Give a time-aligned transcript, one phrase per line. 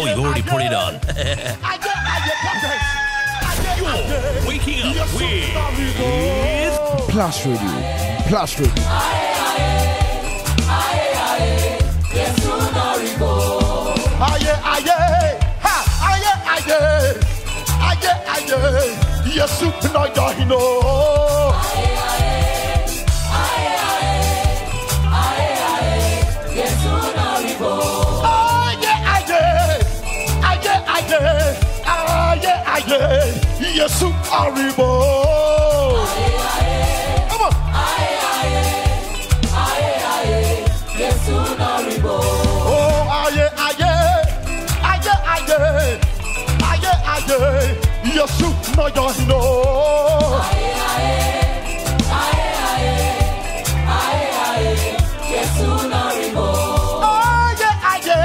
[0.00, 0.94] Oh, you already put it on.
[0.94, 2.38] I get I get
[3.78, 5.50] You're waking up with
[7.10, 7.72] Plus Radio.
[8.28, 8.84] Plus Radio.
[14.20, 16.74] Aye, aye, ha, aye, aye,
[17.80, 18.94] aye, aye,
[19.34, 20.60] Yesu no yohino.
[21.54, 22.37] Aye,
[33.78, 34.88] Yesu aribo.
[37.30, 37.52] Come on.
[42.10, 43.84] Oh, aye, aye,
[44.82, 46.00] aye, aye,
[46.70, 47.76] aye, aye,
[48.14, 50.48] Yesu no yohino.
[56.40, 58.18] Aye, aye,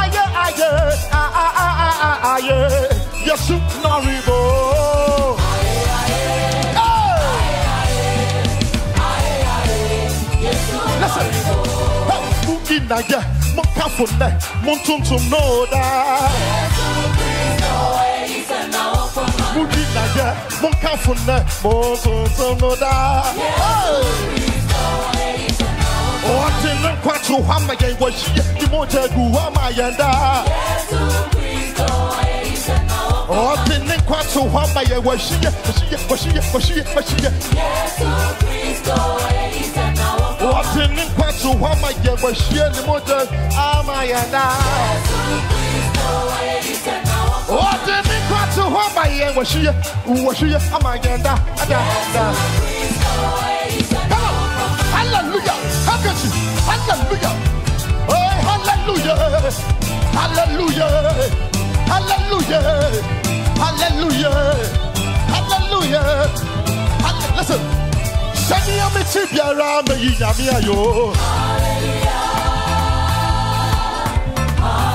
[0.00, 0.66] aye, aye,
[1.12, 2.93] ah, ah, ah, ah, ah, aye,
[3.24, 4.38] Yesu no ribo.
[11.00, 11.28] Listen,
[12.08, 12.98] hey, Mugi na
[13.74, 14.28] kafune,
[14.62, 15.82] mon tuntum no da.
[19.54, 20.26] Mugi na ye,
[20.60, 23.24] mon kafune, mon tuntum no da.
[26.24, 28.80] Ọtí ní nkwatu hɔ ama yɛn wɔ hyia ní mo
[32.66, 33.54] jẹ gu hɔ ama yɛn daa.
[33.54, 37.00] Ọtí ní nkwatu hɔ ama yɛn wɔ hyia wɔ hyia wɔ hyia wɔ hyia wɔ
[37.08, 37.30] hyia.
[40.58, 43.18] Ọtí ní nkwatu hɔ ama yɛn wɔ hyia ní mo jẹ
[43.56, 44.56] ama yɛn daa.
[47.48, 49.72] Ọtí ní nkwatu hɔ ama yɛn wɔ hyia
[50.06, 51.38] wɔ hyia ama yɛn daa.
[51.62, 51.78] Ada
[52.14, 52.24] da.
[54.10, 54.34] Come on.
[54.94, 55.58] Hallelujah.
[55.86, 56.30] How can you?
[56.68, 57.34] Hallelujah.
[58.08, 59.16] Oh, hallelujah.
[60.12, 61.53] Hallelujah.
[61.90, 62.62] Hallelujah.
[63.62, 64.40] Hallelujah.
[65.34, 66.28] Hallelujah.
[67.04, 67.60] Halle- Listen.
[68.34, 71.14] Send me a message, Biara, me yi nyame ayo.
[74.60, 74.93] Send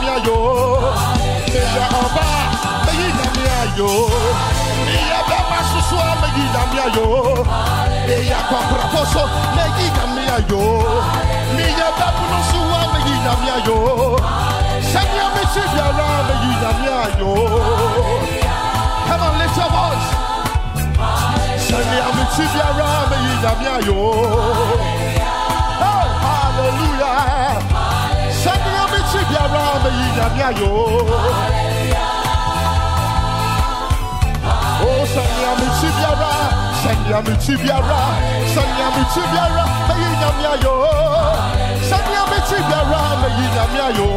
[0.00, 0.36] me ayo.
[1.52, 2.24] Me ya oba,
[2.86, 3.90] me yi nyame ayo.
[4.86, 7.06] Ni ya bema susua, me yi nyame ayo.
[8.06, 9.24] Me ya kwakra poso,
[9.56, 10.62] me yi nyame ayo.
[11.56, 13.78] Ni ya bepuno suwa, me yi nyame ayo.
[14.92, 17.30] Sanya me si biara, me yi nyame ayo.
[19.08, 20.08] Come on, lift your voice.
[21.66, 23.98] Sanya me si biara, me yi nyame ayo.
[24.98, 25.27] Hey,
[29.08, 29.64] Oh, me si biara,
[30.34, 30.70] me ayo.
[34.80, 36.32] Oh, sanya me si biara,
[36.82, 38.00] sanya me si biara,
[38.52, 40.74] sanya me si biara, me yi nyame ayo.
[41.88, 44.08] Sanya me si biara, me yi nyame ayo.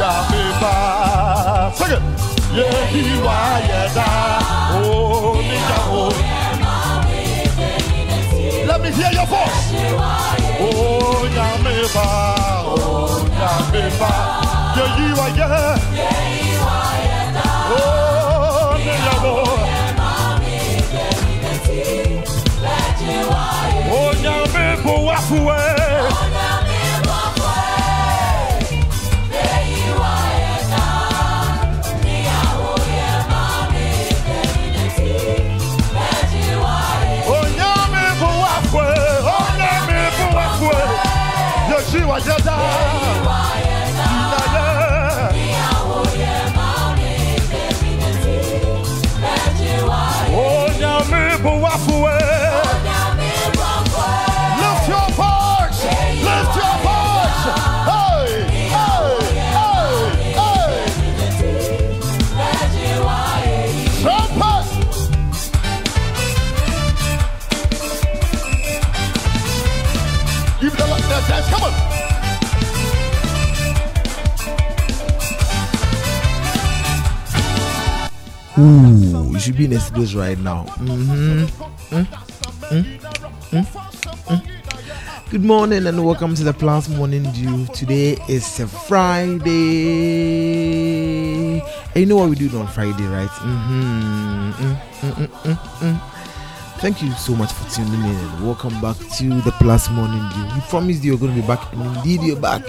[0.00, 0.74] Yamiba.
[1.74, 2.02] Sing it.
[2.56, 4.08] Yehiwa yeda.
[4.74, 6.39] Oh, Niyaho.
[8.80, 9.60] Let me hear your voice.
[10.58, 12.06] Oh, Yamiba.
[12.64, 14.12] Oh, Yamiba.
[14.76, 15.72] Yehiwa yeda.
[17.76, 19.36] Oh, Niyaho.
[23.92, 25.79] Oh, Yamiba wafuwe.
[41.70, 43.69] 有戏我接单。
[78.60, 80.64] Ooh, you should be in a studios right now.
[80.64, 81.46] hmm
[85.30, 87.64] Good morning and welcome to the Plus Morning Dew.
[87.72, 89.50] Today is a Friday.
[91.60, 93.30] And you know what we do on Friday, right?
[93.30, 94.72] Mm-hmm.
[96.80, 100.44] Thank you so much for tuning in welcome back to the Plus Morning Dew.
[100.54, 102.62] We promised you were going to be back, and indeed you're back.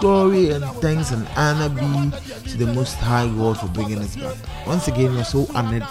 [0.00, 2.10] Glory and thanks and honor be
[2.50, 4.36] to the Most High God for bringing us back.
[4.66, 5.84] Once again, we're so honored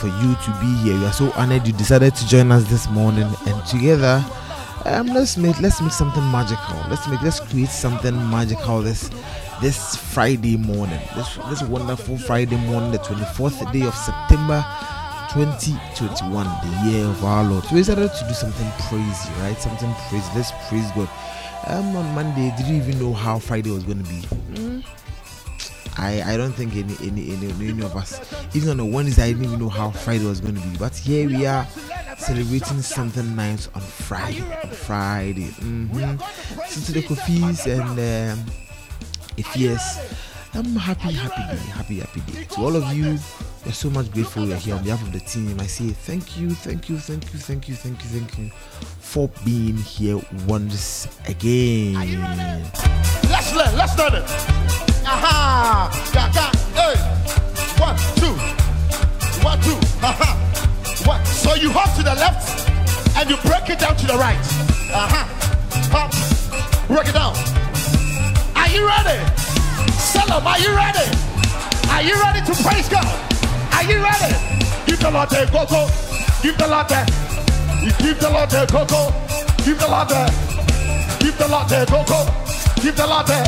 [0.00, 0.98] for you to be here.
[0.98, 4.24] We are so honored you decided to join us this morning, and together,
[4.86, 6.76] um, let's make let's make something magical.
[6.90, 9.08] Let's make let's create something magical this
[9.62, 11.00] this Friday morning.
[11.14, 14.64] This this wonderful Friday morning, the 24th day of September
[15.30, 17.64] 2021, the year of our Lord.
[17.70, 19.56] We decided to do something crazy, right?
[19.58, 20.26] Something crazy.
[20.34, 21.08] Let's praise God.
[21.66, 24.20] Um, on Monday, did you even know how Friday was going to be?
[24.54, 24.84] Mm,
[25.98, 28.20] I I don't think any any any, any of us,
[28.54, 30.76] even on the Wednesday, I didn't even know how Friday was going to be.
[30.78, 31.66] But here we are
[32.16, 34.42] celebrating something nice on Friday.
[34.62, 35.48] On Friday.
[35.48, 36.18] Mm-hmm.
[36.68, 38.46] So to the Kofis and um,
[39.36, 40.14] if yes,
[40.54, 42.44] I'm happy, happy day, happy, happy day.
[42.44, 43.18] To all of you,
[43.64, 45.60] we're so much grateful you're here on behalf of the team.
[45.60, 48.50] I say thank you, thank you, thank you, thank you, thank you, thank you
[48.98, 51.94] for being here once again.
[53.30, 54.24] Let's learn, let's learn it.
[55.06, 55.90] Aha!
[56.12, 56.96] Ga, ga, hey.
[57.80, 58.34] One, two.
[59.44, 59.78] One, two.
[60.02, 60.34] Aha.
[61.06, 61.24] One.
[61.26, 62.68] So you hop to the left
[63.16, 64.38] and you break it down to the right.
[64.92, 65.28] Aha.
[65.92, 66.88] Hop.
[66.88, 67.34] Break it down.
[68.56, 69.57] Are you ready?
[69.98, 71.06] Salam, are you ready?
[71.90, 73.06] Are you ready to praise God?
[73.74, 74.34] Are you ready?
[74.86, 75.88] Give the Lord the go-go.
[76.42, 77.02] Give the Lord the.
[77.98, 79.12] Give the Lord the go-go.
[79.64, 80.22] Give the Lord the.
[81.20, 82.20] Give the Lord the go-go.
[82.82, 83.38] Give the Lord the.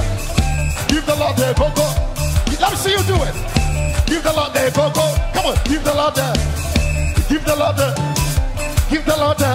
[0.89, 1.87] Give the Lord the go-go.
[2.61, 3.35] Let me see you do it.
[4.07, 5.07] Give the Lord the go-go.
[5.33, 5.57] Come on.
[5.65, 6.29] Give the Lord the.
[7.29, 7.89] Give the Lord the.
[8.91, 9.55] Give the Lord the.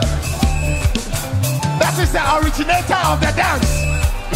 [1.80, 3.68] That is the originator of the dance.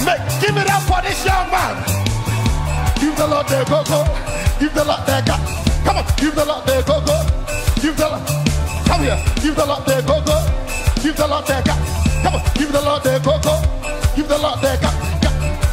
[0.05, 2.08] Make, give it up for this young man.
[2.99, 4.03] Give the Lord the go-go.
[4.59, 5.35] Give the Lord the go
[5.87, 6.05] Come on.
[6.19, 7.15] Give the Lord the go-go.
[7.79, 8.27] Give the Lord.
[8.87, 9.19] Come here.
[9.39, 10.35] Give the Lord the go-go.
[11.01, 11.75] Give the Lord the go
[12.23, 12.41] Come on.
[12.55, 13.55] Give the Lord the go-go.
[14.15, 14.89] Give the Lord the go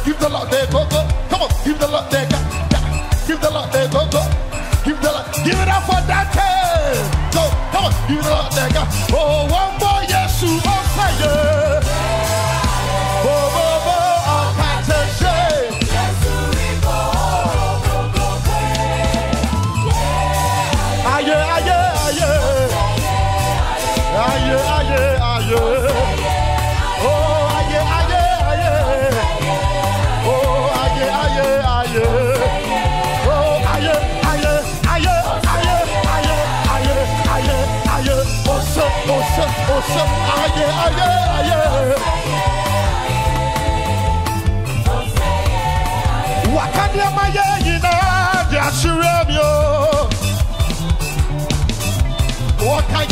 [0.05, 0.99] Give the Lord the go-go.
[1.27, 1.49] Come on.
[1.65, 2.39] Give the Lord the go
[3.27, 4.21] Give the Lord the go-go.
[4.87, 5.27] Give the Lord.
[5.43, 6.47] Give it up for Dante.
[7.35, 7.43] Go.
[7.75, 7.93] Come on.
[8.07, 8.83] Give the Lord the go
[9.19, 9.86] Oh, one more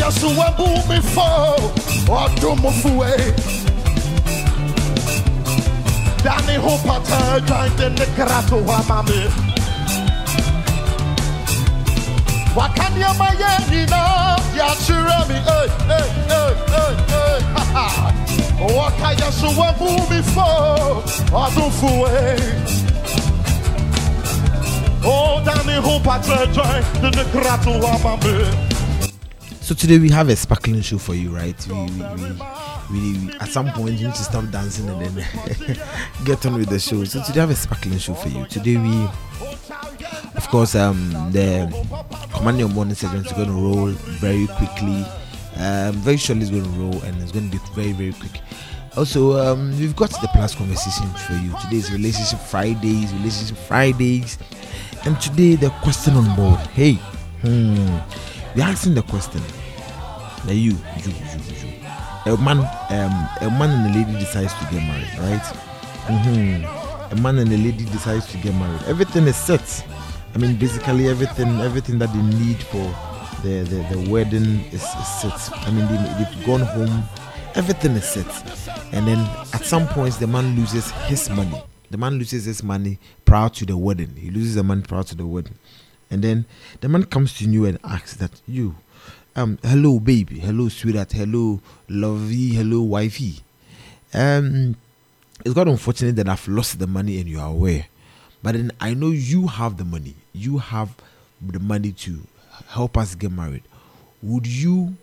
[0.05, 1.55] Yesu ebu mi fo
[2.09, 3.33] Odumu fue
[6.23, 9.21] Dani hopata Join the nekrato wa mami
[12.55, 18.13] Wakanya mayeni na Yachire mi Hey, hey, hey, hey, hey Ha ha.
[18.75, 21.03] Waka Yesu ebu mi fo
[21.33, 22.37] Odumu fue
[25.07, 28.74] Oh, Danny Hopata Join the nekrato wa mami
[29.65, 31.57] so today we have a sparkling show for you, right?
[31.67, 32.31] We, we, we,
[32.91, 35.79] we, we at some point you need to stop dancing and then
[36.23, 37.03] get on with the show.
[37.05, 38.45] So today I have a sparkling show for you.
[38.45, 39.07] Today we,
[40.35, 41.65] of course, um, the
[42.31, 45.03] command your morning segment is going to roll very quickly.
[45.55, 48.39] Um, very shortly it's going to roll and it's going to be very very quick.
[48.95, 51.51] Also, um, we've got the plus conversation for you.
[51.63, 54.37] Today is relationship Fridays, relationship Fridays,
[55.07, 56.59] and today the question on board.
[56.67, 56.93] Hey,
[57.41, 57.97] hmm,
[58.55, 59.41] we're asking the question.
[60.45, 61.39] Now you, you, you,
[62.25, 62.33] you.
[62.33, 65.41] A man, um, a man and a lady decides to get married, right?
[66.07, 67.13] Mm-hmm.
[67.17, 68.81] A man and a lady decides to get married.
[68.87, 69.85] Everything is set.
[70.33, 72.93] I mean, basically everything, everything that they need for
[73.41, 75.57] the the, the wedding is, is set.
[75.67, 77.03] I mean, they, they've gone home.
[77.55, 78.27] Everything is set,
[78.91, 79.19] and then
[79.53, 81.63] at some points the man loses his money.
[81.89, 84.15] The man loses his money prior to the wedding.
[84.17, 85.57] He loses the money prior to the wedding,
[86.11, 86.45] and then
[86.81, 88.75] the man comes to you and asks that you,
[89.35, 93.41] um, hello baby, hello sweetheart, hello lovey, hello wifey.
[94.13, 94.77] Um,
[95.43, 97.87] it's quite unfortunate that I've lost the money and you are aware.
[98.41, 100.15] But then I know you have the money.
[100.31, 100.95] You have
[101.41, 102.19] the money to
[102.67, 103.63] help us get married.
[104.23, 104.95] Would you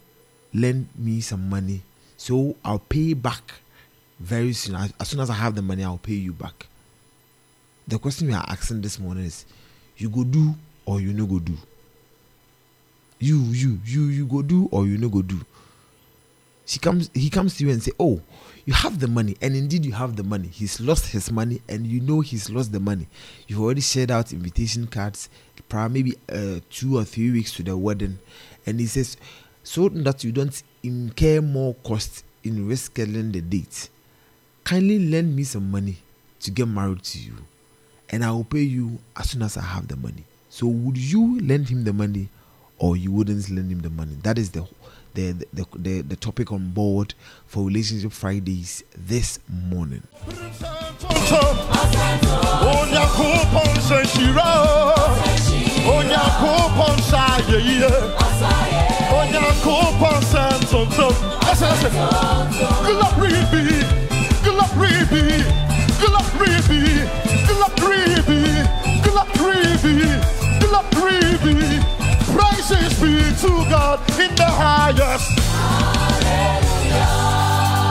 [0.54, 1.82] lend me some money
[2.16, 3.52] so I'll pay back
[4.18, 4.76] very soon?
[4.76, 6.66] As, as soon as I have the money, I'll pay you back.
[7.86, 9.44] The question we are asking this morning is:
[9.98, 10.54] You go do
[10.86, 11.58] or you no go do?
[13.22, 15.40] You you you you go do or you no go do.
[16.66, 18.20] She comes he comes to you and say oh
[18.64, 20.48] you have the money and indeed you have the money.
[20.48, 23.08] He's lost his money and you know he's lost the money.
[23.46, 25.28] You've already shared out invitation cards
[25.68, 28.18] probably maybe uh, two or three weeks to the wedding.
[28.66, 29.16] And he says
[29.62, 33.88] so that you don't incur more cost in rescheduling the date
[34.64, 35.96] kindly lend me some money
[36.40, 37.34] to get married to you
[38.10, 40.24] and i will pay you as soon as i have the money.
[40.50, 42.28] So would you lend him the money
[42.82, 44.66] or you wouldn't lend him the money that is the
[45.14, 47.14] the, the, the, the topic on board
[47.46, 50.02] for Relationship Fridays this morning.
[62.88, 63.84] glory be
[64.42, 65.44] glory be
[66.00, 66.80] glory be
[67.46, 68.40] glory be
[69.04, 69.94] glory be
[70.64, 72.01] glory be
[72.62, 75.38] praises be to God in the highest
[76.30, 77.06] Hallelujah.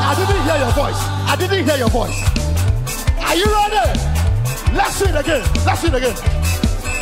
[0.07, 2.41] I didn't hear your voice I didn't hear your voice
[3.31, 3.99] are you ready?
[4.73, 5.41] Let's sing again.
[5.65, 6.15] Let's sing again.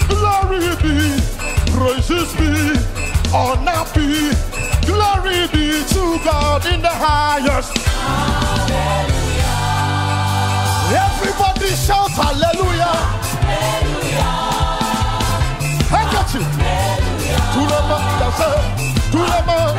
[0.09, 1.17] Glory be,
[1.73, 2.77] praises be,
[3.33, 4.29] honor be,
[4.85, 7.75] glory be to God in the highest.
[7.97, 8.99] Hallelujah.
[11.07, 12.93] Everybody shout hallelujah.
[13.41, 13.98] Handkerchief.
[18.29, 18.43] Le monde danse.
[19.11, 19.77] Tout le monde.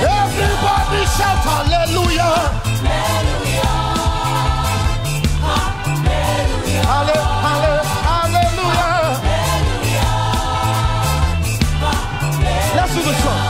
[0.00, 2.36] Everybody shout hallelujah.
[6.88, 7.74] Halle, halle,
[8.06, 9.02] hallelujah.
[12.74, 13.48] Let's do the song.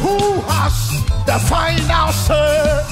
[0.00, 2.83] Who has the final say?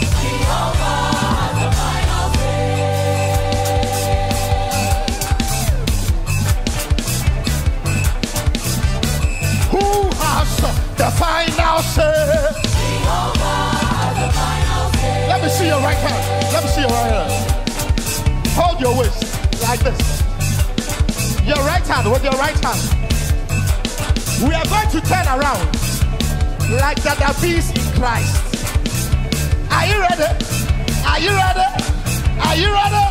[15.72, 16.52] Your right hand.
[16.52, 17.32] Let me see your right hand.
[18.52, 19.24] Hold your waist
[19.62, 20.20] like this.
[21.48, 22.80] Your right hand with your right hand.
[24.44, 25.64] We are going to turn around
[26.76, 28.36] like that beast in Christ.
[29.72, 30.28] Are you ready?
[31.08, 31.68] Are you ready?
[32.44, 33.06] Are you ready?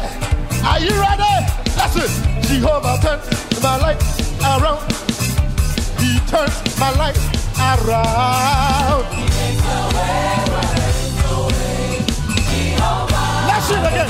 [0.61, 1.33] Are you ready?
[1.81, 2.11] Listen,
[2.45, 3.25] Jehovah turns
[3.63, 4.01] my life
[4.45, 4.85] around.
[5.97, 7.17] He turns my life
[7.57, 9.21] around.
[13.71, 14.07] Sing again.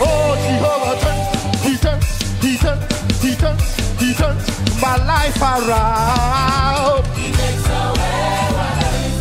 [0.00, 1.28] Oh, Jehovah turns,
[1.60, 2.08] he turns,
[2.40, 2.84] he turns,
[3.20, 3.64] he turns,
[4.00, 4.44] he turns
[4.80, 7.04] my life around.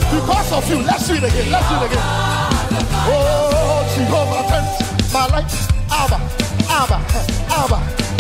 [0.10, 1.52] Because of you, let's do it again.
[1.52, 2.06] Let's do it again.
[3.12, 4.72] Oh, Jehovah turns
[5.12, 5.52] my life,
[5.92, 6.18] Abba,
[6.70, 6.98] Abba,
[7.52, 7.80] Abba,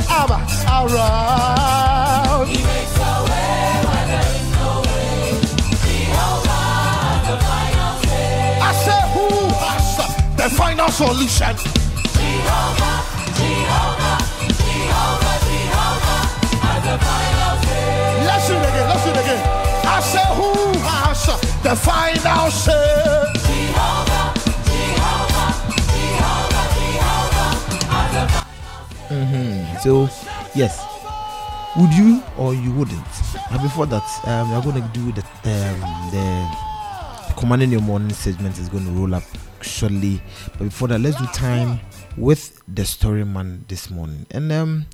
[0.09, 1.23] Abba, around.
[4.05, 4.42] I
[10.43, 11.55] has the final solution?
[18.25, 18.89] Let's do it again.
[18.89, 19.41] Let's do it again.
[19.85, 21.25] I say, who has
[21.63, 23.23] the final say?
[29.09, 29.81] Mhm.
[29.81, 30.09] So,
[30.55, 30.83] yes,
[31.77, 33.05] would you or you wouldn't?
[33.51, 35.79] And before that, um, we are going to do the um,
[36.11, 39.23] the commanding your morning segment is going to roll up
[39.63, 40.21] shortly.
[40.53, 41.79] But before that, let's do time
[42.17, 44.25] with the story man this morning.
[44.31, 44.85] And um,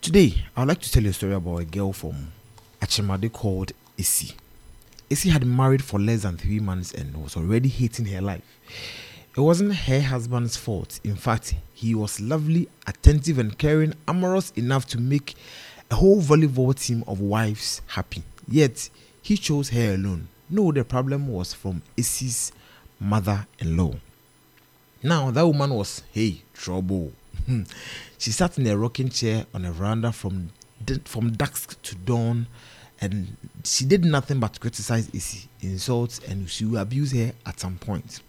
[0.00, 2.32] today, I would like to tell you a story about a girl from
[2.80, 4.34] Achimade called Issy.
[5.08, 8.42] Issy had married for less than three months and was already hating her life.
[9.36, 10.98] It wasn't her husband's fault.
[11.04, 15.34] In fact, he was lovely, attentive, and caring, amorous enough to make
[15.90, 18.22] a whole volleyball team of wives happy.
[18.48, 18.88] Yet,
[19.22, 20.28] he chose her alone.
[20.48, 22.52] No, the problem was from Issy's
[23.00, 23.94] mother in law.
[25.02, 27.12] Now, that woman was, hey, trouble.
[27.46, 27.62] Hmm.
[28.18, 30.50] she sat in a rocking chair on a veranda from,
[31.04, 32.46] from dusk to dawn,
[33.00, 37.76] and she did nothing but criticize Issy, insult, and she would abuse her at some
[37.76, 38.20] point.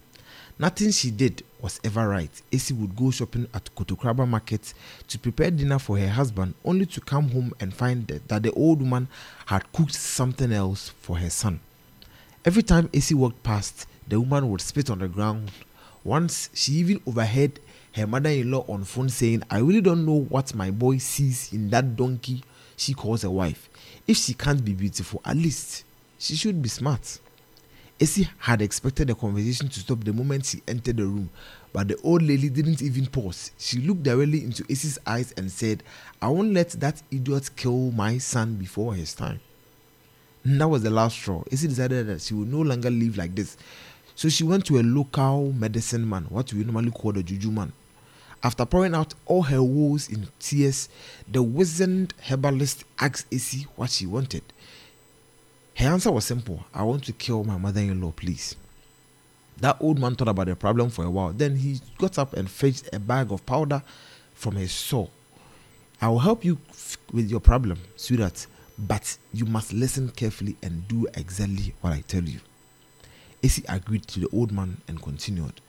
[0.58, 2.30] Nothing she did was ever right.
[2.50, 4.74] Issy would go shopping at Kotokraba Market
[5.06, 8.52] to prepare dinner for her husband, only to come home and find that, that the
[8.52, 9.08] old woman
[9.46, 11.60] had cooked something else for her son.
[12.44, 15.50] Every time Issy walked past, the woman would spit on the ground.
[16.04, 17.60] Once she even overheard
[17.94, 21.52] her mother in law on phone saying, I really don't know what my boy sees
[21.52, 22.42] in that donkey
[22.76, 23.68] she calls a wife.
[24.06, 25.84] If she can't be beautiful, at least
[26.18, 27.18] she should be smart.
[28.00, 31.30] Essie had expected the conversation to stop the moment she entered the room,
[31.72, 33.50] but the old lady didn't even pause.
[33.58, 35.82] She looked directly into Essie's eyes and said,
[36.22, 39.40] I won't let that idiot kill my son before his time.
[40.44, 41.42] And that was the last straw.
[41.50, 43.56] Essie decided that she would no longer live like this.
[44.18, 47.72] So she went to a local medicine man, what we normally call the juju man.
[48.42, 50.88] After pouring out all her woes in tears,
[51.30, 54.42] the wizened herbalist asked Essie what she wanted.
[55.76, 58.56] Her answer was simple I want to kill my mother in law, please.
[59.58, 61.32] That old man thought about the problem for a while.
[61.32, 63.84] Then he got up and fetched a bag of powder
[64.34, 65.10] from his store.
[66.02, 70.88] I will help you f- with your problem, sweetheart, but you must listen carefully and
[70.88, 72.40] do exactly what I tell you.
[73.42, 75.60] Essie agreed to the old man and continued.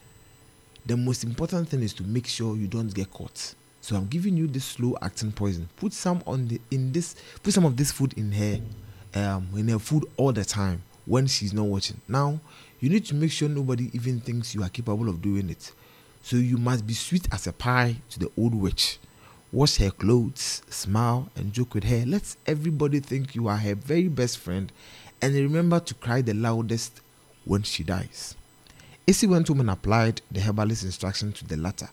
[0.86, 3.54] The most important thing is to make sure you don't get caught.
[3.82, 5.70] So I'm giving you this slow acting poison.
[5.78, 8.60] Put some on the in this put some of this food in her
[9.16, 12.00] um, in her food all the time when she's not watching.
[12.08, 12.40] Now,
[12.80, 15.72] you need to make sure nobody even thinks you are capable of doing it.
[16.22, 19.00] So you must be sweet as a pie to the old witch.
[19.52, 22.04] Wash her clothes, smile, and joke with her.
[22.06, 24.72] Let everybody think you are her very best friend,
[25.22, 27.02] and remember to cry the loudest
[27.50, 28.36] when she dies.
[29.08, 31.89] Essie went home and applied the herbalist's instruction to the latter.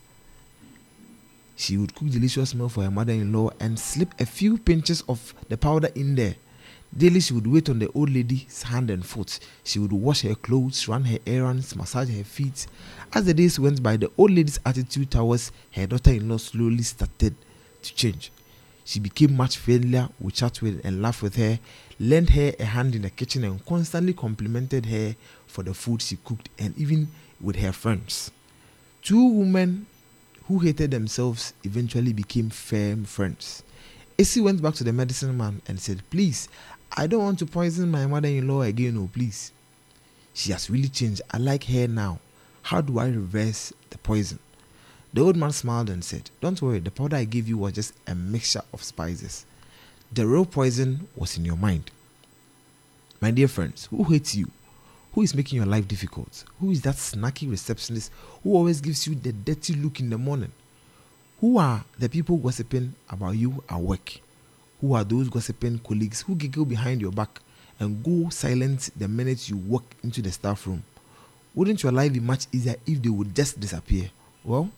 [1.55, 5.57] She would cook delicious meal for her mother-in-law and slip a few pinches of the
[5.57, 6.35] powder in there
[6.95, 9.39] Daily, she would wait on the old lady's hand and foot.
[9.63, 12.65] She would wash her clothes, run her errands, massage her feet.
[13.13, 16.83] As the days went by, the old lady's attitude towards her daughter in law slowly
[16.83, 17.35] started
[17.83, 18.31] to change.
[18.87, 21.59] She became much friendlier, would chat with and laugh with her,
[21.99, 25.13] lent her a hand in the kitchen, and constantly complimented her
[25.45, 27.09] for the food she cooked and even
[27.41, 28.31] with her friends.
[29.01, 29.87] Two women
[30.45, 33.61] who hated themselves eventually became firm friends.
[34.17, 36.47] Essie went back to the medicine man and said, Please,
[36.95, 39.51] I don't want to poison my mother in law again, oh please.
[40.33, 41.21] She has really changed.
[41.29, 42.21] I like her now.
[42.61, 44.39] How do I reverse the poison?
[45.17, 47.95] The old man smiled and said, Don't worry, the powder I gave you was just
[48.05, 49.47] a mixture of spices.
[50.11, 51.89] The real poison was in your mind.
[53.19, 54.51] My dear friends, who hates you?
[55.13, 56.43] Who is making your life difficult?
[56.59, 58.11] Who is that snacky receptionist
[58.43, 60.51] who always gives you the dirty look in the morning?
[61.41, 64.19] Who are the people gossiping about you at work?
[64.81, 67.41] who are those gossiping colleagues who giggle behind your back
[67.79, 70.83] and go silent the minute you walk into the staff room?
[71.55, 74.11] Wouldn't your life be much easier if they would just disappear?
[74.43, 74.69] Well,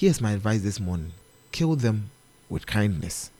[0.00, 1.12] here's my advice this morning
[1.52, 2.10] kill them
[2.48, 3.30] with kindness.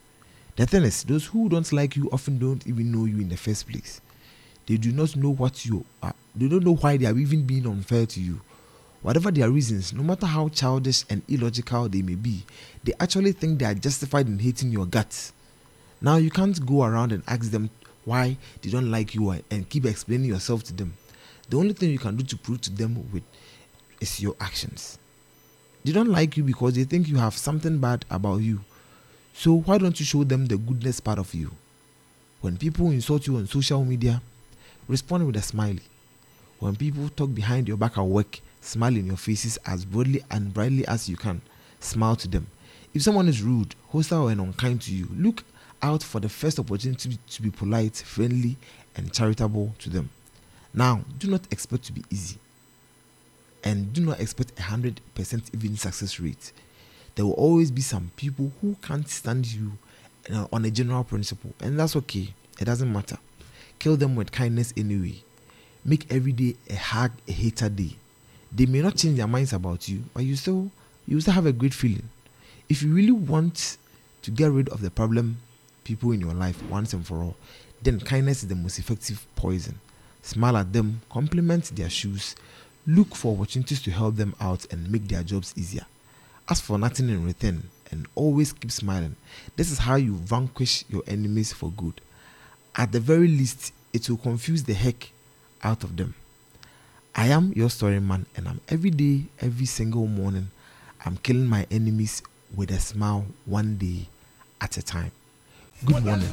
[0.56, 3.36] The thing is, those who don't like you often don't even know you in the
[3.38, 4.02] first place.
[4.66, 7.66] They do not know what you are, they don't know why they are even being
[7.66, 8.42] unfair to you.
[9.00, 12.44] Whatever their reasons, no matter how childish and illogical they may be,
[12.84, 15.32] they actually think they are justified in hating your guts.
[16.02, 17.70] Now you can't go around and ask them
[18.04, 20.92] why they don't like you and keep explaining yourself to them.
[21.48, 23.22] The only thing you can do to prove to them with
[23.98, 24.98] is your actions.
[25.84, 28.60] They don't like you because they think you have something bad about you.
[29.32, 31.52] So why don't you show them the goodness part of you?
[32.40, 34.20] When people insult you on social media,
[34.88, 35.82] respond with a smiley.
[36.58, 40.52] When people talk behind your back at work, smile in your faces as broadly and
[40.52, 41.40] brightly as you can.
[41.80, 42.46] Smile to them.
[42.92, 45.44] If someone is rude, hostile, and unkind to you, look
[45.82, 48.56] out for the first opportunity to be polite, friendly,
[48.96, 50.10] and charitable to them.
[50.74, 52.38] Now, do not expect to be easy.
[53.62, 56.52] And do not expect a 100% even success rate.
[57.14, 59.72] There will always be some people who can't stand you
[60.32, 62.32] uh, on a general principle, and that's okay.
[62.60, 63.18] It doesn't matter.
[63.78, 65.22] Kill them with kindness anyway.
[65.84, 67.96] Make every day a hug a hater day.
[68.52, 70.70] They may not change their minds about you, but you still
[71.06, 72.08] you still have a great feeling.
[72.68, 73.78] If you really want
[74.22, 75.38] to get rid of the problem,
[75.84, 77.36] people in your life once and for all,
[77.82, 79.78] then kindness is the most effective poison.
[80.22, 82.36] Smile at them, compliment their shoes,
[82.86, 85.86] look for opportunities to help them out and make their jobs easier.
[86.48, 89.16] Ask for nothing in return and always keep smiling.
[89.56, 92.00] This is how you vanquish your enemies for good.
[92.76, 95.10] At the very least, it will confuse the heck
[95.62, 96.14] out of them.
[97.14, 100.50] I am your story man, and I'm every day, every single morning,
[101.04, 102.22] I'm killing my enemies
[102.54, 104.08] with a smile one day
[104.60, 105.12] at a time.
[105.84, 106.28] Good morning,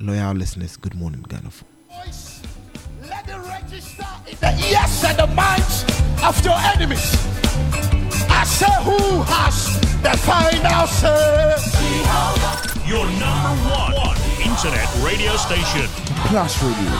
[0.00, 0.76] loyal listeners.
[0.76, 1.50] Good morning, Ghana.
[3.28, 5.84] It register in the ears and the minds
[6.24, 7.12] of your enemies.
[8.30, 11.56] I say, who has the final say?
[12.88, 15.86] Your number one, one internet radio station.
[16.28, 16.90] Plus Radio.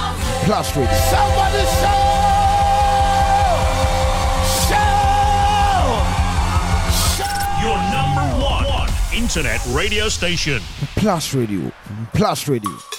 [0.45, 0.93] Plus Radio.
[1.09, 1.65] Somebody!
[4.69, 6.05] Shout!
[7.63, 10.61] Your number one, one internet radio station.
[10.97, 11.73] Plus Radio.
[12.13, 12.98] Plus Radio.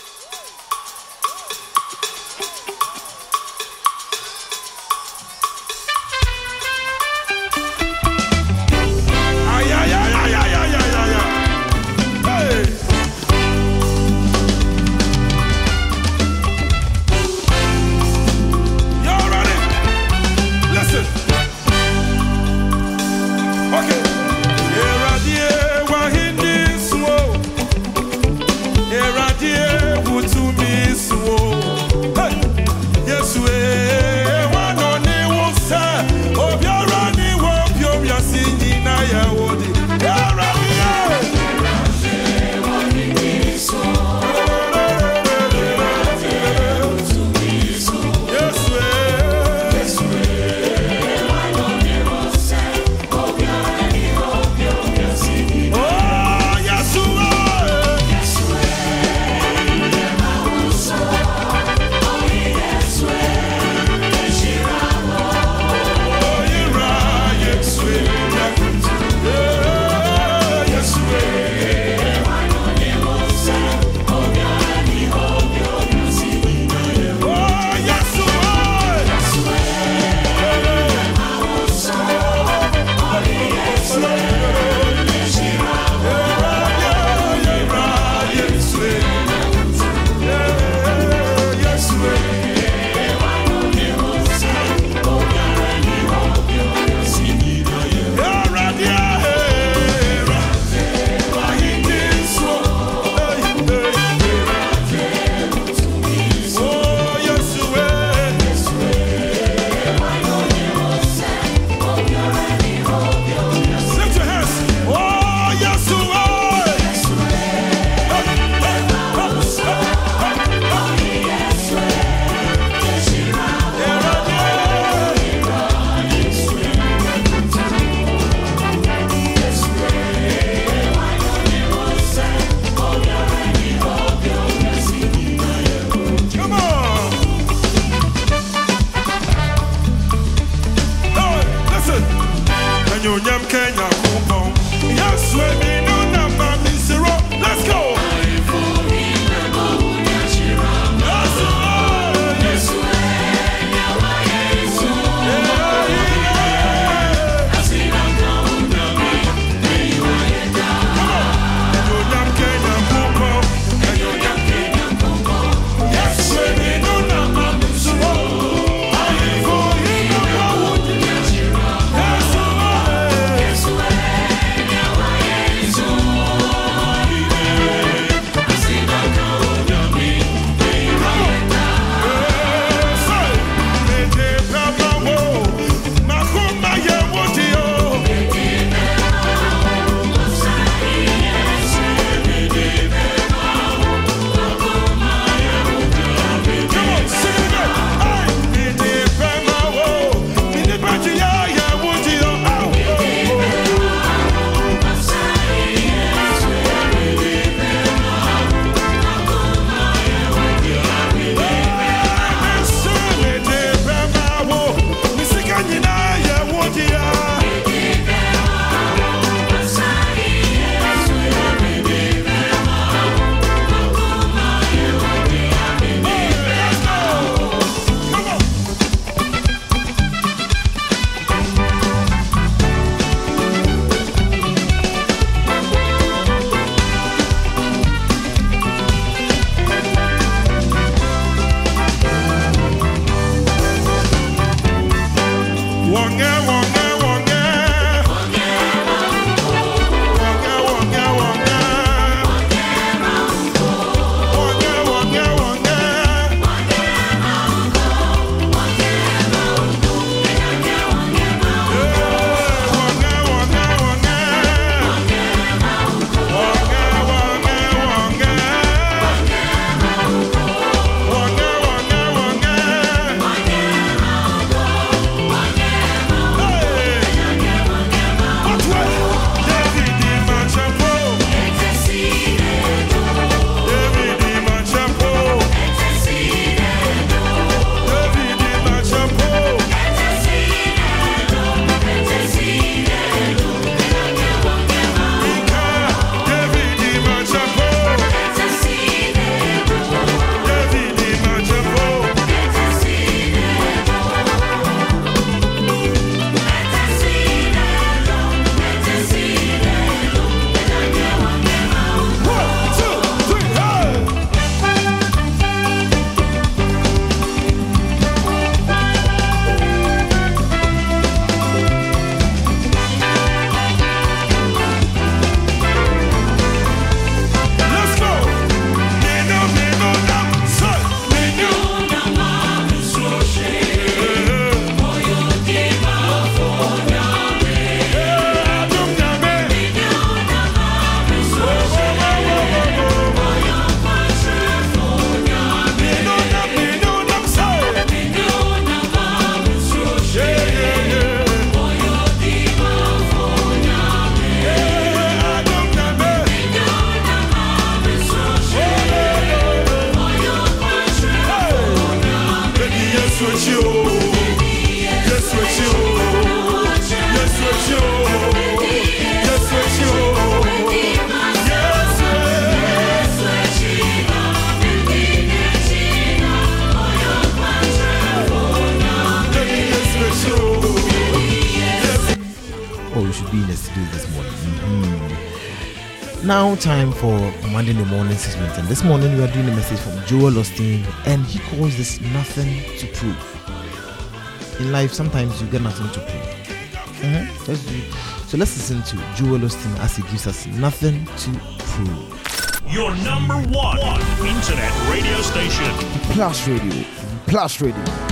[387.69, 388.58] In the morning segment.
[388.58, 392.01] And this morning, we are doing a message from Joel Osteen, and he calls this
[392.01, 394.60] Nothing to Prove.
[394.60, 397.01] In life, sometimes you get nothing to prove.
[397.01, 397.47] Mhm.
[397.47, 397.82] Let's do-
[398.27, 402.71] So let's listen to Joel Osteen as he gives us nothing to prove.
[402.71, 403.77] Your number one
[404.25, 405.71] internet radio station.
[406.13, 406.84] Plus Radio.
[407.27, 408.08] Plus Radio.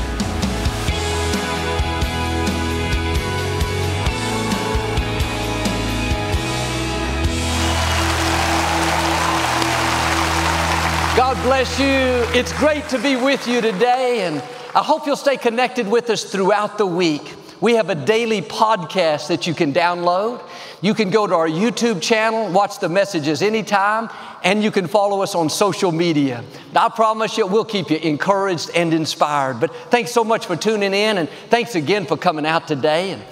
[11.43, 11.85] Bless you.
[12.37, 14.41] It's great to be with you today, and
[14.75, 17.33] I hope you'll stay connected with us throughout the week.
[17.61, 20.43] We have a daily podcast that you can download.
[20.81, 24.09] You can go to our YouTube channel, watch the messages anytime,
[24.43, 26.43] and you can follow us on social media.
[26.75, 29.59] I promise you, we'll keep you encouraged and inspired.
[29.59, 33.11] But thanks so much for tuning in, and thanks again for coming out today.
[33.11, 33.23] And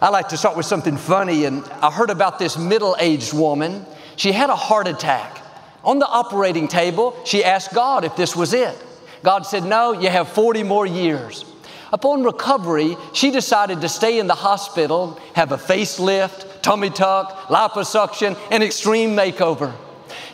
[0.00, 3.84] I like to start with something funny, and I heard about this middle aged woman.
[4.16, 5.35] She had a heart attack.
[5.86, 8.76] On the operating table, she asked God if this was it.
[9.22, 11.44] God said, No, you have 40 more years.
[11.92, 18.36] Upon recovery, she decided to stay in the hospital, have a facelift, tummy tuck, liposuction,
[18.50, 19.72] and extreme makeover.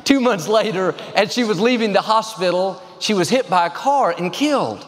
[0.05, 4.15] Two months later, as she was leaving the hospital, she was hit by a car
[4.17, 4.87] and killed.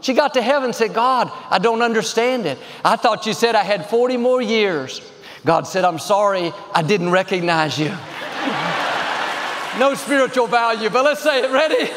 [0.00, 2.58] She got to heaven and said, God, I don't understand it.
[2.84, 5.00] I thought you said I had 40 more years.
[5.44, 7.92] God said, I'm sorry, I didn't recognize you.
[9.78, 11.50] no spiritual value, but let's say it.
[11.50, 11.90] Ready?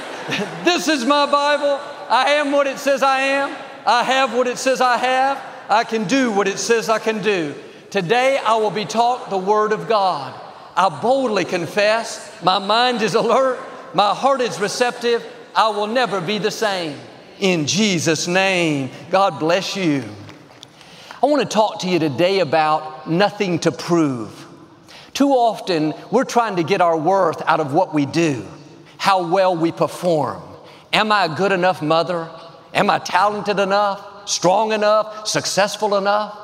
[0.64, 1.80] this is my Bible.
[2.10, 3.56] I am what it says I am.
[3.86, 5.44] I have what it says I have.
[5.70, 7.56] I can do what it says I can do.
[7.90, 10.34] Today I will be taught the Word of God.
[10.76, 13.60] I boldly confess, my mind is alert,
[13.94, 15.26] my heart is receptive.
[15.56, 17.00] I will never be the same.
[17.40, 20.04] In Jesus' name, God bless you.
[21.22, 24.47] I want to talk to you today about nothing to prove.
[25.18, 28.46] Too often, we're trying to get our worth out of what we do,
[29.00, 30.44] how well we perform.
[30.94, 32.30] Am I a good enough mother?
[32.72, 36.38] Am I talented enough, strong enough, successful enough?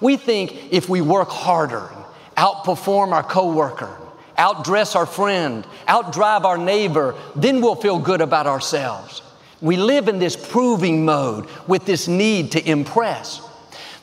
[0.00, 1.90] We think if we work harder,
[2.36, 3.98] outperform our coworker,
[4.38, 9.22] outdress our friend, outdrive our neighbor, then we'll feel good about ourselves.
[9.60, 13.42] We live in this proving mode with this need to impress.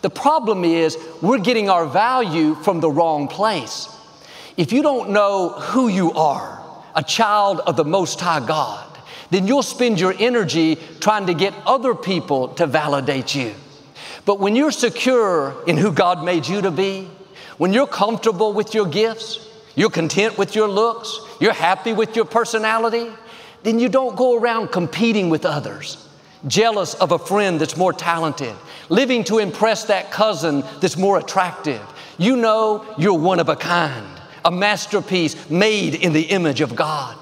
[0.01, 3.93] The problem is we're getting our value from the wrong place.
[4.57, 6.57] If you don't know who you are,
[6.95, 8.85] a child of the Most High God,
[9.29, 13.53] then you'll spend your energy trying to get other people to validate you.
[14.25, 17.07] But when you're secure in who God made you to be,
[17.59, 22.25] when you're comfortable with your gifts, you're content with your looks, you're happy with your
[22.25, 23.11] personality,
[23.61, 26.03] then you don't go around competing with others,
[26.47, 28.55] jealous of a friend that's more talented,
[28.89, 31.81] living to impress that cousin that's more attractive.
[32.17, 34.16] You know you're one of a kind,
[34.47, 37.21] a masterpiece made in the image of God.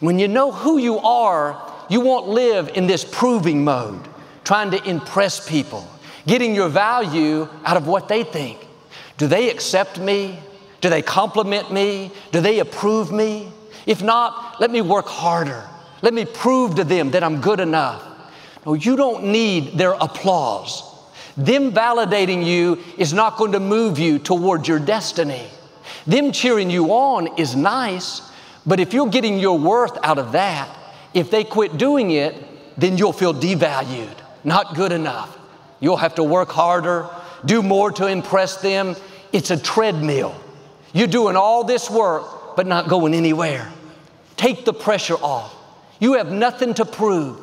[0.00, 4.06] When you know who you are, you won't live in this proving mode,
[4.44, 5.88] trying to impress people,
[6.26, 8.58] getting your value out of what they think.
[9.16, 10.38] Do they accept me?
[10.82, 12.10] Do they compliment me?
[12.30, 13.50] Do they approve me?
[13.86, 15.66] If not, let me work harder.
[16.02, 18.04] Let me prove to them that I'm good enough.
[18.66, 20.82] No, you don't need their applause.
[21.38, 25.46] Them validating you is not going to move you toward your destiny.
[26.06, 28.22] Them cheering you on is nice,
[28.66, 30.68] but if you're getting your worth out of that,
[31.12, 32.34] if they quit doing it,
[32.78, 35.38] then you'll feel devalued, not good enough.
[35.80, 37.08] You'll have to work harder,
[37.44, 38.96] do more to impress them.
[39.32, 40.34] It's a treadmill.
[40.92, 43.70] You're doing all this work, but not going anywhere.
[44.36, 45.54] Take the pressure off.
[46.00, 47.40] You have nothing to prove.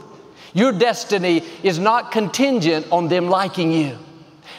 [0.54, 3.98] Your destiny is not contingent on them liking you.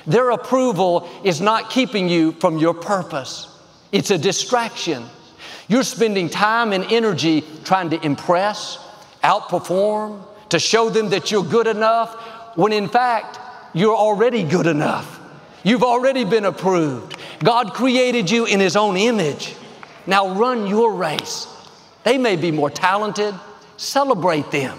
[0.06, 3.48] Their approval is not keeping you from your purpose.
[3.92, 5.04] It's a distraction.
[5.68, 8.78] You're spending time and energy trying to impress,
[9.22, 12.14] outperform, to show them that you're good enough,
[12.56, 13.38] when in fact,
[13.74, 15.20] you're already good enough.
[15.62, 17.16] You've already been approved.
[17.44, 19.54] God created you in His own image.
[20.06, 21.46] Now run your race.
[22.04, 23.34] They may be more talented,
[23.76, 24.78] celebrate them.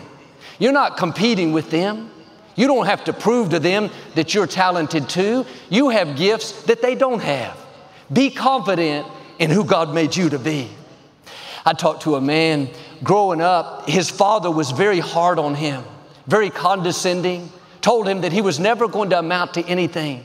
[0.60, 2.12] You're not competing with them.
[2.56, 5.45] You don't have to prove to them that you're talented too.
[5.69, 7.58] You have gifts that they don't have.
[8.13, 9.08] Be confident
[9.39, 10.69] in who God made you to be.
[11.65, 12.69] I talked to a man
[13.04, 15.84] growing up, his father was very hard on him,
[16.28, 17.49] very condescending,
[17.82, 20.23] told him that he was never going to amount to anything.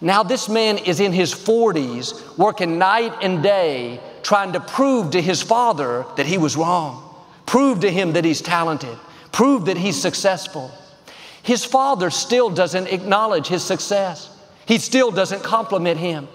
[0.00, 5.22] Now, this man is in his 40s, working night and day, trying to prove to
[5.22, 7.14] his father that he was wrong,
[7.46, 8.98] prove to him that he's talented,
[9.32, 10.70] prove that he's successful.
[11.42, 14.30] His father still doesn't acknowledge his success,
[14.66, 16.28] he still doesn't compliment him.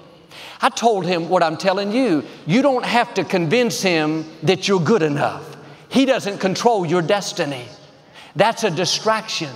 [0.61, 2.23] I told him what I'm telling you.
[2.45, 5.57] You don't have to convince him that you're good enough.
[5.89, 7.65] He doesn't control your destiny.
[8.35, 9.49] That's a distraction.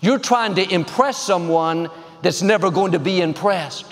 [0.00, 1.90] You're trying to impress someone
[2.22, 3.86] that's never going to be impressed.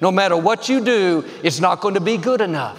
[0.00, 2.78] No matter what you do, it's not going to be good enough.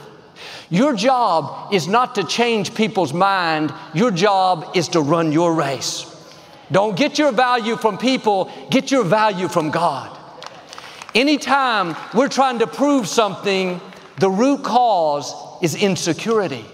[0.69, 6.09] Your job is not to change people's mind, your job is to run your race.
[6.71, 10.17] Don't get your value from people, get your value from God.
[11.15, 13.79] Anytime we're trying to prove something,
[14.19, 16.65] the root cause is insecurity.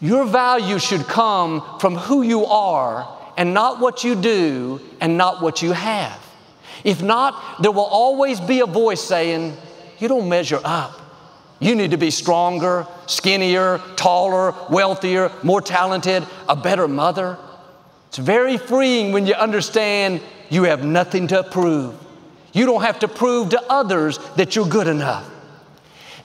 [0.00, 5.40] Your value should come from who you are and not what you do and not
[5.40, 6.18] what you have.
[6.82, 9.56] If not, there will always be a voice saying,
[9.98, 10.98] You don't measure up.
[11.60, 17.38] You need to be stronger, skinnier, taller, wealthier, more talented, a better mother.
[18.08, 20.20] It's very freeing when you understand
[20.50, 21.94] you have nothing to prove.
[22.52, 25.28] You don't have to prove to others that you're good enough.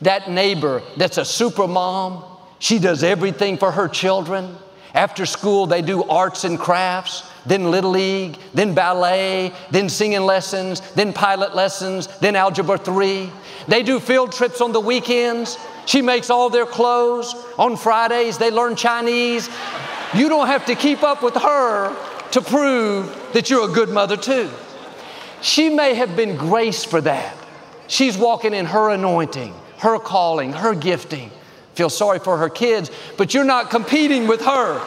[0.01, 2.23] That neighbor that's a super mom,
[2.59, 4.55] she does everything for her children.
[4.93, 10.81] After school, they do arts and crafts, then Little League, then ballet, then singing lessons,
[10.95, 13.29] then pilot lessons, then Algebra 3.
[13.67, 15.57] They do field trips on the weekends.
[15.85, 17.33] She makes all their clothes.
[17.57, 19.49] On Fridays, they learn Chinese.
[20.13, 21.95] You don't have to keep up with her
[22.31, 24.49] to prove that you're a good mother, too.
[25.41, 27.35] She may have been graced for that.
[27.87, 31.31] She's walking in her anointing, her calling, her gifting.
[31.75, 34.81] Feel sorry for her kids, but you're not competing with her.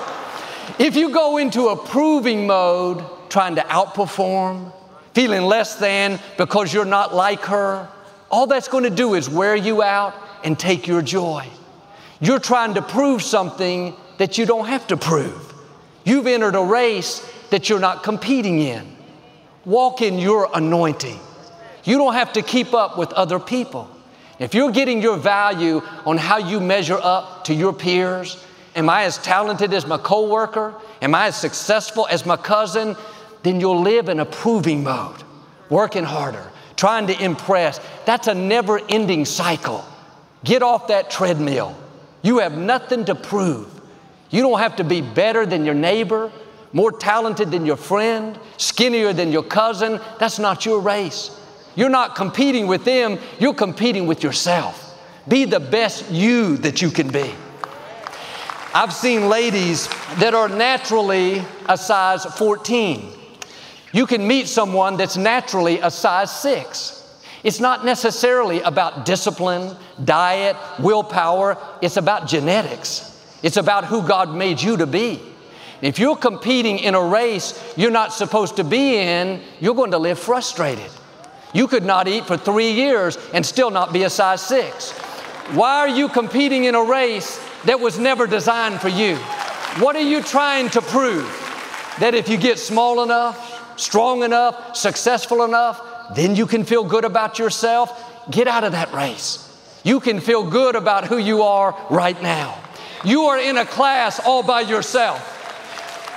[0.78, 4.72] If you go into a proving mode, trying to outperform,
[5.14, 7.88] feeling less than because you're not like her,
[8.30, 11.46] all that's going to do is wear you out and take your joy.
[12.20, 15.54] You're trying to prove something that you don't have to prove.
[16.04, 18.96] You've entered a race that you're not competing in.
[19.64, 21.18] Walk in your anointing.
[21.84, 23.90] You don't have to keep up with other people.
[24.38, 28.42] If you're getting your value on how you measure up to your peers,
[28.74, 30.74] am I as talented as my coworker?
[31.02, 32.96] Am I as successful as my cousin?
[33.42, 35.22] Then you'll live in a proving mode,
[35.68, 37.80] working harder, trying to impress.
[38.06, 39.84] That's a never ending cycle.
[40.42, 41.76] Get off that treadmill.
[42.22, 43.68] You have nothing to prove.
[44.30, 46.32] You don't have to be better than your neighbor
[46.72, 50.00] more talented than your friend, skinnier than your cousin.
[50.18, 51.36] That's not your race.
[51.74, 54.86] You're not competing with them, you're competing with yourself.
[55.28, 57.32] Be the best you that you can be.
[58.72, 63.12] I've seen ladies that are naturally a size 14.
[63.92, 66.96] You can meet someone that's naturally a size 6.
[67.42, 71.58] It's not necessarily about discipline, diet, willpower.
[71.82, 73.06] It's about genetics.
[73.42, 75.20] It's about who God made you to be.
[75.82, 79.98] If you're competing in a race you're not supposed to be in, you're going to
[79.98, 80.90] live frustrated.
[81.52, 84.92] You could not eat for three years and still not be a size six.
[85.52, 89.16] Why are you competing in a race that was never designed for you?
[89.78, 91.26] What are you trying to prove?
[91.98, 97.04] That if you get small enough, strong enough, successful enough, then you can feel good
[97.04, 98.06] about yourself?
[98.30, 99.46] Get out of that race.
[99.82, 102.62] You can feel good about who you are right now.
[103.04, 105.39] You are in a class all by yourself.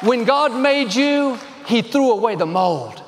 [0.03, 3.01] When God made you, He threw away the mold.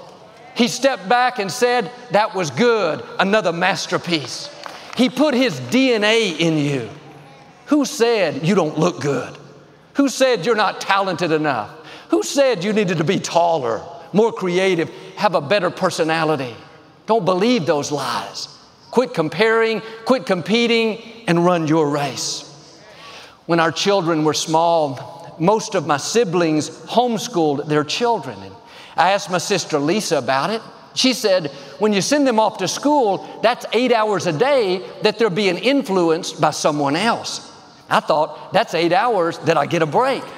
[0.56, 4.50] He stepped back and said, That was good, another masterpiece.
[4.96, 6.90] He put His DNA in you.
[7.66, 9.38] Who said you don't look good?
[9.96, 11.70] Who said you're not talented enough?
[12.10, 13.82] Who said you needed to be taller,
[14.14, 16.56] more creative, have a better personality?
[17.08, 18.48] Don't believe those lies.
[18.92, 22.44] Quit comparing, quit competing, and run your race.
[23.48, 28.42] When our children were small, most of my siblings homeschooled their children.
[28.42, 28.56] And
[28.96, 30.62] I asked my sister Lisa about it.
[30.94, 31.48] She said,
[31.80, 35.58] when you send them off to school, that's eight hours a day that they're being
[35.58, 37.52] influenced by someone else.
[37.90, 40.24] I thought, that's eight hours that I get a break.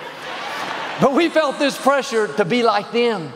[1.00, 3.32] But we felt this pressure to be like them.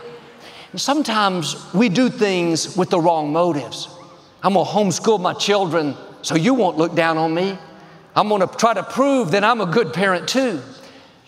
[0.71, 3.87] And sometimes we do things with the wrong motives.
[4.41, 7.57] I'm gonna homeschool my children so you won't look down on me.
[8.15, 10.61] I'm gonna try to prove that I'm a good parent too.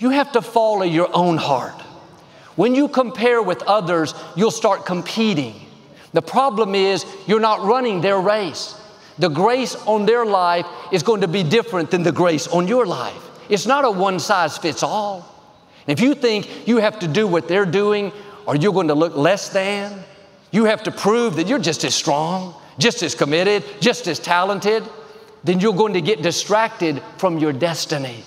[0.03, 1.79] You have to follow your own heart.
[2.57, 5.55] When you compare with others, you'll start competing.
[6.11, 8.77] The problem is you're not running their race.
[9.17, 12.85] The grace on their life is going to be different than the grace on your
[12.85, 13.23] life.
[13.47, 15.23] It's not a one size fits all.
[15.87, 18.11] If you think you have to do what they're doing
[18.45, 20.03] or you're going to look less than,
[20.51, 24.83] you have to prove that you're just as strong, just as committed, just as talented,
[25.45, 28.25] then you're going to get distracted from your destiny.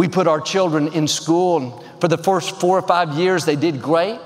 [0.00, 3.54] We put our children in school, and for the first four or five years, they
[3.54, 4.18] did great.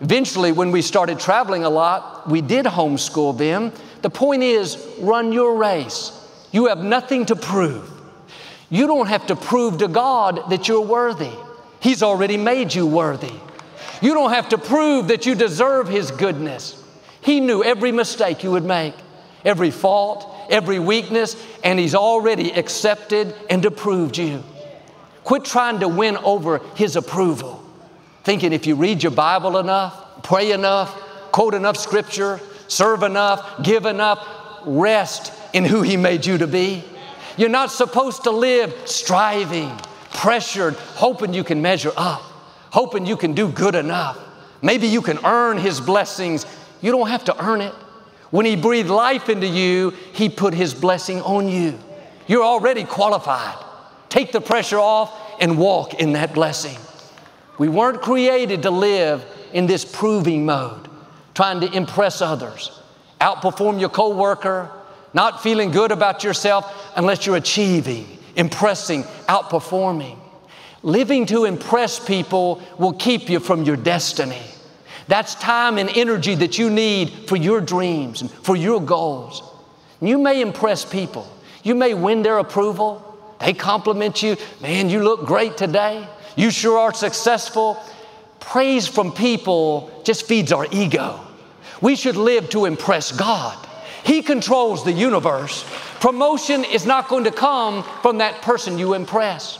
[0.00, 3.70] Eventually, when we started traveling a lot, we did homeschool them.
[4.00, 6.12] The point is, run your race.
[6.50, 7.90] You have nothing to prove.
[8.70, 11.36] You don't have to prove to God that you're worthy.
[11.80, 13.34] He's already made you worthy.
[14.00, 16.82] You don't have to prove that you deserve His goodness.
[17.20, 18.94] He knew every mistake you would make,
[19.44, 24.42] every fault, every weakness, and He's already accepted and approved you.
[25.28, 27.62] Quit trying to win over His approval,
[28.24, 30.90] thinking if you read your Bible enough, pray enough,
[31.32, 34.26] quote enough scripture, serve enough, give enough,
[34.64, 36.82] rest in who He made you to be.
[37.36, 39.70] You're not supposed to live striving,
[40.14, 42.22] pressured, hoping you can measure up,
[42.70, 44.18] hoping you can do good enough.
[44.62, 46.46] Maybe you can earn His blessings.
[46.80, 47.74] You don't have to earn it.
[48.30, 51.78] When He breathed life into you, He put His blessing on you.
[52.26, 53.66] You're already qualified.
[54.08, 56.78] Take the pressure off and walk in that blessing.
[57.58, 60.88] We weren't created to live in this proving mode,
[61.34, 62.80] trying to impress others,
[63.20, 64.70] outperform your coworker,
[65.12, 68.06] not feeling good about yourself unless you're achieving,
[68.36, 70.18] impressing, outperforming.
[70.82, 74.42] Living to impress people will keep you from your destiny.
[75.08, 79.42] That's time and energy that you need for your dreams and for your goals.
[80.00, 81.26] You may impress people.
[81.62, 83.07] You may win their approval.
[83.40, 84.36] They compliment you.
[84.60, 86.06] Man, you look great today.
[86.36, 87.82] You sure are successful.
[88.40, 91.20] Praise from people just feeds our ego.
[91.80, 93.56] We should live to impress God.
[94.04, 95.64] He controls the universe.
[96.00, 99.58] Promotion is not going to come from that person you impress.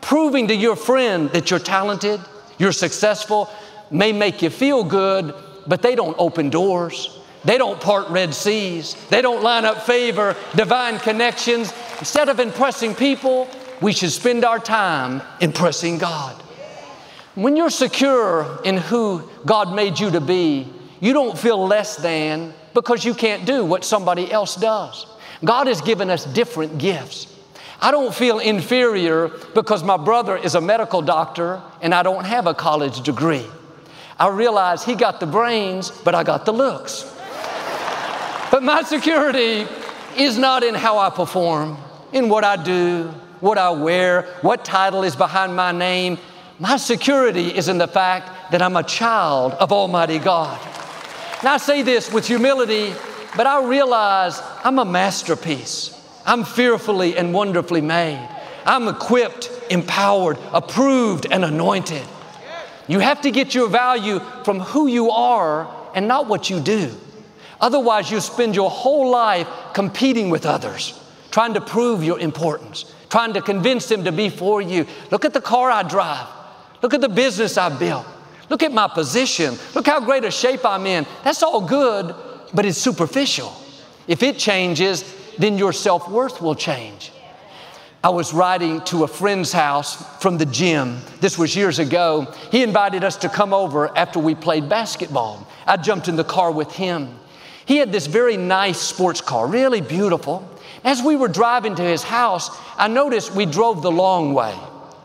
[0.00, 2.20] Proving to your friend that you're talented,
[2.58, 3.50] you're successful,
[3.90, 5.34] may make you feel good,
[5.66, 7.18] but they don't open doors.
[7.44, 8.94] They don't part Red Seas.
[9.10, 11.72] They don't line up favor, divine connections.
[11.98, 13.48] Instead of impressing people,
[13.80, 16.40] we should spend our time impressing God.
[17.34, 22.54] When you're secure in who God made you to be, you don't feel less than
[22.72, 25.06] because you can't do what somebody else does.
[25.44, 27.26] God has given us different gifts.
[27.80, 32.46] I don't feel inferior because my brother is a medical doctor and I don't have
[32.46, 33.44] a college degree.
[34.18, 37.13] I realize he got the brains, but I got the looks.
[38.50, 39.66] But my security
[40.16, 41.76] is not in how I perform,
[42.12, 46.18] in what I do, what I wear, what title is behind my name.
[46.58, 50.58] My security is in the fact that I'm a child of Almighty God.
[51.42, 52.94] Now, I say this with humility,
[53.36, 55.90] but I realize I'm a masterpiece.
[56.24, 58.28] I'm fearfully and wonderfully made.
[58.64, 62.02] I'm equipped, empowered, approved, and anointed.
[62.88, 66.94] You have to get your value from who you are and not what you do.
[67.64, 71.00] Otherwise, you spend your whole life competing with others,
[71.30, 74.86] trying to prove your importance, trying to convince them to be for you.
[75.10, 76.26] Look at the car I drive.
[76.82, 78.04] Look at the business I built.
[78.50, 79.56] Look at my position.
[79.74, 81.06] Look how great a shape I'm in.
[81.24, 82.14] That's all good,
[82.52, 83.50] but it's superficial.
[84.06, 85.02] If it changes,
[85.38, 87.12] then your self worth will change.
[88.02, 91.00] I was riding to a friend's house from the gym.
[91.22, 92.30] This was years ago.
[92.50, 95.48] He invited us to come over after we played basketball.
[95.66, 97.20] I jumped in the car with him.
[97.66, 100.48] He had this very nice sports car, really beautiful.
[100.84, 104.54] As we were driving to his house, I noticed we drove the long way.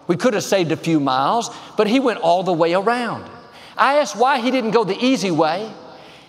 [0.08, 3.30] We could have saved a few miles, but he went all the way around.
[3.78, 5.72] I asked why he didn't go the easy way.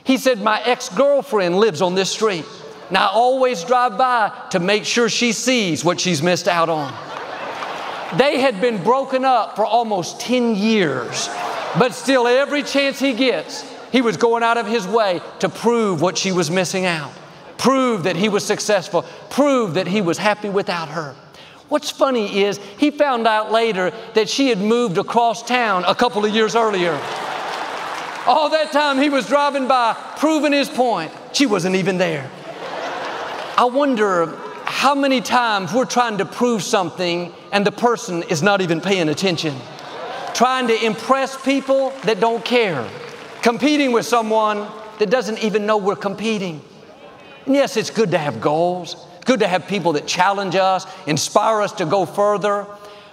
[0.04, 2.44] He said, My ex girlfriend lives on this street.
[2.88, 6.92] And I always drive by to make sure she sees what she's missed out on.
[8.18, 11.28] They had been broken up for almost 10 years,
[11.78, 13.62] but still, every chance he gets,
[13.92, 17.12] he was going out of his way to prove what she was missing out,
[17.58, 21.14] prove that he was successful, prove that he was happy without her.
[21.68, 26.24] What's funny is he found out later that she had moved across town a couple
[26.24, 26.92] of years earlier.
[28.26, 31.12] All that time he was driving by, proving his point.
[31.32, 32.28] She wasn't even there.
[33.56, 38.60] I wonder how many times we're trying to prove something and the person is not
[38.60, 39.54] even paying attention.
[40.34, 42.88] Trying to impress people that don't care.
[43.42, 44.68] Competing with someone
[44.98, 46.60] that doesn't even know we're competing.
[47.46, 49.06] And yes, it's good to have goals.
[49.16, 52.66] It's good to have people that challenge us, inspire us to go further.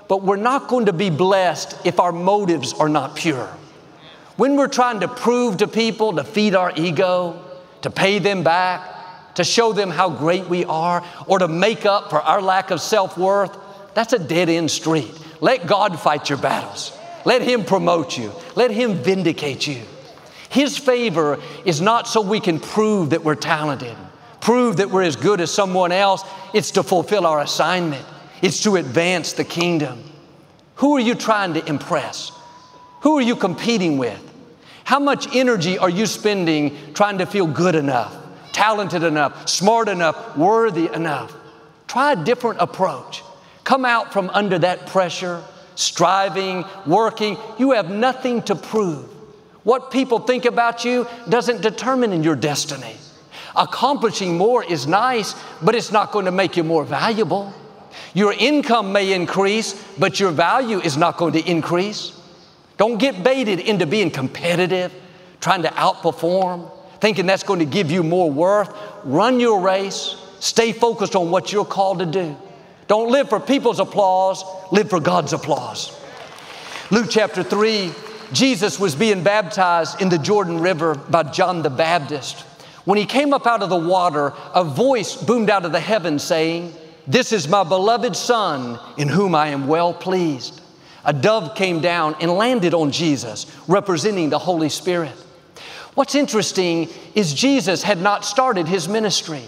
[0.10, 3.48] But we're not going to be blessed if our motives are not pure.
[4.36, 7.42] When we're trying to prove to people, to feed our ego,
[7.82, 12.10] to pay them back, to show them how great we are, or to make up
[12.10, 13.58] for our lack of self worth,
[13.94, 15.12] that's a dead end street.
[15.40, 16.96] Let God fight your battles.
[17.26, 18.32] Let Him promote you.
[18.56, 19.82] Let Him vindicate you.
[20.50, 23.96] His favor is not so we can prove that we're talented,
[24.40, 26.24] prove that we're as good as someone else.
[26.54, 28.06] It's to fulfill our assignment,
[28.42, 30.04] it's to advance the kingdom.
[30.76, 32.32] Who are you trying to impress?
[33.02, 34.24] Who are you competing with?
[34.84, 38.16] How much energy are you spending trying to feel good enough,
[38.54, 41.36] talented enough, smart enough, worthy enough?
[41.88, 43.24] Try a different approach.
[43.64, 45.44] Come out from under that pressure,
[45.76, 47.38] striving, working.
[47.58, 49.10] You have nothing to prove.
[49.68, 52.96] What people think about you doesn't determine your destiny.
[53.54, 57.54] Accomplishing more is nice, but it's not going to make you more valuable.
[58.14, 62.18] Your income may increase, but your value is not going to increase.
[62.78, 64.94] Don't get baited into being competitive,
[65.42, 68.74] trying to outperform, thinking that's going to give you more worth.
[69.04, 72.38] Run your race, stay focused on what you're called to do.
[72.88, 75.92] Don't live for people's applause, live for God's applause.
[76.90, 77.92] Luke chapter 3,
[78.34, 82.42] Jesus was being baptized in the Jordan River by John the Baptist.
[82.84, 86.24] When he came up out of the water, a voice boomed out of the heavens
[86.24, 86.74] saying,
[87.08, 90.62] This is my beloved Son, in whom I am well pleased.
[91.06, 95.14] A dove came down and landed on Jesus, representing the Holy Spirit.
[95.94, 99.44] What's interesting is Jesus had not started his ministry.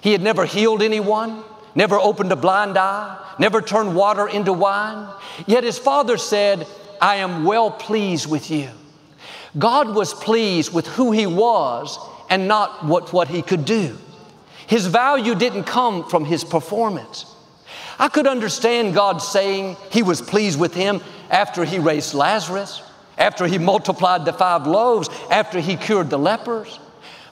[0.00, 1.42] He had never healed anyone,
[1.74, 5.08] never opened a blind eye, never turned water into wine.
[5.46, 6.66] Yet his father said,
[7.00, 8.68] I am well pleased with you.
[9.58, 11.98] God was pleased with who he was
[12.28, 13.98] and not what, what he could do.
[14.66, 17.26] His value didn't come from his performance.
[17.98, 22.82] I could understand God saying he was pleased with him after he raised Lazarus,
[23.18, 26.78] after he multiplied the five loaves, after he cured the lepers.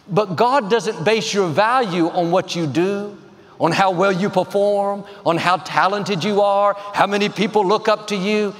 [0.08, 3.16] But God doesn't base your value on what you do,
[3.60, 8.08] on how well you perform, on how talented you are, how many people look up
[8.08, 8.54] to you.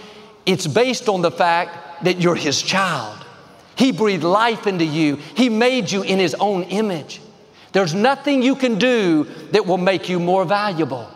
[0.47, 3.25] It's based on the fact that you're His child.
[3.77, 7.21] He breathed life into you, He made you in His own image.
[7.73, 11.09] There's nothing you can do that will make you more valuable.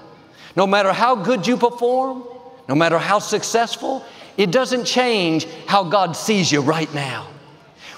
[0.54, 2.24] No matter how good you perform,
[2.68, 4.04] no matter how successful,
[4.36, 7.28] it doesn't change how God sees you right now.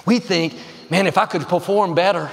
[0.06, 0.54] We think,
[0.90, 2.30] man, if I could perform better,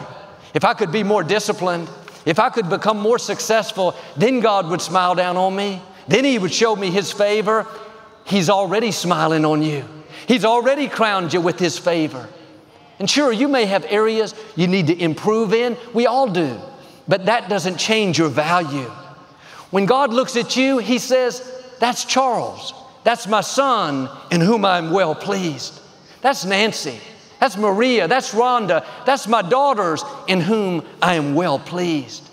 [0.53, 1.89] if I could be more disciplined,
[2.25, 5.81] if I could become more successful, then God would smile down on me.
[6.07, 7.67] Then He would show me His favor.
[8.25, 9.85] He's already smiling on you.
[10.27, 12.27] He's already crowned you with His favor.
[12.99, 15.75] And sure, you may have areas you need to improve in.
[15.93, 16.59] We all do.
[17.07, 18.89] But that doesn't change your value.
[19.71, 22.73] When God looks at you, He says, That's Charles.
[23.03, 25.79] That's my son in whom I'm well pleased.
[26.21, 26.99] That's Nancy.
[27.39, 28.07] That's Maria.
[28.07, 28.85] That's Rhonda.
[29.05, 32.23] That's my daughters in whom I am well pleased.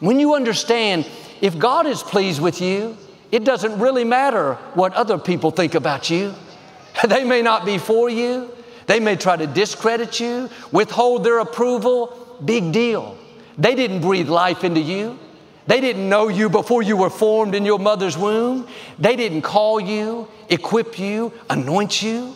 [0.00, 1.08] When you understand,
[1.40, 2.96] if God is pleased with you,
[3.32, 6.34] it doesn't really matter what other people think about you.
[7.08, 8.50] They may not be for you.
[8.86, 12.38] They may try to discredit you, withhold their approval.
[12.44, 13.16] Big deal.
[13.56, 15.18] They didn't breathe life into you.
[15.66, 18.66] They didn't know you before you were formed in your mother's womb.
[18.98, 22.34] They didn't call you, equip you, anoint you.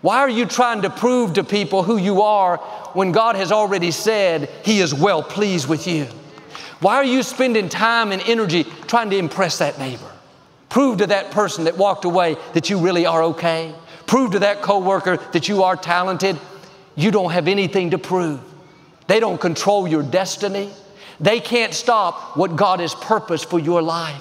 [0.00, 2.56] Why are you trying to prove to people who you are
[2.94, 6.06] when God has already said He is well pleased with you?
[6.80, 10.10] Why are you spending time and energy trying to impress that neighbor?
[10.74, 13.72] Prove to that person that walked away that you really are okay.
[14.06, 16.36] Prove to that coworker that you are talented.
[16.96, 18.40] You don't have anything to prove.
[19.06, 20.72] They don't control your destiny.
[21.20, 24.20] They can't stop what God has purposed for your life.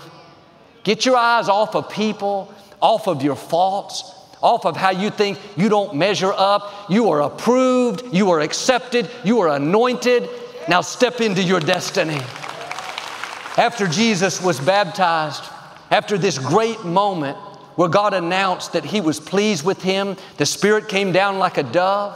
[0.84, 4.04] Get your eyes off of people, off of your faults,
[4.40, 6.72] off of how you think you don't measure up.
[6.88, 10.30] You are approved, you are accepted, you are anointed.
[10.70, 12.22] Now step into your destiny.
[13.58, 15.46] After Jesus was baptized,
[15.94, 17.38] after this great moment
[17.76, 21.64] where God announced that He was pleased with him, the Spirit came down like a
[21.64, 22.16] dove.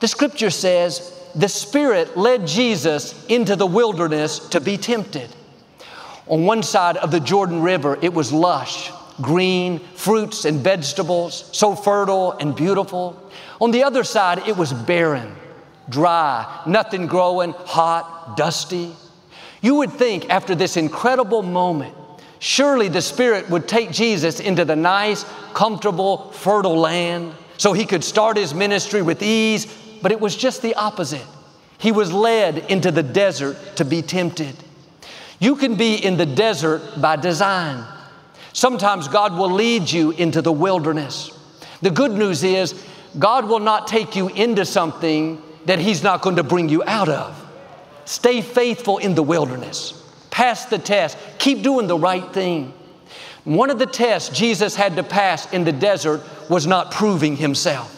[0.00, 5.30] The scripture says, the Spirit led Jesus into the wilderness to be tempted.
[6.26, 8.90] On one side of the Jordan River, it was lush,
[9.20, 13.30] green, fruits and vegetables, so fertile and beautiful.
[13.60, 15.36] On the other side, it was barren,
[15.88, 18.92] dry, nothing growing, hot, dusty.
[19.62, 21.94] You would think after this incredible moment,
[22.44, 25.24] surely the Spirit would take Jesus into the nice,
[25.54, 29.66] comfortable, fertile land so he could start his ministry with ease,
[30.02, 31.24] but it was just the opposite.
[31.78, 34.54] He was led into the desert to be tempted.
[35.38, 37.82] You can be in the desert by design.
[38.52, 41.30] Sometimes God will lead you into the wilderness.
[41.80, 42.74] The good news is,
[43.18, 47.08] God will not take you into something that He's not going to bring you out
[47.08, 47.40] of.
[48.04, 50.03] Stay faithful in the wilderness.
[50.34, 51.16] Pass the test.
[51.38, 52.74] Keep doing the right thing.
[53.44, 57.92] One of the tests Jesus had to pass in the desert was not proving Himself.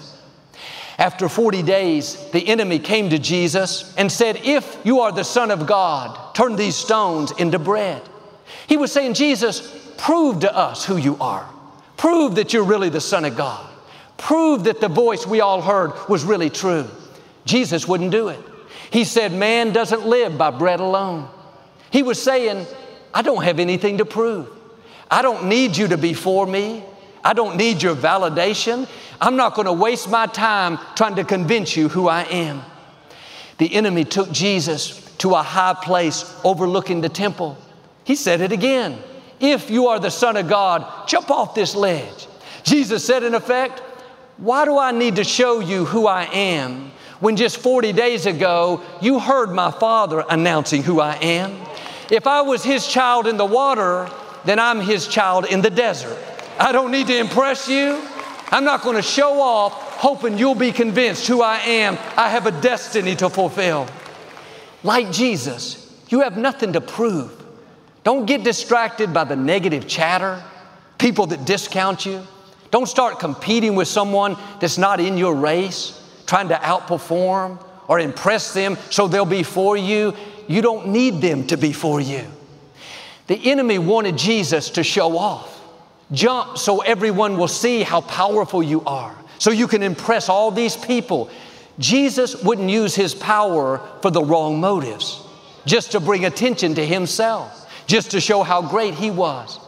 [0.98, 5.50] After 40 days, the enemy came to Jesus and said, If you are the Son
[5.50, 8.02] of God, turn these stones into bread.
[8.66, 11.48] He was saying, Jesus, prove to us who you are.
[11.96, 13.66] Prove that you're really the Son of God.
[14.18, 16.86] Prove that the voice we all heard was really true.
[17.46, 18.40] Jesus wouldn't do it.
[18.90, 21.30] He said, Man doesn't live by bread alone.
[21.96, 22.66] He was saying,
[23.14, 24.50] I don't have anything to prove.
[25.10, 26.84] I don't need you to be for me.
[27.24, 28.86] I don't need your validation.
[29.18, 32.60] I'm not going to waste my time trying to convince you who I am.
[33.56, 37.56] The enemy took Jesus to a high place overlooking the temple.
[38.04, 38.98] He said it again.
[39.40, 42.26] If you are the Son of God, jump off this ledge.
[42.62, 43.80] Jesus said, in effect,
[44.36, 48.82] Why do I need to show you who I am when just 40 days ago
[49.00, 51.66] you heard my Father announcing who I am?
[52.10, 54.08] If I was His child in the water,
[54.44, 56.18] then I'm His child in the desert.
[56.58, 58.02] I don't need to impress you.
[58.50, 61.94] I'm not going to show off hoping you'll be convinced who I am.
[62.16, 63.88] I have a destiny to fulfill.
[64.82, 67.32] Like Jesus, you have nothing to prove.
[68.04, 70.42] Don't get distracted by the negative chatter,
[70.98, 72.22] people that discount you.
[72.70, 78.52] Don't start competing with someone that's not in your race, trying to outperform or impress
[78.52, 80.14] them so they'll be for you.
[80.48, 82.24] You don't need them to be for you.
[83.26, 85.52] The enemy wanted Jesus to show off.
[86.12, 90.76] Jump so everyone will see how powerful you are, so you can impress all these
[90.76, 91.28] people.
[91.80, 95.20] Jesus wouldn't use his power for the wrong motives,
[95.66, 99.58] just to bring attention to himself, just to show how great he was.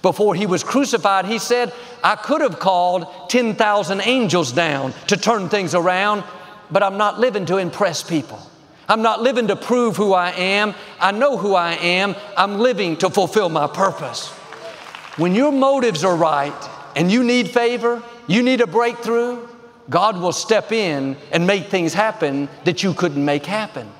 [0.00, 5.48] Before he was crucified, he said, I could have called 10,000 angels down to turn
[5.48, 6.24] things around,
[6.70, 8.40] but I'm not living to impress people.
[8.88, 10.74] I'm not living to prove who I am.
[11.00, 12.14] I know who I am.
[12.36, 14.28] I'm living to fulfill my purpose.
[15.16, 19.48] When your motives are right and you need favor, you need a breakthrough,
[19.88, 23.90] God will step in and make things happen that you couldn't make happen.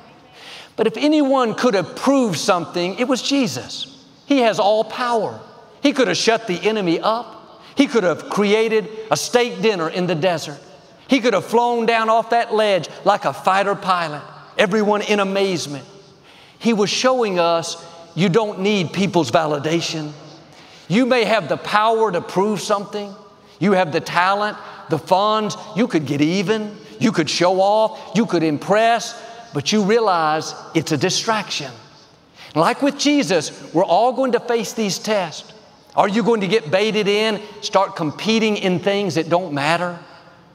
[0.76, 4.04] But if anyone could have proved something, it was Jesus.
[4.26, 5.40] He has all power.
[5.82, 7.62] He could have shut the enemy up.
[7.76, 10.60] He could have created a steak dinner in the desert.
[11.08, 14.22] He could have flown down off that ledge like a fighter pilot,
[14.58, 15.84] everyone in amazement.
[16.58, 17.84] He was showing us
[18.14, 20.12] you don't need people's validation.
[20.88, 23.14] You may have the power to prove something.
[23.58, 24.56] You have the talent,
[24.88, 25.56] the funds.
[25.76, 26.76] You could get even.
[26.98, 28.12] You could show off.
[28.14, 29.22] You could impress.
[29.52, 31.70] But you realize it's a distraction.
[32.54, 35.52] Like with Jesus, we're all going to face these tests.
[35.94, 39.98] Are you going to get baited in, start competing in things that don't matter,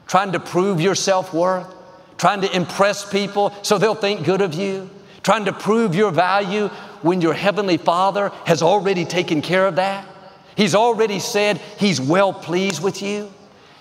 [0.06, 1.66] trying to prove your self worth,
[2.18, 4.88] trying to impress people so they'll think good of you,
[5.22, 6.68] trying to prove your value
[7.02, 10.06] when your Heavenly Father has already taken care of that?
[10.56, 13.32] He's already said He's well pleased with you.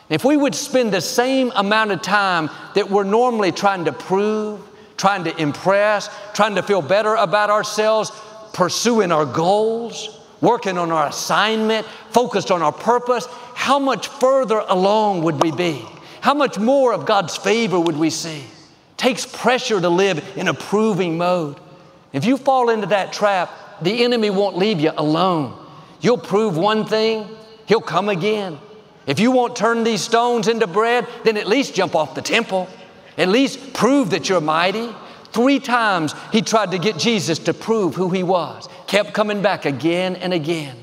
[0.10, 4.62] If we would spend the same amount of time that we're normally trying to prove,
[4.98, 8.12] trying to impress, trying to feel better about ourselves,
[8.54, 15.24] pursuing our goals, working on our assignment, focused on our purpose, how much further along
[15.24, 15.86] would we be?
[16.22, 18.44] How much more of God's favor would we see?
[18.96, 21.60] Takes pressure to live in a proving mode.
[22.14, 23.52] If you fall into that trap,
[23.82, 25.58] the enemy won't leave you alone.
[26.00, 27.28] You'll prove one thing,
[27.66, 28.60] he'll come again.
[29.08, 32.70] If you won't turn these stones into bread, then at least jump off the temple.
[33.18, 34.90] At least prove that you're mighty.
[35.32, 39.66] Three times he tried to get Jesus to prove who he was, kept coming back
[39.66, 40.78] again and again.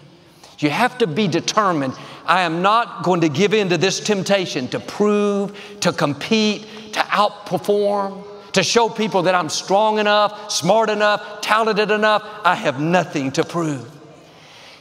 [0.58, 1.94] You have to be determined.
[2.28, 7.00] I am not going to give in to this temptation to prove, to compete, to
[7.00, 8.22] outperform,
[8.52, 12.22] to show people that I'm strong enough, smart enough, talented enough.
[12.44, 13.90] I have nothing to prove.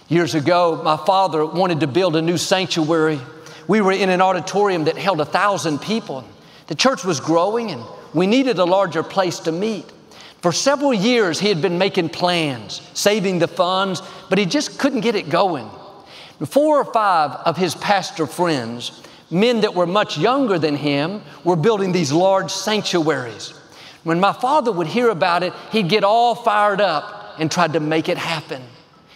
[0.09, 3.19] Years ago, my father wanted to build a new sanctuary.
[3.65, 6.25] We were in an auditorium that held a thousand people.
[6.67, 7.81] The church was growing and
[8.13, 9.85] we needed a larger place to meet.
[10.41, 15.01] For several years, he had been making plans, saving the funds, but he just couldn't
[15.01, 15.69] get it going.
[16.45, 21.55] Four or five of his pastor friends, men that were much younger than him, were
[21.55, 23.53] building these large sanctuaries.
[24.03, 27.79] When my father would hear about it, he'd get all fired up and tried to
[27.79, 28.61] make it happen.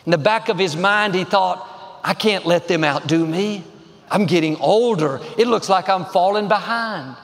[0.05, 3.63] In the back of his mind, he thought, I can't let them outdo me.
[4.09, 5.21] I'm getting older.
[5.37, 7.15] It looks like I'm falling behind.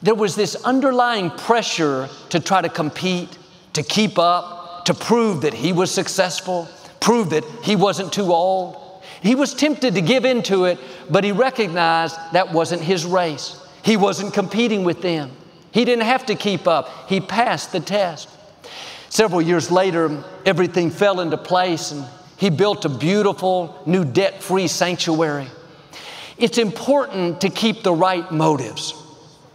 [0.00, 3.36] There was this underlying pressure to try to compete,
[3.74, 6.68] to keep up, to prove that he was successful,
[7.00, 8.76] prove that he wasn't too old.
[9.22, 10.78] He was tempted to give into it,
[11.10, 13.60] but he recognized that wasn't his race.
[13.82, 15.30] He wasn't competing with them.
[15.72, 17.08] He didn't have to keep up.
[17.08, 18.28] He passed the test.
[19.08, 22.04] Several years later, everything fell into place and
[22.36, 25.46] he built a beautiful new debt free sanctuary.
[26.38, 28.92] It's important to keep the right motives.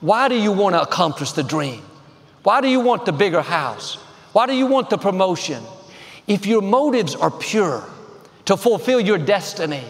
[0.01, 1.81] Why do you want to accomplish the dream?
[2.43, 3.95] Why do you want the bigger house?
[4.33, 5.63] Why do you want the promotion?
[6.27, 7.83] If your motives are pure
[8.45, 9.83] to fulfill your destiny,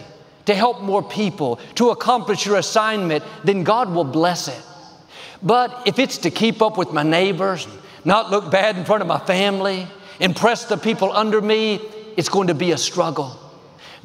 [0.46, 4.62] to help more people, to accomplish your assignment, then God will bless it.
[5.42, 7.66] But if it's to keep up with my neighbors,
[8.04, 9.86] not look bad in front of my family,
[10.20, 11.80] impress the people under me,
[12.16, 13.38] it's going to be a struggle.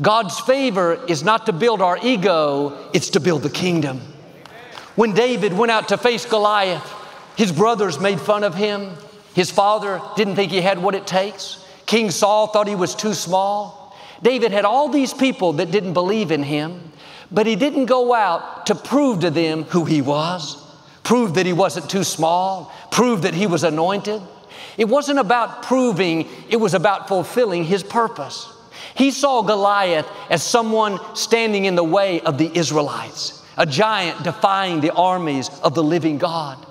[0.01, 4.01] God's favor is not to build our ego, it's to build the kingdom.
[4.95, 6.83] When David went out to face Goliath,
[7.37, 8.91] his brothers made fun of him.
[9.33, 11.63] His father didn't think he had what it takes.
[11.85, 13.80] King Saul thought he was too small.
[14.23, 16.91] David had all these people that didn't believe in him,
[17.31, 20.63] but he didn't go out to prove to them who he was,
[21.03, 24.21] prove that he wasn't too small, prove that he was anointed.
[24.77, 28.47] It wasn't about proving, it was about fulfilling his purpose.
[28.95, 34.81] He saw Goliath as someone standing in the way of the Israelites, a giant defying
[34.81, 36.65] the armies of the living God.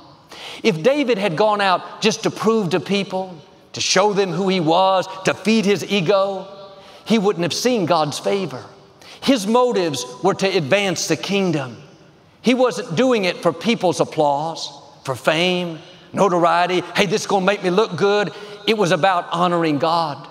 [0.63, 3.37] If David had gone out just to prove to people,
[3.73, 6.47] to show them who he was, to feed his ego,
[7.11, 8.65] he wouldn't have seen God's favor.
[9.21, 11.77] His motives were to advance the kingdom.
[12.41, 14.71] He wasn't doing it for people's applause,
[15.05, 15.81] for fame,
[16.13, 16.83] notoriety.
[16.95, 18.33] Hey, this is going to make me look good.
[18.69, 20.25] It was about honoring God.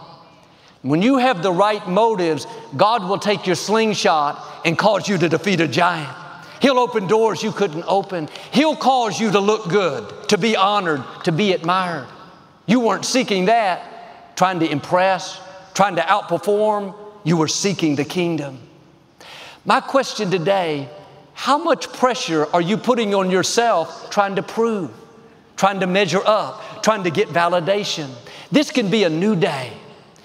[0.81, 5.27] When you have the right motives, God will take your slingshot and cause you to
[5.27, 6.15] defeat a giant.
[6.61, 8.29] He'll open doors you couldn't open.
[8.51, 12.07] He'll cause you to look good, to be honored, to be admired.
[12.67, 15.41] You weren't seeking that, trying to impress,
[15.79, 16.93] trying to outperform.
[17.23, 18.59] You were seeking the kingdom.
[19.63, 20.89] My question today
[21.33, 24.91] how much pressure are you putting on yourself trying to prove,
[25.55, 28.09] trying to measure up, trying to get validation?
[28.51, 29.71] This can be a new day.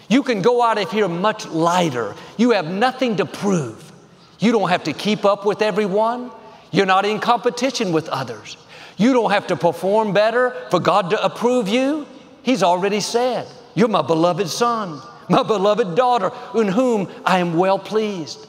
[0.09, 2.17] You can go out of here much lighter.
[2.37, 3.93] You have nothing to prove.
[4.41, 6.33] You don't have to keep up with everyone.
[6.73, 8.57] You're not in competition with others.
[8.97, 12.09] You don't have to perform better for God to approve you.
[12.43, 13.47] He's already said,
[13.77, 18.45] You're my beloved son, my beloved daughter, in whom I am well pleased.
[18.45, 18.49] It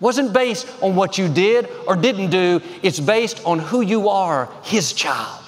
[0.00, 4.48] wasn't based on what you did or didn't do, it's based on who you are,
[4.62, 5.42] His child.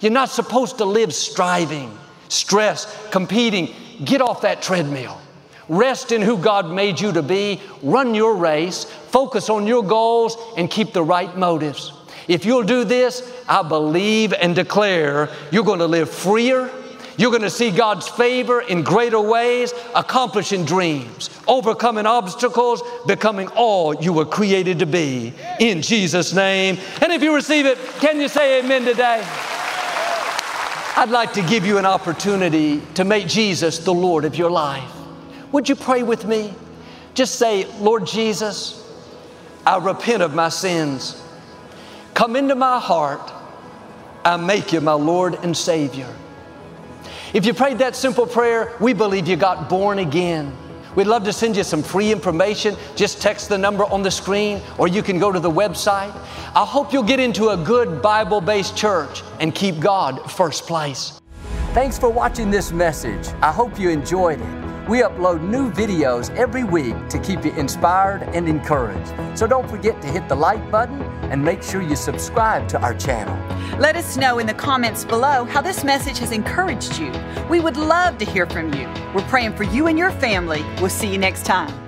[0.00, 1.96] You're not supposed to live striving,
[2.28, 3.72] stress, competing.
[4.04, 5.20] Get off that treadmill.
[5.68, 7.60] Rest in who God made you to be.
[7.82, 8.84] Run your race.
[8.84, 11.92] Focus on your goals and keep the right motives.
[12.26, 16.70] If you'll do this, I believe and declare you're going to live freer.
[17.16, 23.94] You're going to see God's favor in greater ways, accomplishing dreams, overcoming obstacles, becoming all
[23.94, 25.34] you were created to be.
[25.60, 26.78] In Jesus' name.
[27.00, 29.22] And if you receive it, can you say amen today?
[30.94, 34.92] I'd like to give you an opportunity to make Jesus the Lord of your life.
[35.50, 36.54] Would you pray with me?
[37.14, 38.78] Just say, Lord Jesus,
[39.66, 41.22] I repent of my sins.
[42.14, 43.32] Come into my heart.
[44.24, 46.14] I make you my Lord and Savior.
[47.34, 50.54] If you prayed that simple prayer, we believe you got born again.
[50.94, 52.76] We'd love to send you some free information.
[52.94, 56.14] Just text the number on the screen, or you can go to the website.
[56.54, 61.22] I hope you'll get into a good Bible based church and keep God first place.
[61.72, 63.26] Thanks for watching this message.
[63.40, 64.61] I hope you enjoyed it.
[64.92, 69.38] We upload new videos every week to keep you inspired and encouraged.
[69.38, 72.92] So don't forget to hit the like button and make sure you subscribe to our
[72.92, 73.34] channel.
[73.78, 77.10] Let us know in the comments below how this message has encouraged you.
[77.48, 78.86] We would love to hear from you.
[79.14, 80.62] We're praying for you and your family.
[80.78, 81.81] We'll see you next time.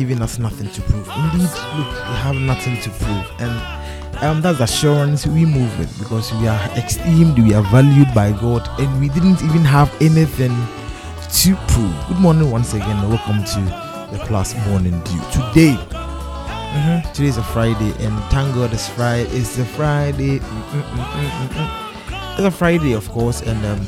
[0.00, 1.06] Giving us nothing to prove.
[1.14, 1.42] Indeed,
[1.76, 3.52] look, we have nothing to prove, and
[4.24, 8.66] um, that's assurance we move with because we are esteemed, we are valued by God,
[8.80, 10.56] and we didn't even have anything
[11.42, 11.94] to prove.
[12.08, 13.60] Good morning once again, welcome to
[14.16, 15.20] the Plus Morning Dew.
[15.32, 19.28] Today, mhm, today is a Friday, and thank God it's Friday.
[19.36, 20.38] It's a Friday.
[20.38, 22.32] Mm, mm, mm, mm, mm, mm.
[22.38, 23.80] It's a Friday, of course, and um,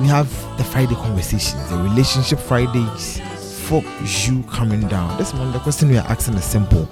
[0.00, 3.20] we have the Friday conversations, the relationship Fridays
[3.62, 5.16] for you coming down.
[5.18, 6.88] This one, the question we are asking is simple.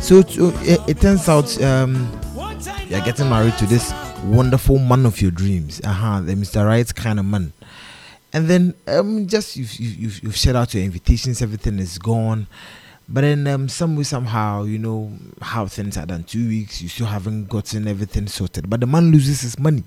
[0.00, 2.10] So it, it turns out um,
[2.88, 3.92] you're getting married to this
[4.24, 6.66] wonderful man of your dreams, uh-huh, the Mr.
[6.66, 7.52] Right kind of man.
[8.32, 12.46] And then um, just you've, you've, you've shared out your invitations, everything is gone.
[13.08, 16.24] But then um, some way, somehow, you know how things are done.
[16.24, 18.68] Two weeks, you still haven't gotten everything sorted.
[18.68, 19.84] But the man loses his money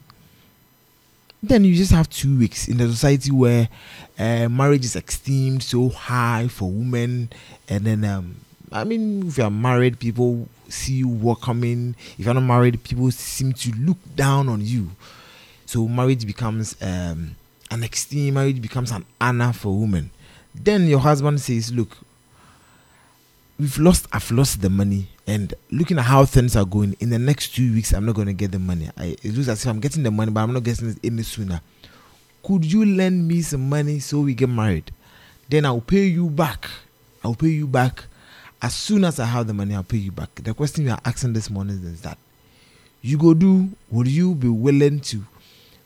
[1.44, 3.70] then you just have two weeks in a society where
[4.18, 7.30] uh, marriage is esteemed so high for women
[7.70, 8.36] and then um,
[8.72, 11.96] i mean if you're married people see you welcoming.
[12.18, 14.90] If you're not married people seem to look down on you.
[15.66, 17.36] So marriage becomes um,
[17.72, 20.12] an esteem marriage becomes an honor for women.
[20.56, 21.98] Then your husband says look
[23.60, 25.08] we've lost i've lost the money.
[25.30, 28.28] And looking at how things are going in the next two weeks i'm not going
[28.28, 28.89] to get the money.
[28.97, 31.24] I, it looks as if i'm getting the money but i'm not getting it any
[31.24, 31.62] sooner.
[32.43, 34.91] Could you lend me some money so we get married?
[35.49, 36.70] Then i'll pay you back.
[37.24, 38.05] I'll pay you back
[38.62, 40.34] as soon as i have the money i'll pay you back.
[40.36, 42.18] The question we are asking this morning is that
[43.01, 45.24] you go do would you be willing to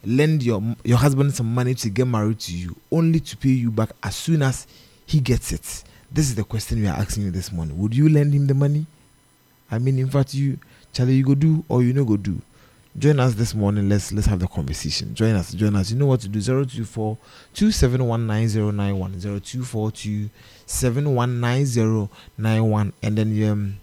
[0.03, 3.69] lend your your husband some money to get married to you only to pay you
[3.71, 4.65] back as soon as
[5.05, 8.09] he gets it this is the question we are asking you this morning would you
[8.09, 8.85] lend him the money
[9.71, 10.59] I mean, in fact, you,
[10.91, 12.41] Charlie, you go do or you no go do.
[12.99, 13.87] Join us this morning.
[13.87, 15.15] Let's let's have the conversation.
[15.15, 15.53] Join us.
[15.53, 15.91] Join us.
[15.91, 16.41] You know what to do.
[16.41, 17.17] 024
[17.53, 22.09] 2719 024 2719
[23.01, 23.77] And then um,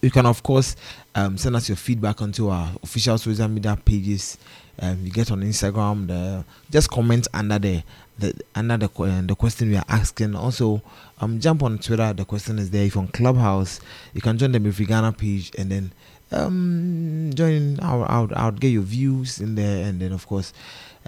[0.00, 0.76] you can, of course,
[1.16, 4.38] um, send us your feedback onto our official social media pages.
[4.78, 6.06] Um, you get on Instagram.
[6.06, 7.82] The just comment under the
[8.20, 10.36] the under the uh, the question we are asking.
[10.36, 10.80] Also,
[11.20, 12.12] um, jump on Twitter.
[12.12, 12.84] The question is there.
[12.84, 13.80] If on Clubhouse,
[14.14, 15.92] you can join the Mifri Ghana page and then
[16.32, 17.78] um join.
[17.80, 20.52] I'll, I'll I'll get your views in there, and then of course,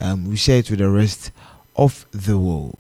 [0.01, 1.31] um, we share it with the rest
[1.77, 2.79] of the world.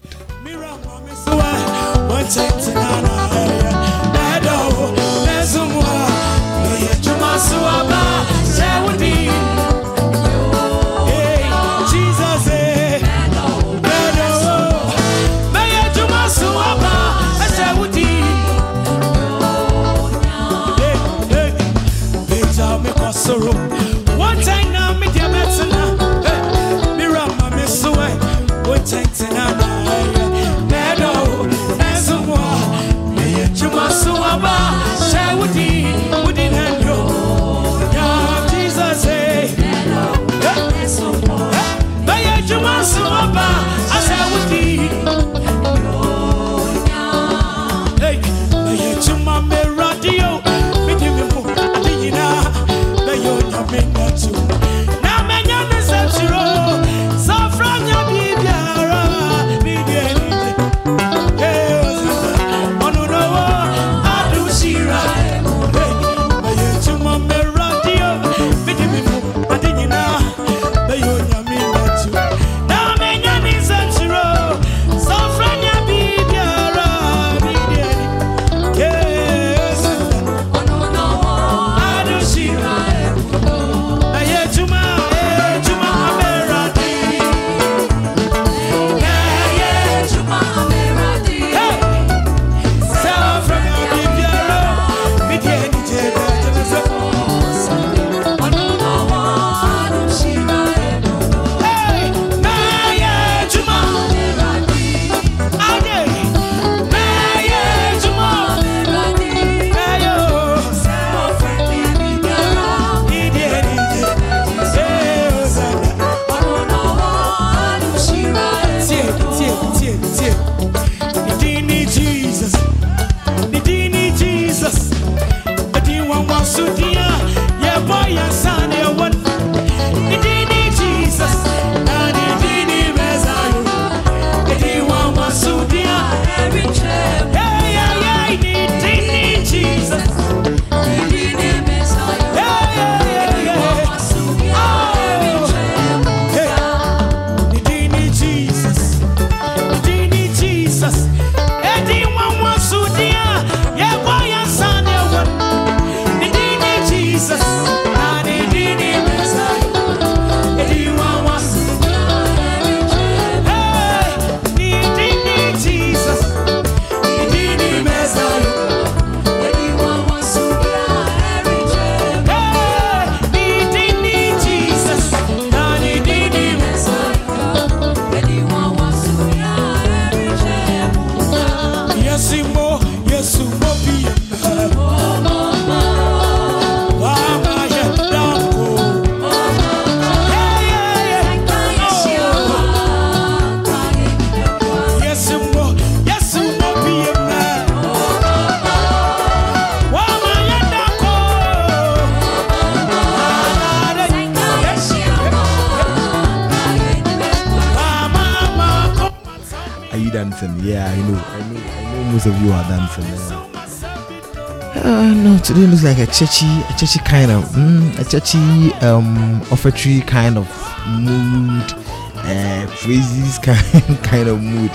[215.42, 220.38] Today looks like a churchy, a churchy kind of, mm, a churchy, um, offertory kind
[220.38, 220.46] of
[220.86, 221.72] mood,
[222.16, 224.70] uh, praises kind, kind of mood.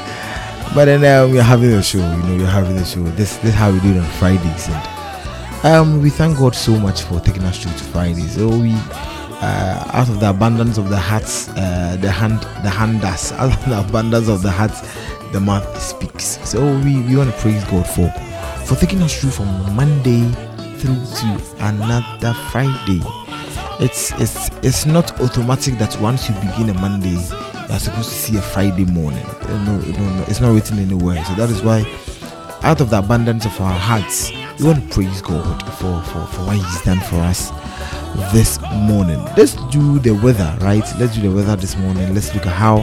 [0.75, 1.99] But then um, we're having a show.
[1.99, 3.03] You know, we're having a show.
[3.03, 6.77] This, this is how we do it on Fridays, and um, we thank God so
[6.77, 8.35] much for taking us through to Fridays.
[8.35, 13.01] So we, uh, out of the abundance of the hearts, uh, the hand, the hand
[13.01, 13.31] does.
[13.39, 14.81] Out of the abundance of the hearts,
[15.31, 16.39] the mouth speaks.
[16.47, 18.13] So we, we want to praise God for
[18.65, 19.47] for taking us through from
[19.77, 20.29] Monday
[20.79, 23.01] through to another Friday.
[23.79, 27.17] It's it's it's not automatic that once you begin a Monday,
[27.69, 29.25] you're supposed to see a Friday morning.
[29.47, 31.23] No, no, no, it's not written anywhere.
[31.25, 31.81] So that is why,
[32.63, 36.41] out of the abundance of our hearts, we want to praise God for for, for
[36.45, 37.51] what He's done for us
[38.31, 39.23] this morning.
[39.35, 40.83] Let's do the weather, right?
[40.99, 42.13] Let's do the weather this morning.
[42.13, 42.81] Let's look at how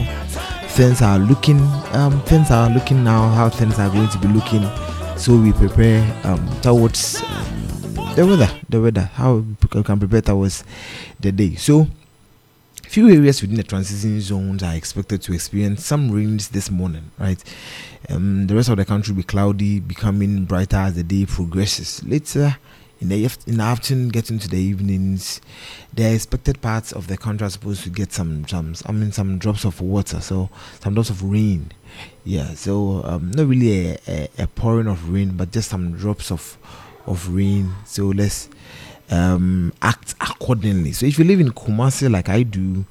[0.69, 1.59] things are looking.
[1.93, 3.29] Um, things are looking now.
[3.29, 4.63] How things are going to be looking.
[5.17, 7.54] So we prepare um, towards um,
[8.15, 8.49] the weather.
[8.69, 9.09] The weather.
[9.13, 10.63] How we can prepare was
[11.19, 11.55] the day.
[11.55, 11.87] So
[12.87, 17.43] few areas within the transition zones are expected to experience some rains this morning, right?
[18.09, 22.03] Um, the rest of the country will be cloudy, becoming brighter as the day progresses.
[22.05, 22.57] Later
[23.01, 25.41] in the in the afternoon, getting to the evenings,
[25.93, 29.39] the expected parts of the country are supposed to get some some I mean some
[29.39, 30.49] drops of water, so
[30.79, 31.71] some drops of rain.
[32.23, 36.31] Yeah, so um, not really a, a, a pouring of rain, but just some drops
[36.31, 36.57] of
[37.07, 37.71] of rain.
[37.85, 38.49] So let's
[39.09, 40.91] um, act accordingly.
[40.91, 42.85] So if you live in Kumasi like I do,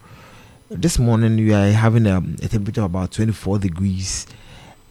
[0.70, 4.26] this morning we are having a, a temperature of about 24 degrees.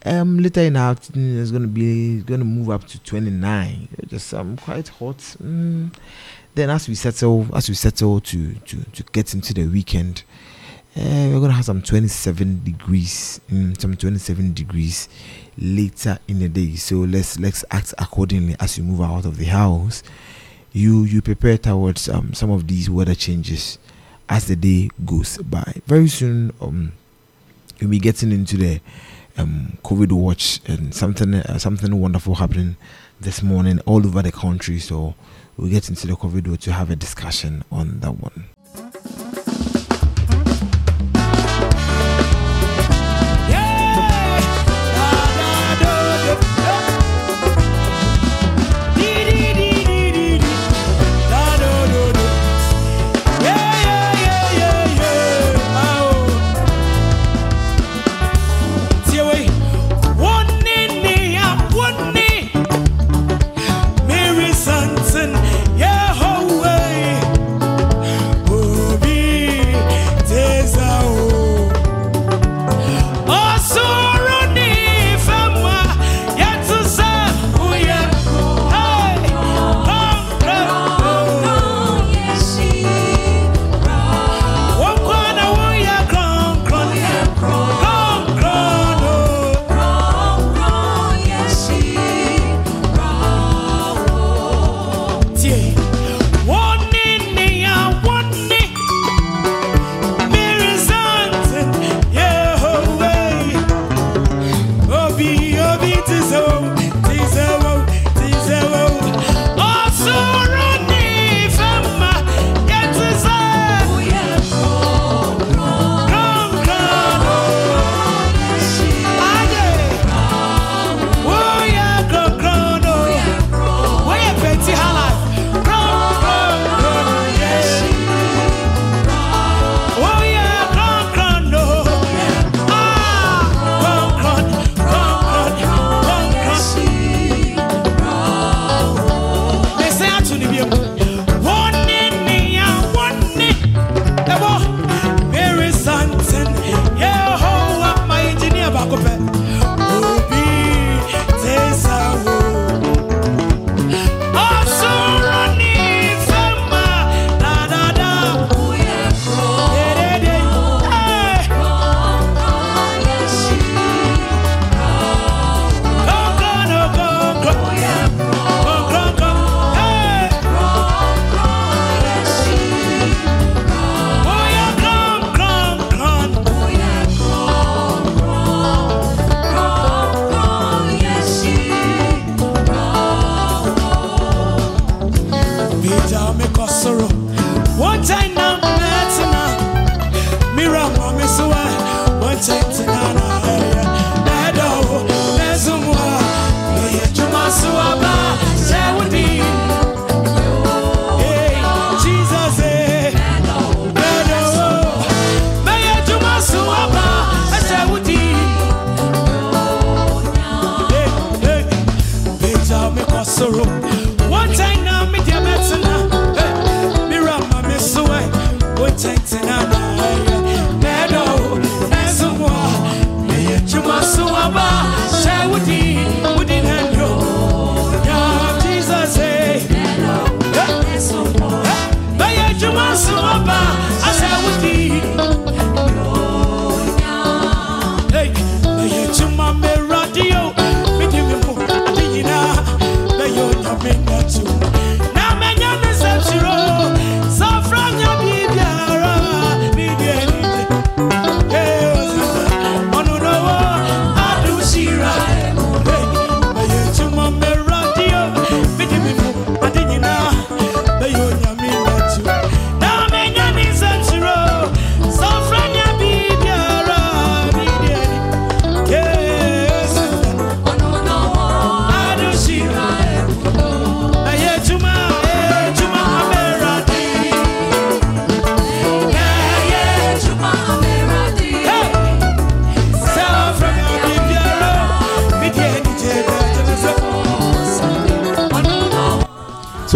[0.06, 3.88] Um, later in the afternoon it's gonna be it's gonna move up to 29.
[4.06, 5.18] Just um quite hot.
[5.42, 5.94] Mm.
[6.54, 10.22] Then as we settle as we settle to to to get into the weekend,
[10.96, 15.08] uh, we're gonna have some 27 degrees, mm, some 27 degrees
[15.58, 16.76] later in the day.
[16.76, 20.04] So let's let's act accordingly as you move out of the house.
[20.72, 23.78] You you prepare towards um, some of these weather changes
[24.28, 25.80] as the day goes by.
[25.86, 26.92] Very soon, um,
[27.80, 28.80] we'll be getting into the
[29.36, 32.76] um, COVID watch and something uh, something wonderful happening
[33.20, 34.78] this morning all over the country.
[34.78, 35.16] So
[35.56, 38.44] we'll get into the COVID watch to have a discussion on that one.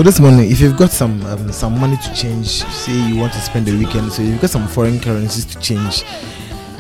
[0.09, 3.41] This morning, if you've got some um, some money to change, say you want to
[3.41, 6.03] spend the weekend, so you've got some foreign currencies to change.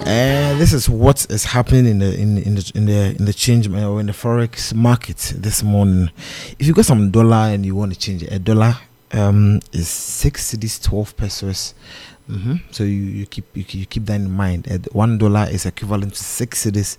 [0.01, 3.35] Uh, this is what is happening in the in, in the in the in the
[3.35, 6.11] change uh, or in the forex market this morning.
[6.59, 8.79] If you got some dollar and you want to change it, a dollar
[9.13, 11.75] um, is six cedis, twelve pesos.
[12.29, 14.89] hmm So you, you keep you, you keep that in mind.
[14.93, 16.97] One dollar is equivalent to six cedis,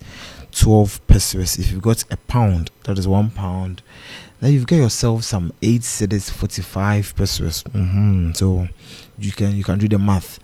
[0.52, 1.58] twelve pesos.
[1.58, 3.82] If you've got a pound, that is one pound.
[4.40, 7.62] Then you've got yourself some eight cedis, forty-five pesos.
[7.72, 8.68] hmm So
[9.18, 10.38] you can you can do the math,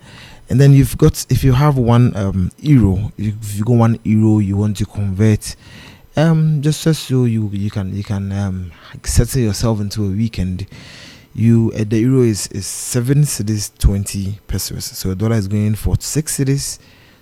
[0.49, 4.39] and then you've got if you have one um, euro, if you go one euro,
[4.39, 5.55] you want to convert.
[6.15, 8.71] Um, just so you you can you can um
[9.03, 10.67] settle yourself into a weekend.
[11.33, 14.85] You uh, the euro is is seven cedis, twenty pesos.
[14.85, 16.77] So a dollar is going for six cedis,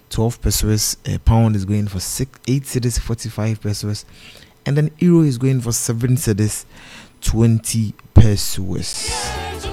[0.10, 0.98] twelve pesos.
[1.06, 4.06] A pound is going for six eight cedis, forty-five pesos
[4.66, 6.66] and then euro is going for seven cedis
[7.22, 9.65] 20 pesos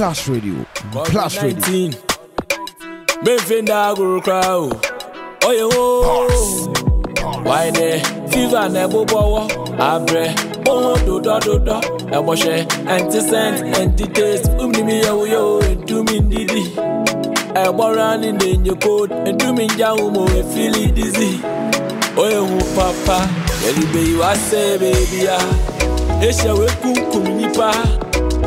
[0.00, 0.24] station.
[0.24, 1.96] plus radio plus radio COVID-19.
[3.22, 4.86] Memfinda agro crowd.
[5.44, 7.42] Oh, yeah, oh.
[7.44, 8.00] Why there?
[8.28, 9.46] Fever never bow.
[9.78, 10.32] Abre.
[10.66, 11.80] Oh, do do do do.
[12.12, 12.66] Eboshe.
[12.86, 14.50] Anti-scent, anti-taste.
[14.58, 15.60] Umni mi yo yo.
[15.84, 16.64] Do me didi.
[17.54, 19.12] Eboran in the your code.
[19.12, 20.26] And do me jaumo.
[20.54, 21.40] Feel it dizzy.
[22.16, 23.28] Oh, yeah, oh, papa.
[23.64, 26.20] Yelly baby, I say, baby, ah.
[26.24, 27.72] Esha we kunkum nipa.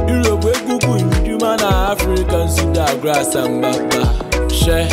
[0.07, 0.82] Europe we kuku nduma na
[2.49, 4.49] Sudan grass and baba.
[4.49, 4.87] She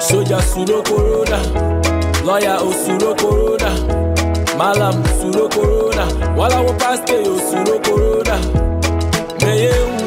[0.00, 1.38] soja suro corona.
[2.24, 3.70] Lawyer osuro corona.
[4.56, 6.04] Malam suro corona.
[6.36, 8.36] Wala wo pastor yo suro corona.
[9.42, 9.98] Meye wu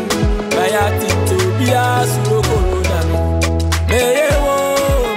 [0.55, 2.97] na ya tinte bia suro corona.
[3.89, 4.55] Meye wo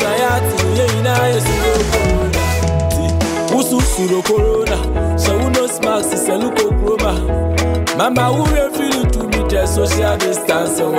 [0.03, 2.43] na ya tinte ye ina ye suro corona.
[2.91, 5.19] Ti wusu corona.
[5.19, 7.13] So who knows max is a look chroma.
[7.97, 9.10] Mama, who refuse
[9.67, 10.95] social.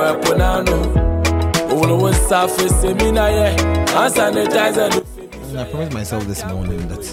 [1.71, 2.83] All the surface.
[5.51, 7.05] And I promised myself this morning that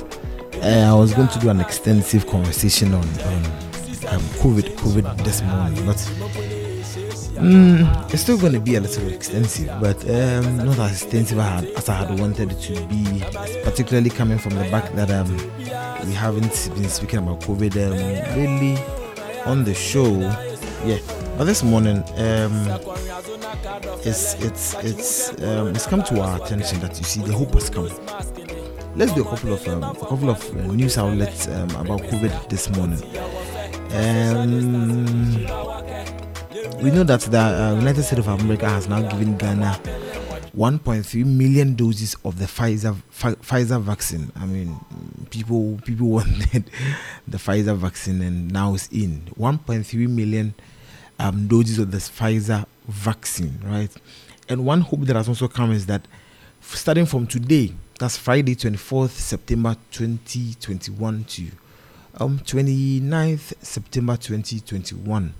[0.62, 3.42] uh, I was going to do an extensive conversation on, um,
[4.42, 5.96] COVID, COVID this morning, but
[7.38, 11.38] mm, it's still going to be a little bit extensive, but um, not as extensive
[11.38, 13.20] as I, had, wanted it to be,
[13.62, 15.36] particularly coming from the back that um,
[16.04, 18.76] we haven't been speaking about COVID um, really
[19.44, 20.18] on the show.
[20.84, 20.98] Yeah,
[21.38, 22.66] but this morning, um,
[24.02, 27.70] it's it's it's um, it's come to our attention that you see the hope has
[27.70, 27.88] come.
[28.96, 32.48] Let's do a couple of um, a couple of uh, news outlets um, about COVID
[32.48, 33.00] this morning.
[33.94, 35.34] Um,
[36.82, 39.78] we know that the uh, United States of America has now given Ghana
[40.56, 44.32] 1.3 million doses of the Pfizer Pfizer vaccine.
[44.34, 44.74] I mean,
[45.30, 46.68] people people wanted
[47.28, 50.54] the Pfizer vaccine, and now it's in 1.3 million
[51.18, 53.90] um, doses of the Pfizer vaccine, right?
[54.48, 56.06] And one hope that has also come is that
[56.60, 61.50] starting from today, that's Friday, 24th September 2021 to
[62.20, 65.34] um 29th September 2021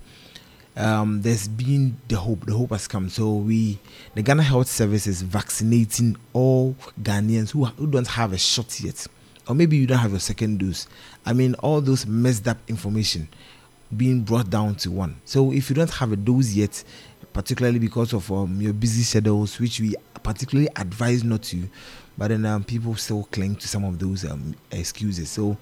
[0.78, 2.46] um, there's been the hope.
[2.46, 3.08] The hope has come.
[3.08, 3.78] So we,
[4.14, 9.04] the Ghana Health Service is vaccinating all Ghanaians who, who don't have a shot yet,
[9.48, 10.86] or maybe you don't have your second dose.
[11.26, 13.28] I mean, all those messed up information
[13.96, 15.20] being brought down to one.
[15.24, 16.84] So if you don't have a dose yet,
[17.32, 21.68] particularly because of um, your busy schedules, which we particularly advise not to,
[22.16, 25.30] but then um, people still cling to some of those um, excuses.
[25.30, 25.56] So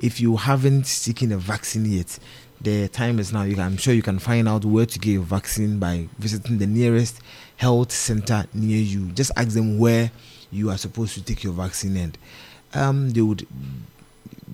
[0.00, 2.18] if you haven't taken a vaccine yet,
[2.60, 3.44] the time is now.
[3.44, 6.66] Can, I'm sure you can find out where to get your vaccine by visiting the
[6.66, 7.20] nearest
[7.56, 9.06] health center near you.
[9.12, 10.10] Just ask them where
[10.50, 12.18] you are supposed to take your vaccine, and
[12.74, 13.46] um, they would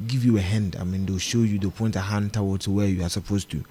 [0.07, 0.77] give you a hand.
[0.79, 3.65] I mean, they'll show you, they'll point a hand towards where you are supposed to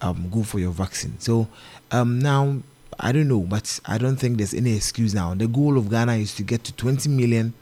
[0.00, 1.18] um, go for your vaccine.
[1.18, 1.48] So
[1.90, 2.58] um, now,
[3.00, 5.34] I don't know, but I don't think there's any excuse now.
[5.34, 7.54] The goal of Ghana is to get to 20 million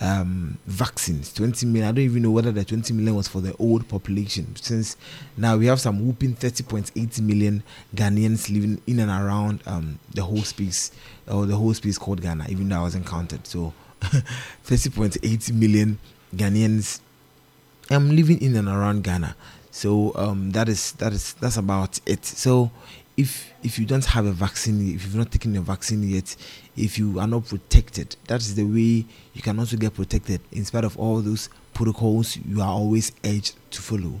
[0.00, 1.32] um, vaccines.
[1.34, 1.88] 20 million.
[1.88, 4.96] I don't even know whether the 20 million was for the old population, since
[5.36, 7.62] now we have some whooping 30.8 million
[7.94, 10.90] Ghanaians living in and around um, the whole space,
[11.28, 13.46] or the whole space called Ghana, even though I wasn't counted.
[13.46, 15.98] So 30.8 million
[16.34, 17.00] Ghanaians
[17.90, 19.36] um, living in and around Ghana.
[19.70, 22.24] So um, that is that is that's about it.
[22.24, 22.70] So
[23.16, 26.34] if if you don't have a vaccine, if you've not taken your vaccine yet,
[26.76, 29.04] if you are not protected, that is the way
[29.34, 30.40] you can also get protected.
[30.52, 34.20] In spite of all those protocols, you are always urged to follow.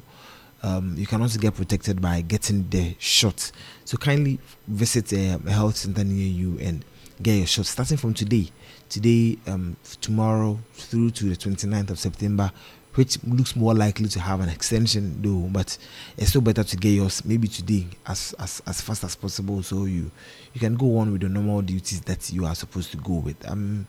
[0.62, 3.50] Um, you can also get protected by getting the shot.
[3.86, 4.38] So kindly
[4.68, 6.84] visit a, a, health center near you and
[7.22, 8.48] get your shot starting from today.
[8.90, 12.52] Today, um, tomorrow through to the 29th of September,
[12.94, 15.76] which looks more likely to have an extension though but
[16.16, 19.84] it's still better to get yours maybe today as, as as fast as possible so
[19.84, 20.10] you
[20.54, 23.48] you can go on with the normal duties that you are supposed to go with
[23.48, 23.86] um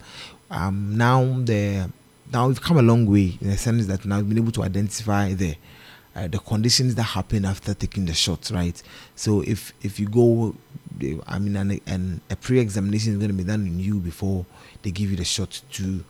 [0.51, 1.89] um now the
[2.31, 4.63] now we've come a long way in the sense that now we've been able to
[4.63, 5.55] identify the
[6.15, 8.81] uh, the conditions that happen after taking the shot, right?
[9.15, 10.55] So if if you go,
[11.25, 14.45] I mean, an, an a pre-examination is going to be done in you before
[14.81, 16.03] they give you the shot to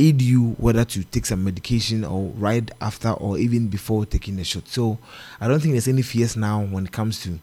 [0.00, 4.44] aid you whether to take some medication or right after or even before taking the
[4.44, 4.66] shot.
[4.68, 4.98] So
[5.40, 7.38] I don't think there's any fears now when it comes to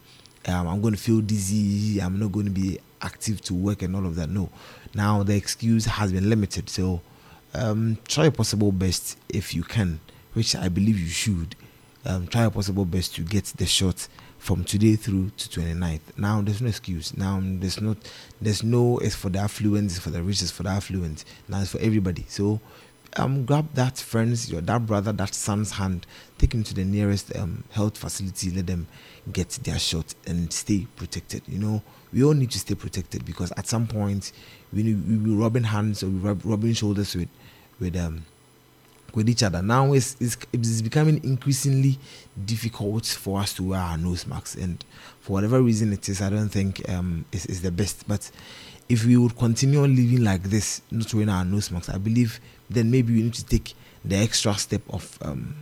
[0.48, 3.96] um, I'm going to feel dizzy, I'm not going to be active to work and
[3.96, 4.30] all of that.
[4.30, 4.50] No,
[4.94, 6.70] now the excuse has been limited.
[6.70, 7.02] So
[7.54, 10.00] um, try your possible best if you can,
[10.34, 11.56] which I believe you should.
[12.06, 14.08] Um, try your possible best to get the shot
[14.42, 16.18] from today through to 29th.
[16.18, 17.16] Now there's no excuse.
[17.16, 17.98] Now there's not
[18.42, 21.24] there's no it's for the affluent, it's for the rich, it's for the affluent.
[21.48, 22.26] Now it's for everybody.
[22.28, 22.60] So
[23.18, 26.08] um grab that friend's your that brother, that son's hand,
[26.40, 28.88] take him to the nearest um health facility, let them
[29.32, 31.44] get their shot and stay protected.
[31.48, 34.32] You know, we all need to stay protected because at some point
[34.74, 37.30] we we be rubbing hands or we rub, rubbing shoulders with
[37.80, 38.26] with um
[39.14, 39.62] with each other.
[39.62, 41.98] Now it's, it's, it's becoming increasingly
[42.46, 44.84] difficult for us to wear our nose masks, and
[45.20, 48.08] for whatever reason it is, I don't think um, it's, it's the best.
[48.08, 48.32] But
[48.90, 52.40] if we would continue living like this, not wearing our nose masks, I believe
[52.70, 53.74] then maybe we need to take
[54.04, 55.56] the extra step of um,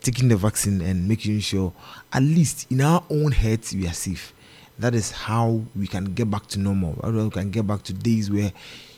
[0.00, 1.72] taking the vaccine and making sure,
[2.12, 4.32] at least in our own heads, we are safe.
[4.78, 6.98] That is how we can get back to normal.
[7.02, 8.52] We can get back to days where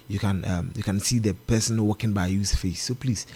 [0.09, 2.83] you can um, you can see the person walking by you's face.
[2.83, 3.27] So please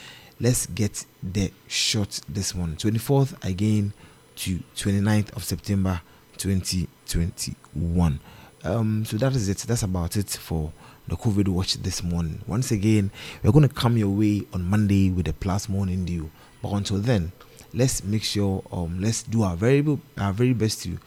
[0.41, 2.77] let's get the shot this morning.
[2.77, 3.93] 24th again
[4.37, 6.01] to 29th of september
[6.39, 8.21] 2021
[8.65, 9.59] um so that is it.
[9.59, 10.73] That's about it for
[11.09, 12.41] the covid watch this morning.
[12.47, 13.11] Once again
[13.43, 16.31] we're going to come your way on monday with a plus morning deal.
[16.63, 17.33] But until then
[17.75, 19.85] let's make sure um let's do our very
[20.17, 20.99] our very best to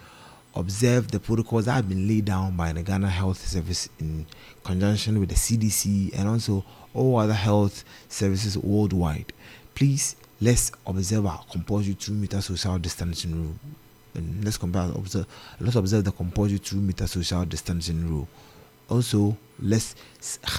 [0.56, 4.28] observe the protocols that have been laid down by the Ghana Health Service in
[4.64, 9.34] conjunction with the CDC and also all other health services worldwide.
[9.76, 13.56] Please let's observe our compulsory two meter social distancing rule.
[14.16, 15.26] And let's compare observe
[15.60, 18.28] let's observe the compulsory two meter social distancing rule.
[18.90, 19.96] Also, let's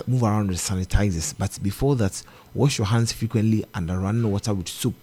[0.07, 1.35] move around with sanitizers.
[1.39, 2.23] But before that,
[2.55, 4.95] wash your hands frequently under running water with soap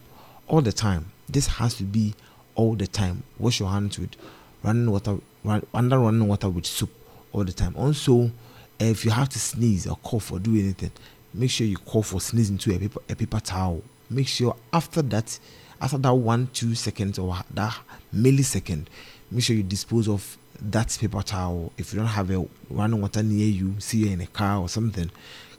[0.47, 1.11] all the time.
[1.29, 2.15] This has to be
[2.55, 3.23] all the time.
[3.37, 4.15] Wash your hands with
[4.63, 6.89] running water, run, under running water with soap
[7.31, 7.75] all the time.
[7.77, 8.31] Also,
[8.79, 10.91] if you have to sneeze or cough or do anything,
[11.33, 13.81] make sure you cough or sneeze into a paper, a paper towel.
[14.09, 15.39] Make sure after that,
[15.81, 17.77] after that one two seconds or that
[18.13, 18.87] millisecond,
[19.29, 21.71] make sure you dispose of that paper towel.
[21.77, 24.69] If you don't have a running water near you, see you in a car or
[24.69, 25.09] something,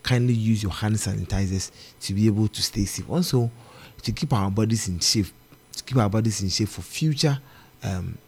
[0.02, 1.70] kindly use your hand sanitizers
[2.00, 3.08] to be able to stay safe.
[3.08, 3.50] Also,
[4.02, 5.26] to keep our bodies in shape,
[5.76, 7.38] to keep our bodies in shape for future
[7.82, 8.18] um,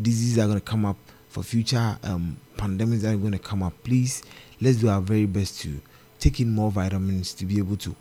[0.00, 0.96] diseases are going to come up,
[1.28, 3.72] for future um, pandemics that are going to come up.
[3.82, 4.22] Please,
[4.60, 5.80] let's do our very best to
[6.22, 7.96] take in more vitamins to be able to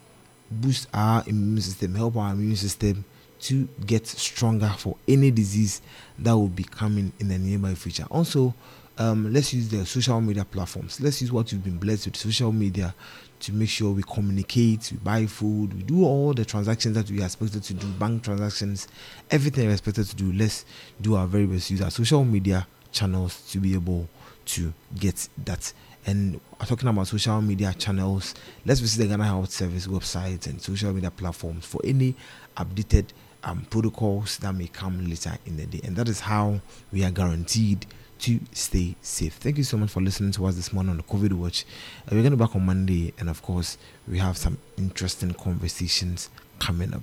[0.51, 3.03] boost our immune system, help our immune system
[3.39, 5.81] to get stronger for any disease
[6.19, 8.05] that will be coming in the nearby future.
[8.11, 8.53] Also,
[8.99, 11.01] um, let's use the social media platforms.
[11.01, 12.93] Let's use what you've been blessed with social media
[13.39, 17.23] to make sure we communicate, we buy food, we do all the transactions that we
[17.23, 18.87] are expected to do, bank transactions,
[19.31, 20.31] everything we're expected to do.
[20.31, 20.63] Let's
[20.99, 24.07] do our very best, use our social media channels to be able
[24.45, 25.73] to get that.
[26.05, 28.33] And talking about social media channels,
[28.65, 32.15] let's visit the Ghana Health Service website and social media platforms for any
[32.57, 33.05] updated
[33.43, 35.81] um, protocols that may come later in the day.
[35.83, 36.61] And that is how
[36.91, 37.85] we are guaranteed
[38.19, 39.33] to stay safe.
[39.33, 41.65] Thank you so much for listening to us this morning on the COVID Watch.
[42.05, 45.33] Uh, we're going to be back on Monday, and of course, we have some interesting
[45.33, 46.29] conversations
[46.59, 47.01] coming up.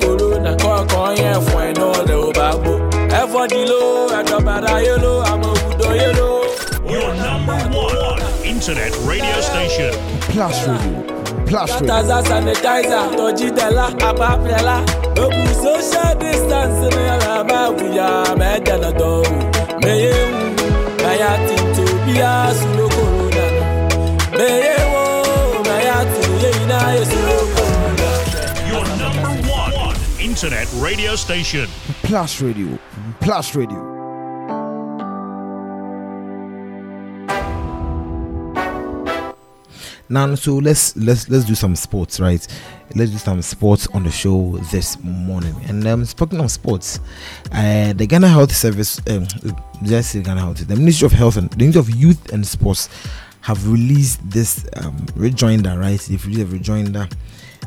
[0.00, 2.72] Corona kọ̀ọ̀kan yẹn fún ẹ̀ náà lè ó bá gbó
[3.20, 3.80] ẹ̀fọ́ di ló
[4.18, 6.28] ẹ̀dọ̀bàdà yé ló àmọ́ òwúdọ̀ yé ló.
[6.94, 8.20] Your number one
[8.52, 9.92] internet radio station.
[10.32, 10.98] Plus Radio.
[11.48, 11.86] Plus Radio.
[11.88, 14.76] Taza sanitizer tọ́jú dẹ́lá àpapẹ̀lá
[15.24, 18.08] òkú social distance ní alábà wùyà
[18.40, 19.36] mẹ́jẹ̀nà tó wù
[19.84, 20.40] mẹ́yẹ wù
[21.04, 22.91] mẹ́yà tí tóbi àsùnlò corona
[30.42, 31.68] internet radio station.
[32.02, 32.76] Plus Radio.
[33.20, 33.78] Plus Radio.
[40.08, 42.44] Now, so let's let's let's do some sports, right?
[42.96, 45.54] Let's do some sports on the show this morning.
[45.68, 46.98] And um, speaking of sports,
[47.52, 49.28] uh, the Ghana Health Service, um,
[49.84, 52.88] just Ghana Health, the Ministry of Health and the Ministry of Youth and Sports
[53.42, 56.00] have released this um, rejoinder, right?
[56.00, 57.08] They've released a rejoinder.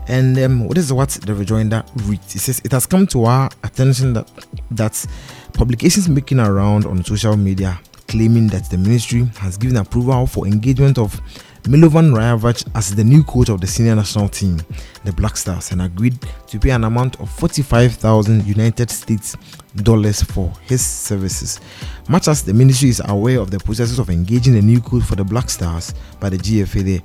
[0.07, 2.35] And um, what is what the rejoinder reads?
[2.35, 4.29] It says it has come to our attention that
[4.71, 5.05] that
[5.53, 10.97] publications making around on social media claiming that the ministry has given approval for engagement
[10.97, 11.19] of
[11.63, 14.61] Milovan Rajevac as the new coach of the senior national team,
[15.03, 16.15] the Black Stars, and agreed
[16.47, 19.35] to pay an amount of 45,000 United States
[19.77, 21.59] dollars for his services.
[22.07, 25.15] Much as the ministry is aware of the processes of engaging the new coach for
[25.15, 27.01] the Black Stars by the GFA,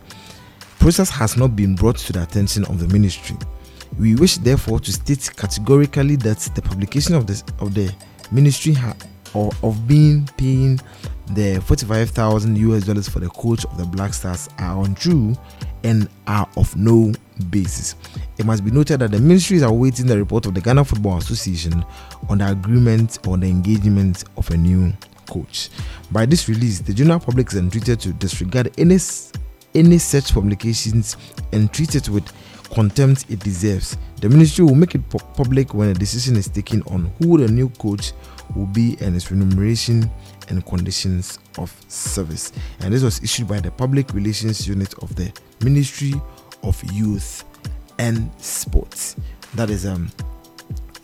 [0.80, 3.36] process has not been brought to the attention of the ministry.
[3.98, 7.94] We wish, therefore, to state categorically that the publication of the of the
[8.32, 8.96] ministry ha-
[9.34, 10.80] or of being paying
[11.34, 15.34] the 45,000 US dollars for the coach of the Black Stars are untrue
[15.84, 17.12] and are of no
[17.50, 17.94] basis.
[18.38, 21.18] It must be noted that the ministry is awaiting the report of the Ghana Football
[21.18, 21.84] Association
[22.28, 24.92] on the agreement or the engagement of a new
[25.28, 25.68] coach.
[26.10, 28.98] By this release, the general public is entreated to disregard any
[29.74, 31.16] any such publications
[31.52, 32.30] and treat it with
[32.70, 33.96] contempt it deserves.
[34.20, 37.48] The ministry will make it pu- public when a decision is taken on who the
[37.48, 38.12] new coach
[38.54, 40.10] will be and its remuneration
[40.48, 42.52] and conditions of service.
[42.80, 45.32] And this was issued by the Public Relations Unit of the
[45.62, 46.14] Ministry
[46.62, 47.44] of Youth
[47.98, 49.16] and Sports.
[49.54, 50.10] That is um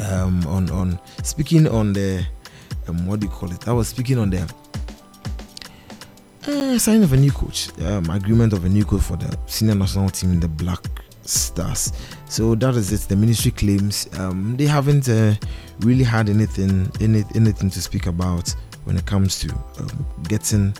[0.00, 2.24] um on on speaking on the
[2.88, 3.66] um what do you call it?
[3.68, 4.52] I was speaking on the
[6.48, 9.74] uh, signing of a new coach, um, agreement of a new coach for the senior
[9.74, 10.80] national team, the Black
[11.22, 11.92] Stars.
[12.28, 13.08] So that is it.
[13.08, 15.34] The ministry claims um, they haven't uh,
[15.80, 18.54] really had anything, any, anything to speak about
[18.84, 20.74] when it comes to um, getting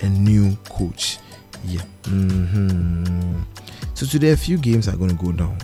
[0.00, 1.18] a new coach.
[1.64, 1.82] Yeah.
[2.06, 3.40] hmm
[3.94, 5.58] So today, a few games are going to go down.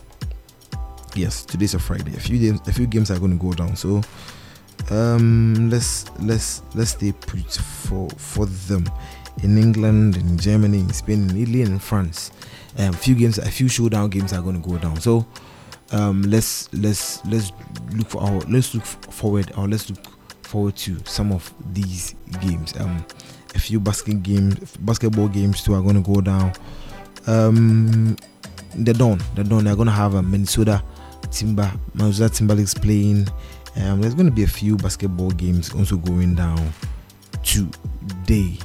[1.15, 2.15] Yes, today's a Friday.
[2.15, 3.75] A few games, a few games are going to go down.
[3.77, 4.03] So
[4.91, 8.85] um let's let's let's stay put for for them
[9.43, 12.31] in England, in Germany, in Spain, in Italy, and in France.
[12.79, 15.01] Um, a few games, a few showdown games are going to go down.
[15.01, 15.27] So
[15.93, 17.53] um, let's let's let's
[17.93, 20.05] look for our let's look forward or let's look
[20.45, 22.75] forward to some of these games.
[22.79, 23.05] Um,
[23.55, 26.53] a few basket games, basketball games too are going to go down.
[27.27, 28.17] Um,
[28.75, 30.83] the Dawn, the Dawn, they're going to have a Minnesota
[31.31, 33.27] Timber, Minnesota Timberlake's playing.
[33.77, 36.73] Um, there's going to be a few basketball games also going down
[37.43, 38.59] today.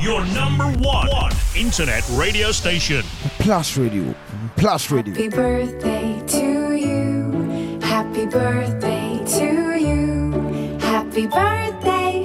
[0.00, 3.04] Your number one, one internet radio station.
[3.38, 4.14] Plus Radio,
[4.56, 5.12] Plus Radio.
[5.14, 7.78] Happy birthday to you.
[7.82, 10.78] Happy birthday to you.
[10.78, 11.68] Happy birthday.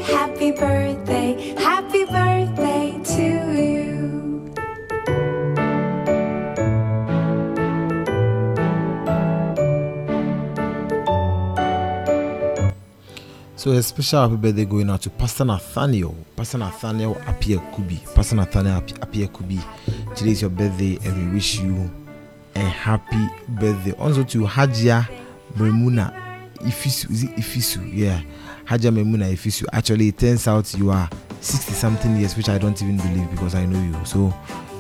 [0.06, 3.24] Happy birthday, happy birthday to
[3.54, 4.54] you.
[13.56, 18.36] So a special happy birthday going out to Pastor Nathaniel, Pastor Nathaniel Appiah Kubi, Pastor
[18.36, 19.60] Nathaniel Api- Appiah Kubi.
[20.16, 21.90] Today is your birthday, and we wish you
[22.56, 23.92] a happy birthday.
[23.94, 25.08] Also to Hajia
[25.56, 26.12] Memuna
[26.58, 27.88] Ifisu, is it Ifisu?
[27.94, 28.22] Yeah,
[28.66, 29.66] Hajia Memuna Ifisu.
[29.72, 31.08] Actually, it turns out you are
[31.42, 34.04] 60 something years, which I don't even believe because I know you.
[34.06, 34.34] So,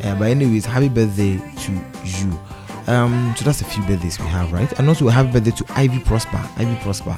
[0.04, 1.72] uh, but anyways, happy birthday to
[2.04, 2.40] you.
[2.88, 4.72] Um, so that's a few birthdays we have, right?
[4.80, 7.16] And also, happy birthday to Ivy Prosper, Ivy Prosper.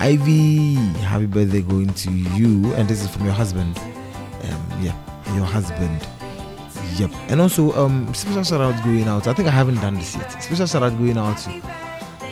[0.00, 3.76] Ivy, happy birthday going to you, and this is from your husband.
[3.78, 4.96] Um, yeah,
[5.36, 6.00] your husband.
[6.96, 7.10] Yep.
[7.28, 9.26] And also, um, special shout out going out.
[9.26, 10.42] I think I haven't done this yet.
[10.42, 11.50] Special shout out going out to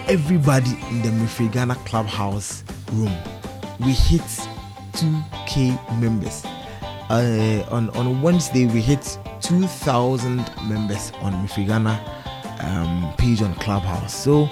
[0.09, 3.15] everybody in the Mifri Ghana Clubhouse room.
[3.81, 4.23] We hit
[4.93, 6.47] 2k members.
[7.11, 10.37] Uh, on on Wednesday we hit 2,000
[10.69, 12.01] members on Mifri Ghana
[12.61, 14.15] um, page on Clubhouse.
[14.15, 14.49] So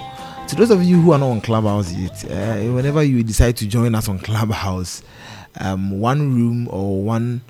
[0.47, 3.67] to those of you who are not on Clubhouse yet, uh, whenever you decide to
[3.67, 5.03] join us on Clubhouse,
[5.59, 7.41] um, one room or one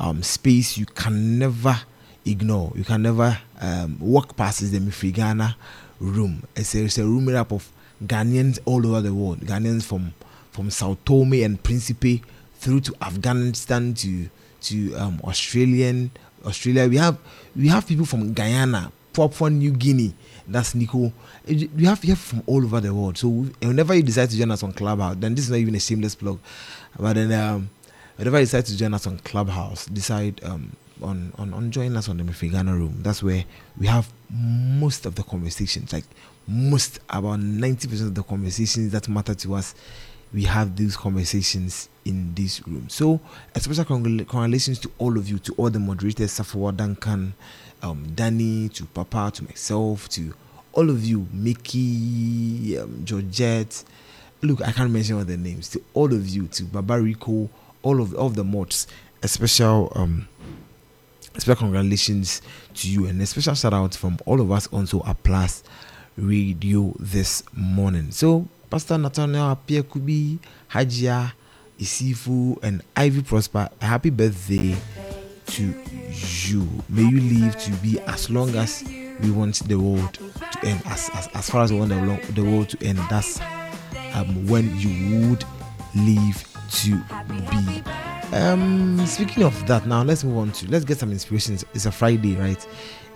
[0.00, 1.78] um, space you can never
[2.24, 2.72] ignore.
[2.74, 5.56] You can never um, walk past is the Mifri Ghana
[6.00, 6.42] room.
[6.56, 7.70] It's a, it's a room made up of
[8.04, 9.40] Ghanaians all over the world.
[9.40, 10.14] Ghanaians from
[10.50, 12.22] from Sao Tome and Principe
[12.54, 14.28] through to Afghanistan to
[14.62, 16.10] to um, Australian
[16.46, 16.88] Australia.
[16.88, 17.18] We have
[17.54, 20.14] we have people from Guyana, Papua New Guinea.
[20.48, 21.12] That's Nico.
[21.46, 23.18] We have we have from all over the world.
[23.18, 25.80] So whenever you decide to join us on Clubhouse, then this is not even a
[25.80, 26.38] shameless plug.
[26.98, 27.70] But then um,
[28.16, 30.72] whenever you decide to join us on Clubhouse, decide um,
[31.02, 32.96] on, on on joining us on the Mefigana room.
[33.02, 33.44] That's where
[33.78, 36.04] we have most of the conversations, like
[36.46, 39.74] most about ninety percent of the conversations that matter to us.
[40.32, 42.88] We have these conversations in this room.
[42.90, 43.18] So,
[43.54, 47.32] a special congratulations to all of you, to all the moderators, Safawa Duncan,
[47.82, 50.34] um, Danny, to Papa, to myself, to
[50.72, 53.84] all of you, Mickey, um, Georgette.
[54.42, 55.68] Look, I can't mention all the names.
[55.70, 57.50] To all of you, to Baba Rico,
[57.82, 58.86] all of all of the mods.
[59.22, 60.28] A special um,
[61.34, 62.42] a special congratulations
[62.74, 65.62] to you, and a special shout out from all of us also at Plus
[66.16, 68.10] Radio this morning.
[68.12, 70.38] So, Pastor Nathaniel Appiah Kubi,
[70.70, 71.32] Hajia,
[71.78, 74.76] Isifu, and Ivy Prosper, a happy birthday
[75.46, 75.72] to
[76.48, 76.68] you.
[76.88, 78.84] May you live to be as long as
[79.20, 82.42] we want the world to end, as, as, as far as we want the, the
[82.44, 82.98] world to end.
[83.10, 83.40] That's
[84.14, 85.44] um, when you would
[85.94, 86.96] live to
[87.50, 87.82] be.
[88.36, 91.62] Um, speaking of that, now let's move on to let's get some inspirations.
[91.62, 92.66] It's- It's a Friday, right?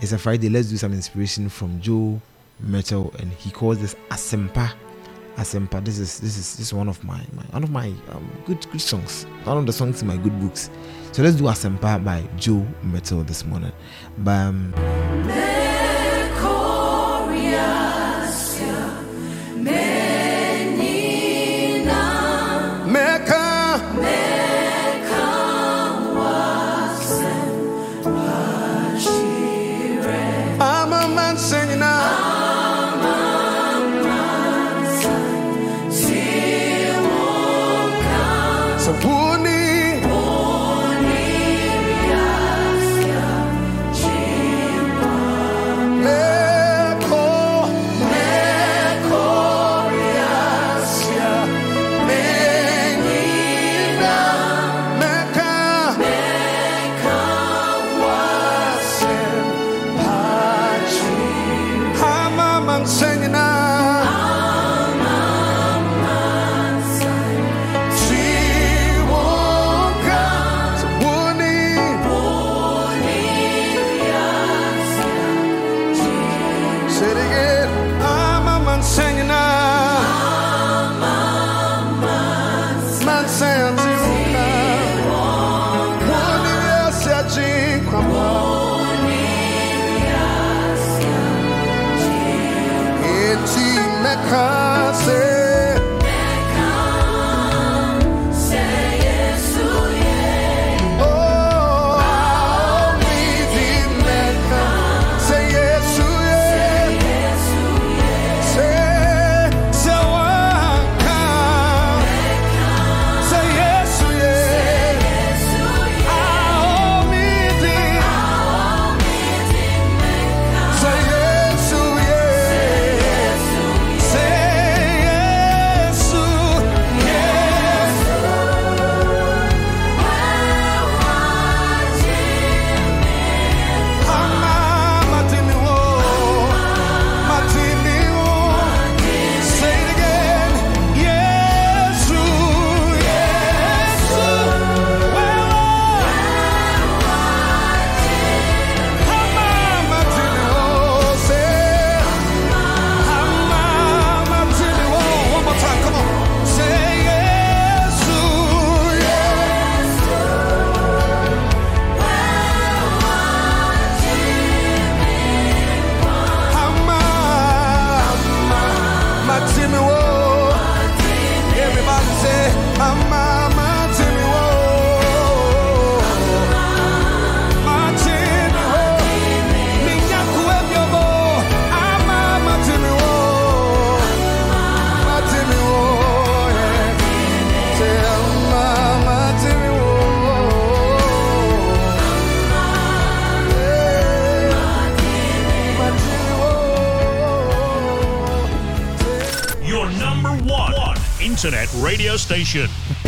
[0.01, 0.49] It's a Friday.
[0.49, 2.19] Let's do some inspiration from Joe
[2.59, 4.73] Mettle, and he calls this Asempa.
[5.37, 5.83] Asempa.
[5.83, 8.65] This is this is this is one of my, my one of my um, good
[8.71, 9.25] good songs.
[9.43, 10.69] One of the songs in my good books.
[11.13, 13.71] So let's do a Asempa by Joe Mettle this morning.
[14.17, 14.51] By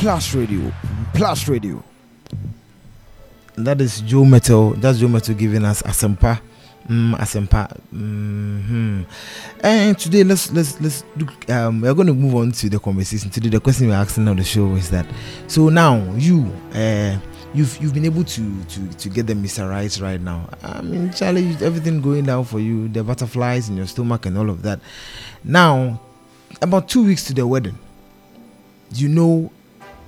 [0.05, 0.71] Plus Radio.
[1.15, 1.83] Plus Radio.
[3.55, 4.73] And that is Joe Mettle.
[4.75, 6.39] That's Joe Mettle giving us Asempa.
[6.87, 7.75] Mm, Asempa.
[7.89, 9.01] hmm
[9.63, 13.31] And today let's let's let's look um we're going to move on to the conversation.
[13.31, 15.07] Today the question we're asking on the show is that
[15.47, 17.17] so now you uh
[17.55, 19.67] you've you've been able to to to get the Mr.
[19.67, 20.47] Right right now.
[20.61, 24.51] I mean Charlie everything going down for you, the butterflies in your stomach and all
[24.51, 24.79] of that.
[25.43, 25.99] Now
[26.61, 27.79] about two weeks to the wedding,
[28.93, 29.51] you know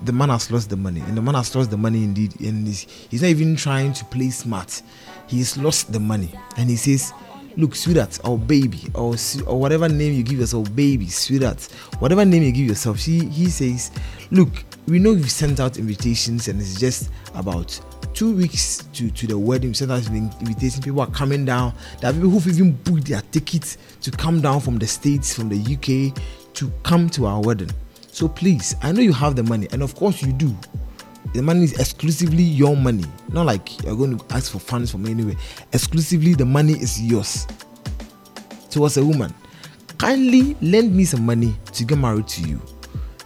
[0.03, 2.39] the man has lost the money, and the man has lost the money indeed.
[2.41, 4.81] And he's, he's not even trying to play smart.
[5.27, 7.13] He's lost the money, and he says,
[7.57, 9.15] "Look, sweetheart, or baby, or
[9.45, 11.61] or whatever name you give yourself, baby, sweetheart,
[11.99, 13.91] whatever name you give yourself." She he says,
[14.31, 17.79] "Look, we know you've sent out invitations, and it's just about."
[18.13, 20.79] Two weeks to, to the wedding, We sent out invitations.
[20.79, 21.71] People are coming down.
[22.01, 25.49] There are people who've even booked their tickets to come down from the States, from
[25.49, 26.17] the UK,
[26.55, 27.69] to come to our wedding.
[28.17, 30.57] So please, I know you have the money, and of course you do.
[31.35, 35.05] The money is exclusively your money, not like you're going to ask for funds from
[35.05, 35.35] anywhere.
[35.71, 37.45] Exclusively, the money is yours.
[38.69, 39.31] So, as a woman,
[39.99, 42.59] kindly lend me some money to get married to you.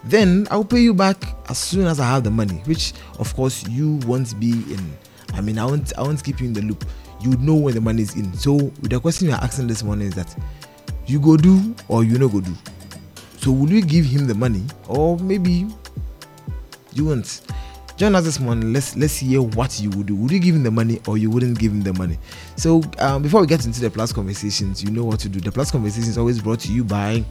[0.04, 3.66] Then I'll pay you back as soon as I have the money, which of course
[3.68, 4.92] you won't be in.
[5.32, 6.84] I mean, I won't I won't keep you in the loop.
[7.18, 8.30] You know when the money is in.
[8.34, 10.36] So the question you're asking this morning is that
[11.06, 12.54] you go do or you no go do.
[13.42, 15.66] So will you give him the money or maybe
[16.92, 17.40] you won't?
[17.96, 18.72] Join us this morning.
[18.72, 20.14] Let's let's hear what you would do.
[20.14, 22.20] Would you give him the money or you wouldn't give him the money?
[22.54, 25.40] So um, before we get into the plus conversations, you know what to do.
[25.40, 27.24] The plus conversations always brought to you by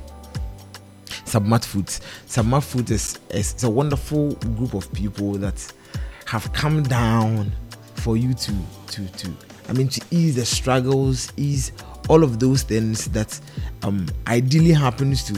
[1.08, 2.02] Submat Foods.
[2.28, 5.66] Submat Foods is, is, is a wonderful group of people that
[6.26, 7.54] have come down
[7.96, 8.54] for you to
[8.88, 9.32] to to
[9.70, 11.72] I mean to ease the struggles, ease
[12.12, 13.40] all of those things that
[13.84, 15.34] um, ideally happens to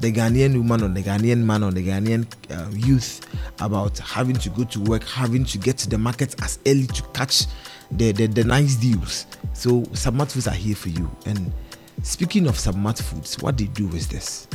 [0.00, 3.26] the Ghanaian woman or the Ghanaian man or the Ghanaian uh, youth
[3.60, 7.02] about having to go to work, having to get to the market as early to
[7.14, 7.46] catch
[7.92, 9.24] the, the, the nice deals.
[9.54, 11.10] So Submat Foods are here for you.
[11.24, 11.50] And
[12.02, 14.48] speaking of Submat Foods, what they do is this.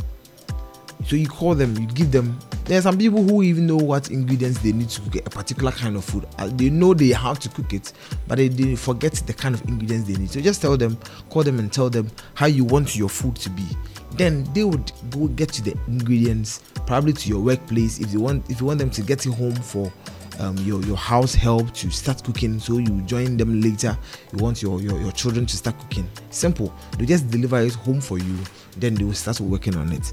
[1.06, 2.38] So you call them, you give them.
[2.64, 5.70] There are some people who even know what ingredients they need to cook a particular
[5.70, 6.26] kind of food.
[6.38, 7.92] Uh, they know they have to cook it,
[8.26, 10.30] but they, they forget the kind of ingredients they need.
[10.30, 10.96] So just tell them,
[11.28, 13.66] call them and tell them how you want your food to be.
[14.12, 18.00] Then they would go get to the ingredients, probably to your workplace.
[18.00, 19.92] If you want, if you want them to get it home for
[20.40, 23.96] um, your your house help to start cooking so you join them later
[24.32, 28.00] you want your, your your children to start cooking simple they just deliver it home
[28.00, 28.36] for you
[28.78, 30.12] then they will start working on it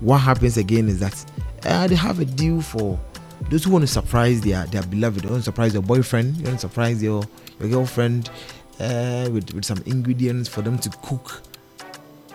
[0.00, 1.24] what happens again is that
[1.64, 2.98] uh, they have a deal for
[3.50, 6.44] those who want to surprise their their beloved, they want to surprise your boyfriend, you
[6.44, 7.22] want to surprise your
[7.58, 8.30] your girlfriend
[8.78, 11.42] uh, with with some ingredients for them to cook.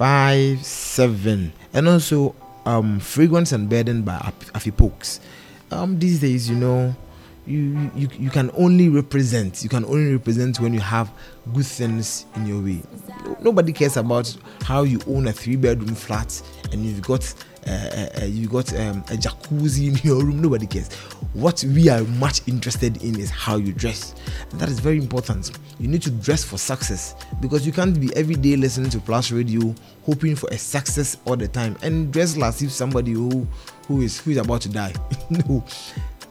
[0.00, 2.34] and also
[2.66, 4.16] um fragrance and bedding by
[4.54, 5.20] Afipokes.
[5.70, 6.94] Um these days you know
[7.46, 11.10] you, you you can only represent you can only represent when you have
[11.52, 12.82] good things in your way.
[13.40, 16.40] Nobody cares about how you own a three bedroom flat
[16.72, 17.22] and you've got
[17.66, 20.40] uh, uh, you got um, a jacuzzi in your room.
[20.40, 20.92] Nobody cares.
[21.34, 24.14] What we are much interested in is how you dress.
[24.50, 25.52] And that is very important.
[25.78, 29.30] You need to dress for success because you can't be every day listening to plus
[29.30, 29.74] radio
[30.04, 33.46] hoping for a success all the time and dress as if somebody who
[33.86, 34.92] who is who is about to die.
[35.30, 35.64] No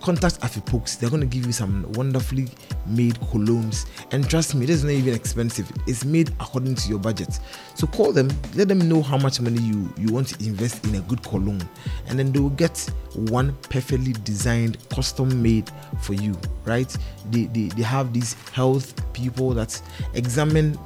[0.01, 0.99] contact Afipokes.
[0.99, 2.47] They're going to give you some wonderfully
[2.87, 3.85] made colognes.
[4.11, 5.71] And trust me, this is not even expensive.
[5.87, 7.39] It's made according to your budget.
[7.75, 10.95] So call them, let them know how much money you, you want to invest in
[10.95, 11.67] a good cologne.
[12.07, 12.77] And then they will get
[13.13, 15.69] one perfectly designed, custom made
[16.01, 16.35] for you,
[16.65, 16.95] right?
[17.31, 19.81] They, they, they have these health people that
[20.13, 20.77] examine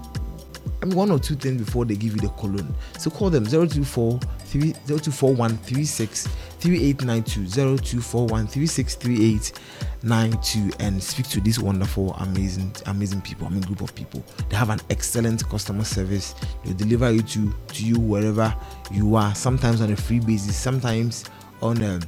[0.81, 2.73] I mean, one or two things before they give you the cologne.
[2.97, 6.27] So call them 024 0241 36
[6.63, 13.45] 3892 0241 363892 and speak to these wonderful, amazing, amazing people.
[13.45, 14.23] I mean, group of people.
[14.49, 16.35] They have an excellent customer service.
[16.63, 18.55] They deliver you to to you wherever
[18.91, 19.35] you are.
[19.35, 21.25] Sometimes on a free basis, sometimes
[21.61, 21.99] on a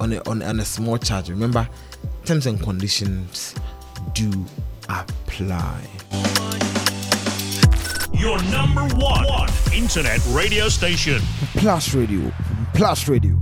[0.00, 1.28] on a on, on a small charge.
[1.28, 1.68] Remember,
[2.24, 3.54] terms and conditions
[4.14, 4.30] do
[4.88, 5.82] apply.
[8.14, 9.26] Your number one
[9.72, 11.20] internet radio station.
[11.56, 12.32] Plus Radio.
[12.74, 13.39] Plus Radio.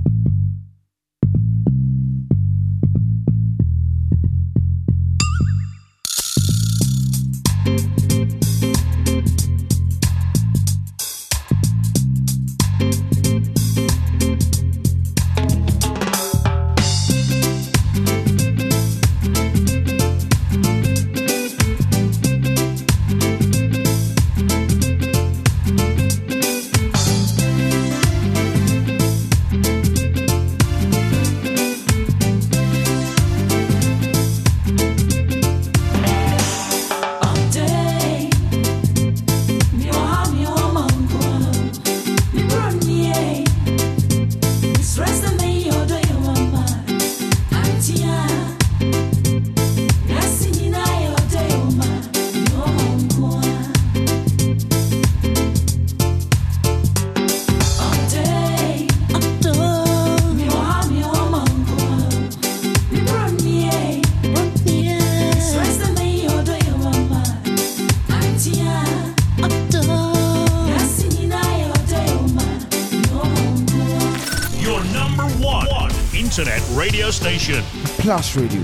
[78.09, 78.63] Plus Radio.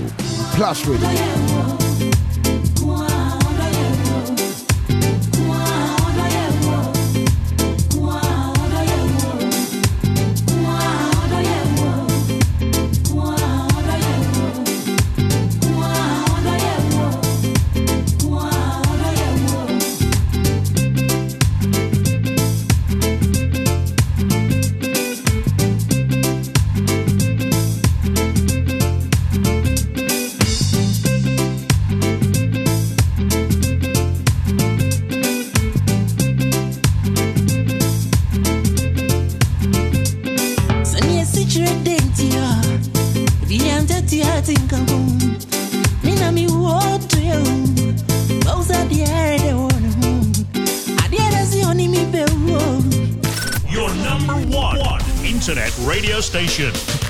[0.55, 1.54] Plus Radio.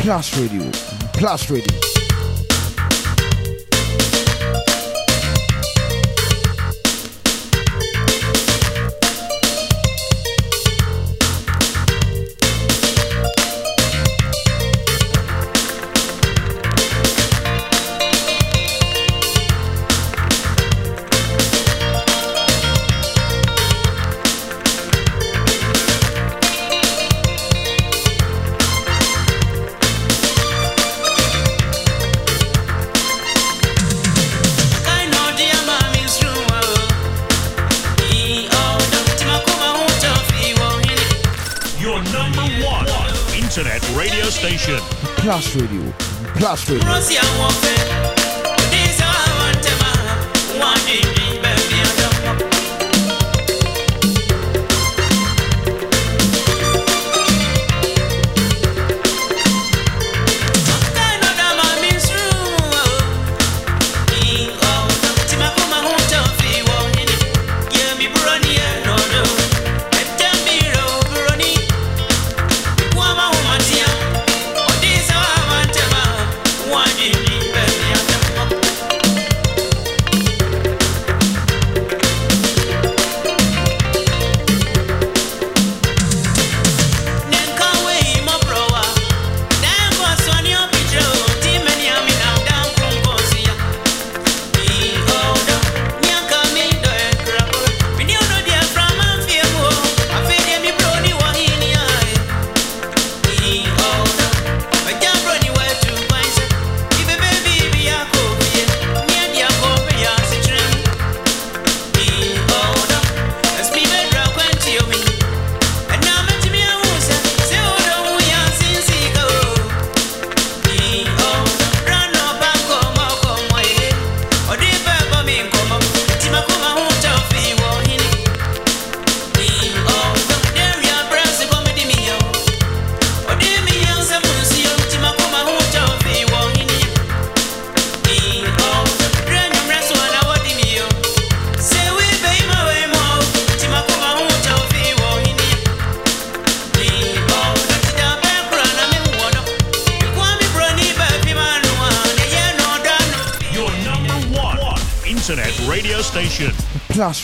[0.06, 0.62] Plus Radio.
[1.14, 1.85] Plus Radio.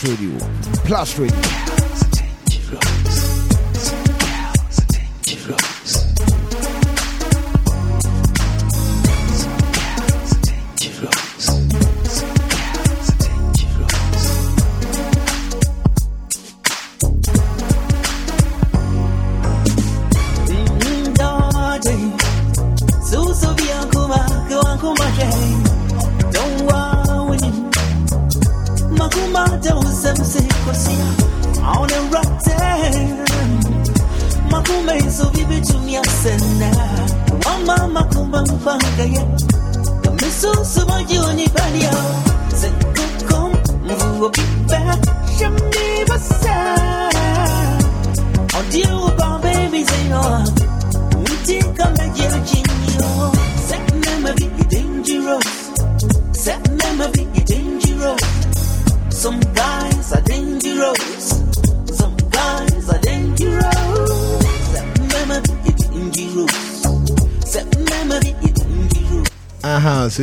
[0.04, 0.30] Radio.
[0.84, 1.61] Plus Radio.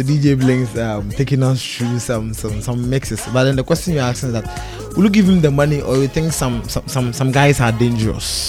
[0.09, 3.21] DJ Blinks um, taking us through some, some some mixes.
[3.31, 5.97] But then the question you're asking is that, will you give him the money or
[5.97, 8.48] you think some some some, some guys are dangerous?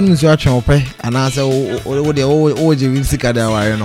[0.00, 1.42] Nso bɛnom nsuo atwe wo pɛ anaasɛ
[1.84, 3.84] wode wogye wi sika de aware no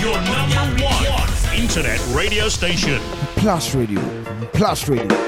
[0.00, 3.00] Your number one internet radio station.
[3.36, 4.00] plus radio.
[4.52, 5.27] Plus radio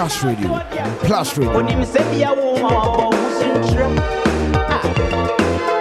[0.00, 0.48] plus radio.
[1.02, 1.52] Plus radio.
[1.60, 3.86] Onim sɛ bia wo ma wabɔ wo so nkyerɛ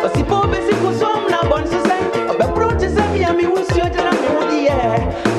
[0.05, 1.95] ɔsipo bɛsi ko som na bɔ nso sɛ
[2.31, 4.75] ɔbɛboro te sɛ bia me wosuo gyina me wo deɛ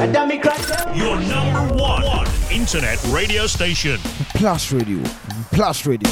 [0.04, 3.98] ɛda me kra sɛ Your number one internet radio station.
[4.34, 5.02] plus radio.
[5.52, 6.10] Plus radio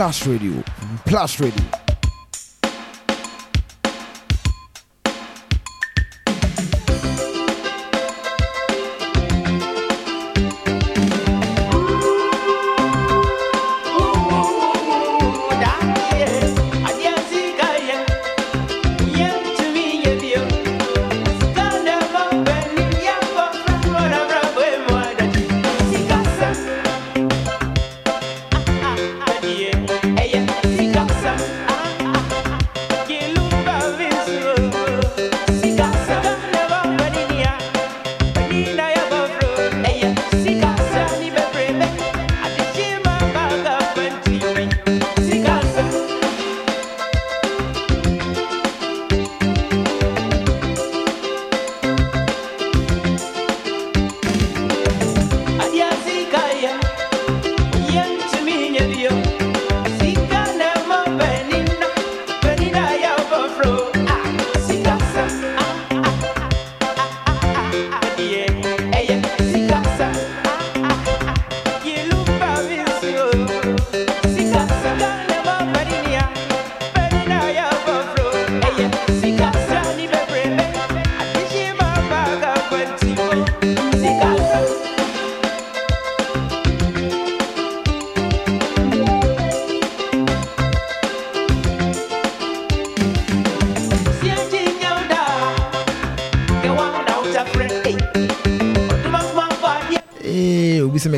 [0.00, 0.62] Plus Radio.
[1.04, 1.79] Plus Radio.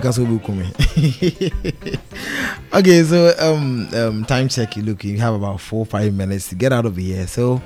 [0.05, 0.65] Us go come.
[2.75, 4.77] Okay, so um um time check.
[4.77, 7.27] Look, you have about four five minutes to get out of here.
[7.27, 7.61] So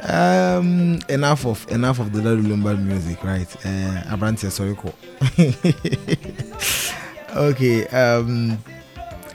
[0.00, 3.48] um enough of enough of the Daddy Lumba music, right?
[3.64, 4.76] Uh, Abrantes sorry
[7.36, 8.58] okay um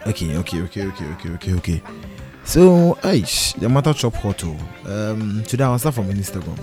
[0.05, 1.81] okay okay okay okay okay okay okay.
[2.45, 4.43] So Aish, the matter chop hot.
[4.43, 4.57] oh.
[4.85, 6.57] Um today I'll start from Instagram.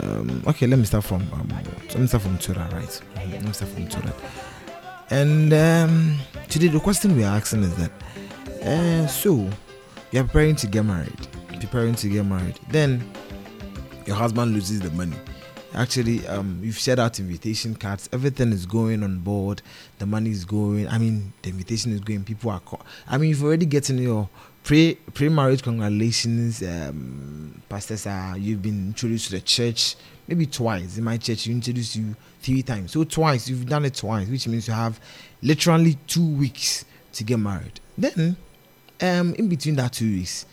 [0.00, 1.48] Um, okay, let me start from um,
[1.88, 3.00] let me start from Twitter, right?
[3.16, 4.12] Mhm, Let me start from Twitter.
[5.10, 6.18] And um,
[6.48, 7.92] today the question we are asking is that,
[8.62, 9.48] uh, so
[10.10, 11.28] you're preparing to get married,
[11.60, 13.04] preparing to get married, then
[14.06, 15.16] your husband loses the money.
[15.74, 18.08] Actually, um, you've shared out invitation cards.
[18.12, 19.60] Everything is going on board.
[19.98, 20.86] The money is going.
[20.86, 22.22] I mean, the invitation is going.
[22.22, 22.60] People are.
[22.60, 24.28] Co- I mean, you've already getting your
[24.62, 26.62] pre pre marriage congratulations.
[26.62, 28.38] Um, pastors are.
[28.38, 30.96] You've been introduced to the church maybe twice.
[30.96, 32.92] In my church, you introduced you three times.
[32.92, 35.00] So twice you've done it twice, which means you have
[35.42, 36.84] literally two weeks
[37.14, 37.80] to get married.
[37.96, 38.36] Then,
[39.00, 40.44] um, in between that two weeks,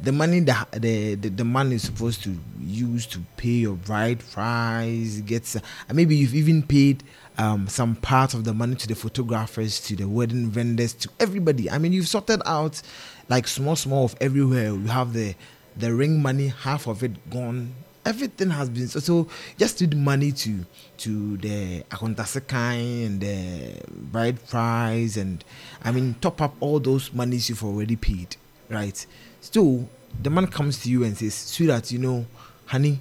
[0.00, 4.20] the money that the, the the man is supposed to use to pay your bride
[4.30, 5.56] price gets
[5.92, 7.02] maybe you've even paid
[7.36, 11.68] um some part of the money to the photographers to the wedding vendors to everybody
[11.68, 12.80] i mean you've sorted out
[13.28, 15.34] like small small of everywhere you have the
[15.76, 17.74] the ring money half of it gone
[18.08, 19.28] everything has been so, so
[19.58, 20.64] just need money to
[20.96, 23.80] to the akontasekai and the
[24.10, 25.44] bride price and
[25.84, 28.36] i mean top up all those monies you've already paid
[28.70, 29.06] right?
[29.40, 29.88] So
[30.22, 32.26] the man comes to you and says sweetheart you know
[32.66, 33.00] honey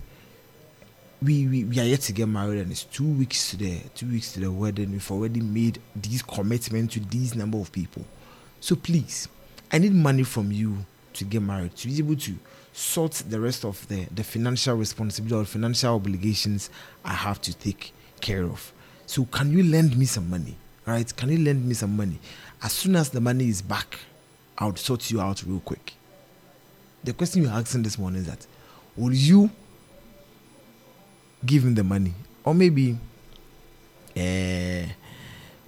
[1.21, 4.05] we, we we are yet to get married and it's two weeks to the two
[4.07, 4.91] weeks to the wedding.
[4.91, 8.05] We've already made these commitments to these number of people.
[8.59, 9.27] So please
[9.71, 11.75] i need money from you to get married.
[11.77, 12.35] To be able to
[12.77, 16.69] sort the rest of the the financial responsibility or financial obligations
[17.03, 17.91] i have to take
[18.21, 18.71] care of
[19.07, 20.55] so can you lend me some money
[20.85, 22.19] right can you lend me some money
[22.61, 23.97] as soon as the money is back
[24.59, 25.93] i'll sort you out real quick
[27.03, 28.45] the question you're asking this morning is that
[28.95, 29.49] will you
[31.43, 32.13] give him the money
[32.43, 32.95] or maybe
[34.15, 34.85] uh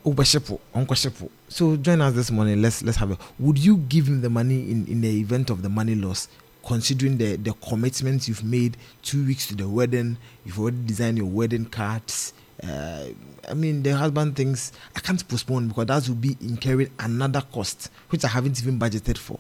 [0.06, 1.30] Shepo.
[1.49, 2.61] So join us this morning.
[2.61, 3.18] Let's let's have a.
[3.38, 6.27] Would you give him the money in in the event of the money loss,
[6.69, 10.17] considering the the commitments you've made two weeks to the wedding?
[10.45, 12.31] You've already designed your wedding cards.
[12.61, 13.05] Uh,
[13.49, 17.89] I mean, the husband thinks I can't postpone because that will be incurring another cost
[18.09, 19.39] which I haven't even budgeted for.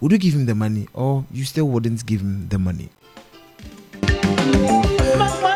[0.00, 2.88] Would you give him the money, or you still wouldn't give him the money?
[4.02, 5.55] Your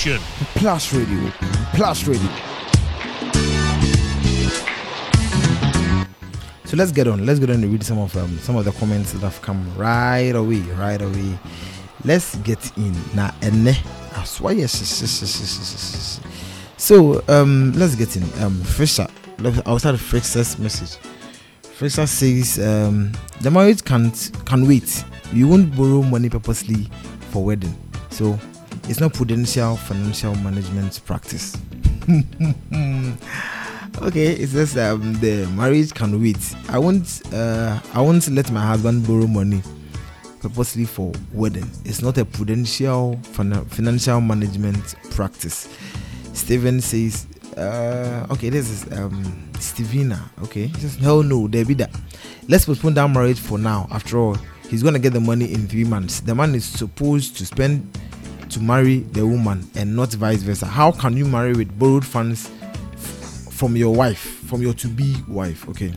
[0.00, 0.20] station.
[0.54, 1.30] Plus Radio.
[1.74, 2.30] Plus Radio.
[6.64, 7.26] So let's get on.
[7.26, 9.76] Let's get on and read some of um, some of the comments that have come
[9.76, 10.60] right away.
[10.78, 11.38] Right away.
[12.04, 13.34] Let's get in now.
[16.76, 18.42] So um, let's get in.
[18.42, 19.06] Um, Fisher.
[19.66, 20.98] I'll start Fisher's message.
[21.62, 25.04] Fisher says um, the marriage can't can wait.
[25.32, 26.88] You won't borrow money purposely
[27.30, 27.76] for wedding.
[28.10, 28.38] So
[28.90, 31.56] it's not prudential financial management practice.
[34.02, 36.36] okay, it says um, the marriage can wait.
[36.68, 39.62] I won't uh, I won't let my husband borrow money
[40.40, 41.70] purposely for wedding.
[41.84, 45.68] It's not a prudential fin- financial management practice.
[46.32, 49.22] Steven says, uh, okay, this is um,
[49.52, 50.20] Stevina.
[50.42, 51.94] Okay, he says, hell no, there be that.
[52.48, 53.86] Let's postpone that marriage for now.
[53.92, 54.36] After all,
[54.68, 56.18] he's gonna get the money in three months.
[56.18, 57.86] The man is supposed to spend
[58.50, 60.66] to marry the woman and not vice versa.
[60.66, 62.50] How can you marry with borrowed funds
[63.50, 65.68] from your wife, from your to-be wife?
[65.68, 65.92] Okay,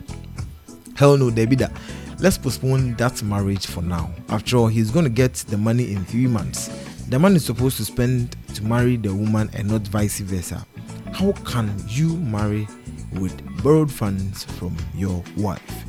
[0.94, 1.72] hell no, be that.
[2.20, 4.10] Let's postpone that marriage for now.
[4.28, 6.68] After all, he's gonna get the money in three months.
[7.08, 10.64] The man is supposed to spend to marry the woman and not vice versa.
[11.12, 12.66] How can you marry
[13.12, 15.84] with borrowed funds from your wife?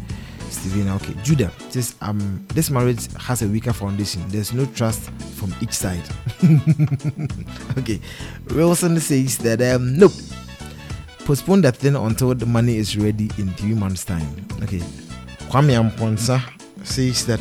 [0.55, 1.13] Steven, okay.
[1.23, 4.23] Judah says, um, this marriage has a weaker foundation.
[4.29, 6.01] There's no trust from each side.
[7.77, 7.99] okay.
[8.51, 10.11] Wilson says that, um, nope.
[11.25, 14.27] Postpone that thing until the money is ready in three months' time.
[14.63, 14.79] Okay.
[15.49, 16.41] Kwame Amponsa
[16.83, 17.39] says that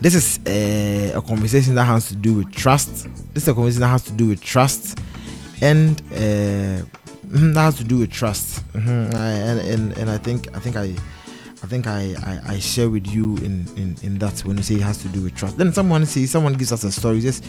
[0.00, 3.04] this is a, a conversation that has to do with trust.
[3.34, 4.98] This is a conversation that has to do with trust
[5.60, 6.84] and uh,
[7.24, 8.62] that has to do with trust.
[8.72, 9.14] Mhm.
[9.14, 10.94] I, and, and and I think I think I
[11.62, 14.74] I think I, I, I share with you in, in, in that when you say
[14.74, 15.56] it has to do with trust.
[15.58, 17.20] Then someone says someone gives us a story.
[17.20, 17.40] Says,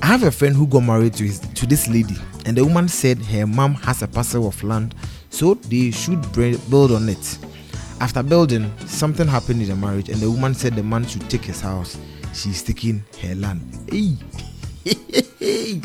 [0.00, 2.16] I have a friend who got married to his to this lady,
[2.46, 4.94] and the woman said her mom has a parcel of land,
[5.28, 7.38] so they should build on it.
[8.00, 11.44] After building, something happened in the marriage, and the woman said the man should take
[11.44, 11.98] his house.
[12.32, 13.60] She's taking her land.
[13.90, 14.16] Hey.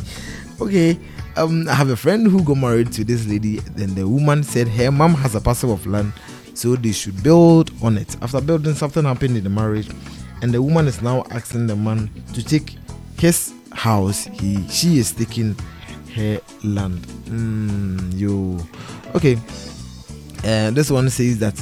[0.62, 1.00] okay.
[1.36, 3.58] Um, I have a friend who got married to this lady.
[3.60, 6.14] Then the woman said her mom has a parcel of land,
[6.54, 8.16] so they should build on it.
[8.22, 9.90] After building, something happened in the marriage,
[10.42, 12.76] and the woman is now asking the man to take
[13.18, 14.26] his house.
[14.26, 15.56] He she is taking
[16.16, 17.02] her land.
[17.26, 18.66] Mm,
[19.16, 19.38] okay.
[20.46, 21.58] Uh, this one says that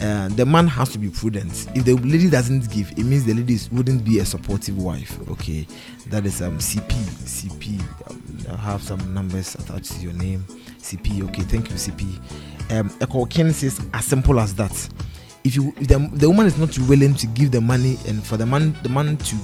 [0.00, 1.66] uh, the man has to be prudent.
[1.74, 5.18] If the lady doesn't give, it means the lady wouldn't be a supportive wife.
[5.30, 5.66] Okay,
[6.08, 6.92] that is um CP.
[7.24, 7.80] CP.
[8.10, 10.44] Um, I have some numbers attached to your name.
[10.78, 11.22] CP.
[11.28, 12.18] Okay, thank you, CP.
[12.70, 12.88] Um,
[13.52, 14.72] says as simple as that.
[15.44, 18.36] If you if the, the woman is not willing to give the money and for
[18.36, 19.36] the man the man to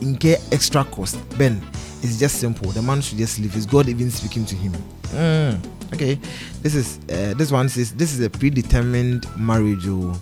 [0.00, 1.60] incur extra cost, Ben,
[2.02, 2.70] it's just simple.
[2.70, 3.56] The man should just leave.
[3.56, 4.72] Is God even speaking to him?
[5.10, 6.18] Mm, okay,
[6.62, 9.86] this is uh, this one says this is a predetermined marriage.
[9.86, 10.20] Oh,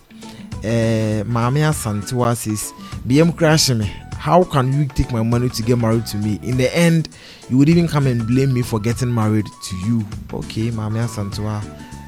[0.64, 2.72] uh, Mamia Santua says,
[3.06, 3.84] BM crash me.
[4.18, 6.40] How can you take my money to get married to me?
[6.42, 7.08] In the end,
[7.48, 10.04] you would even come and blame me for getting married to you.
[10.32, 11.62] Okay, Mamia Santua.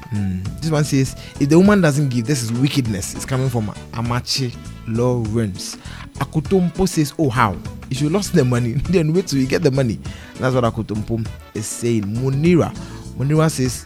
[0.09, 0.43] Hmm.
[0.59, 3.13] This one says, if the woman doesn't give, this is wickedness.
[3.13, 4.55] It's coming from Amachi
[4.87, 5.77] Lawrence.
[6.15, 7.55] Akutompo says, oh how?
[7.91, 9.99] If you lost the money, then wait till you get the money.
[10.35, 12.03] That's what Akutompo is saying.
[12.03, 12.75] Munira.
[13.17, 13.85] Munira says,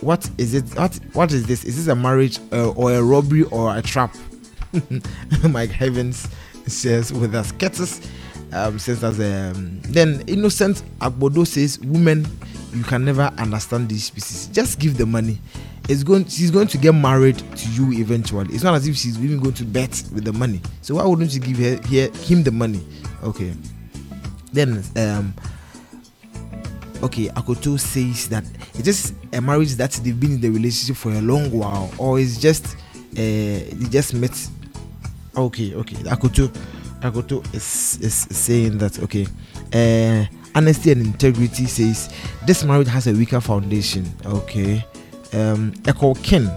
[0.00, 0.64] what is it?
[0.76, 1.64] What what is this?
[1.64, 4.14] Is this a marriage uh, or a robbery or a trap?
[5.48, 6.28] Mike Heavens
[6.66, 7.50] says with us.
[7.52, 8.08] Ketis
[8.52, 12.26] um, says as um, then innocent Agbodo says women
[12.72, 14.46] you can never understand these species.
[14.48, 15.38] Just give the money.
[15.88, 16.26] It's going.
[16.26, 18.54] She's going to get married to you eventually.
[18.54, 20.60] It's not as if she's even going to bet with the money.
[20.82, 22.86] So why wouldn't you give her, her him the money?
[23.22, 23.54] Okay.
[24.52, 25.34] Then um
[27.02, 31.12] okay, Akoto says that it's just a marriage that they've been in the relationship for
[31.12, 32.76] a long while, or it's just
[33.12, 34.36] uh, they just met.
[35.36, 35.96] Okay, okay.
[35.96, 36.48] Akoto,
[37.00, 39.26] Akoto is, is saying that okay.
[39.72, 42.12] Uh, honesty and integrity says
[42.46, 44.06] this marriage has a weaker foundation.
[44.24, 44.84] Okay.
[45.32, 46.50] Um, Echo Ken.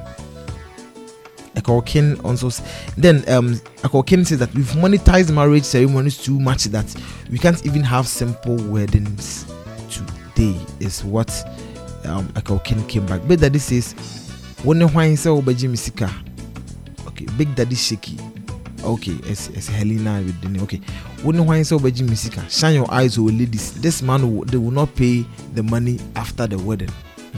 [1.55, 2.49] Echo Ken also
[2.97, 6.95] then um Echo Ken says that we've monetized marriage ceremonies too much that
[7.30, 9.45] we can't even have simple weddings
[9.89, 11.30] today is what
[12.05, 13.27] um Echo Ken came back.
[13.27, 13.93] Big Daddy says
[14.63, 16.09] when wine say obeji misika.
[17.07, 18.18] Okay, Big Daddy shaky.
[18.84, 20.63] Okay, it's, Helena with the.
[20.63, 20.81] Okay,
[21.23, 22.49] when wine say obeji misika.
[22.49, 23.73] Shine your eyes, oh ladies.
[23.81, 26.89] This man will, they will not pay the money after the wedding.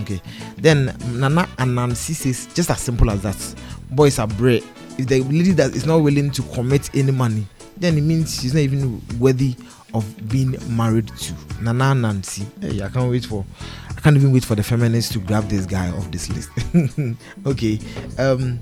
[0.02, 0.22] Okay,
[0.58, 3.56] then Nana and Nancy says just as simple as that.
[3.92, 4.66] Boys are brave.
[4.98, 7.46] If the lady that is not willing to commit any money,
[7.78, 9.56] then it means she's not even worthy
[9.94, 11.34] of being married to.
[11.62, 12.46] Nana Nancy.
[12.62, 13.46] Hey, I can't wait for
[13.90, 16.50] I can't even wait for the feminists to grab this guy off this list.
[17.46, 17.80] okay.
[18.18, 18.60] Um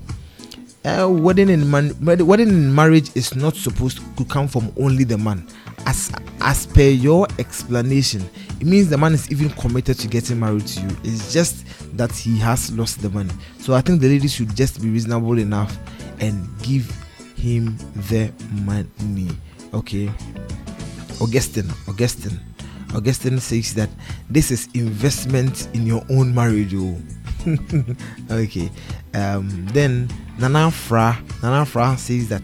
[0.84, 5.16] uh, wedding in man wedding in marriage is not supposed to come from only the
[5.18, 5.46] man.
[5.86, 8.28] As as per your explanation
[8.60, 10.96] it means the man is even committed to getting married to you.
[11.04, 11.64] It's just
[11.96, 13.32] that he has lost the money.
[13.58, 15.76] So i think the lady should just be reasonable enough
[16.20, 16.90] and give
[17.36, 17.76] him
[18.08, 18.32] the
[18.64, 19.28] money.
[19.74, 20.10] Okay?
[21.20, 22.38] Augustine augustine.
[22.94, 23.88] Augustine says that
[24.28, 26.96] this is investment in your own marriage oh
[28.30, 28.70] okay
[29.14, 30.08] um then
[30.38, 32.42] nana fra nana fra says that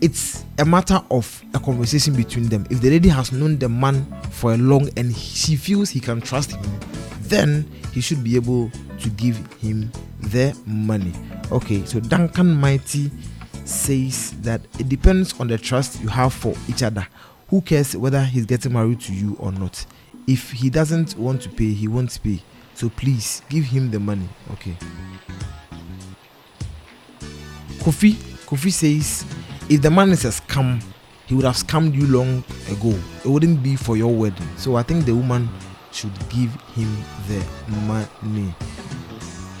[0.00, 2.66] it's a matter of a conversation between them.
[2.70, 6.20] If the lady has known the man for a long and she feels he can
[6.20, 6.80] trust him
[7.20, 9.90] then he should be able to give him
[10.20, 11.12] the money.
[11.50, 13.10] Okay so duncan mighty
[13.64, 17.06] says that it depends on the trust you have for each other.
[17.48, 19.84] Who cares whether he's getting married to you or not?
[20.26, 22.42] If he doesn't want to pay he won't pay
[22.76, 24.76] so please give him the money okay?
[27.80, 28.12] Kofi
[28.44, 29.24] kofi says
[29.70, 30.82] if the man is a scam
[31.26, 32.96] he would have scammed you long ago.
[33.24, 34.46] It wouldn't be for your wedding.
[34.56, 35.48] So i think the woman
[35.90, 36.94] should give him
[37.28, 37.42] the
[37.88, 38.54] money.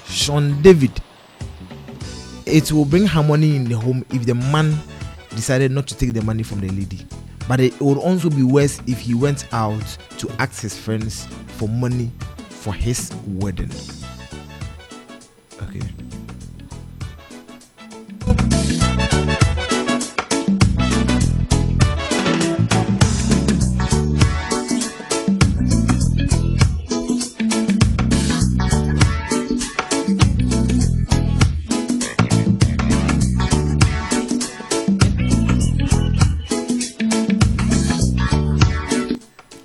[0.06, 0.92] Sean david
[2.44, 4.76] it will bring harmony in the home if the man
[5.30, 7.06] decided not to take the money from the lady.
[7.48, 9.82] But it would also be worse if he went out
[10.18, 11.26] to ask his friends
[11.56, 12.10] for money
[12.66, 13.70] for his wedding.
[15.62, 16.05] Okay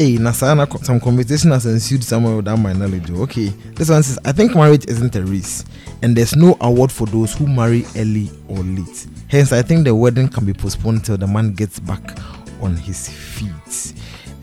[0.01, 3.11] Hey, Nasana, some conversation has ensued somewhere without my knowledge.
[3.11, 3.21] oh.
[3.21, 5.63] Okay, this one says, I think marriage isn't a race,
[6.01, 9.05] and there's no award for those who marry early or late.
[9.27, 12.17] Hence, I think the wedding can be postponed till the man gets back
[12.63, 13.93] on his feet.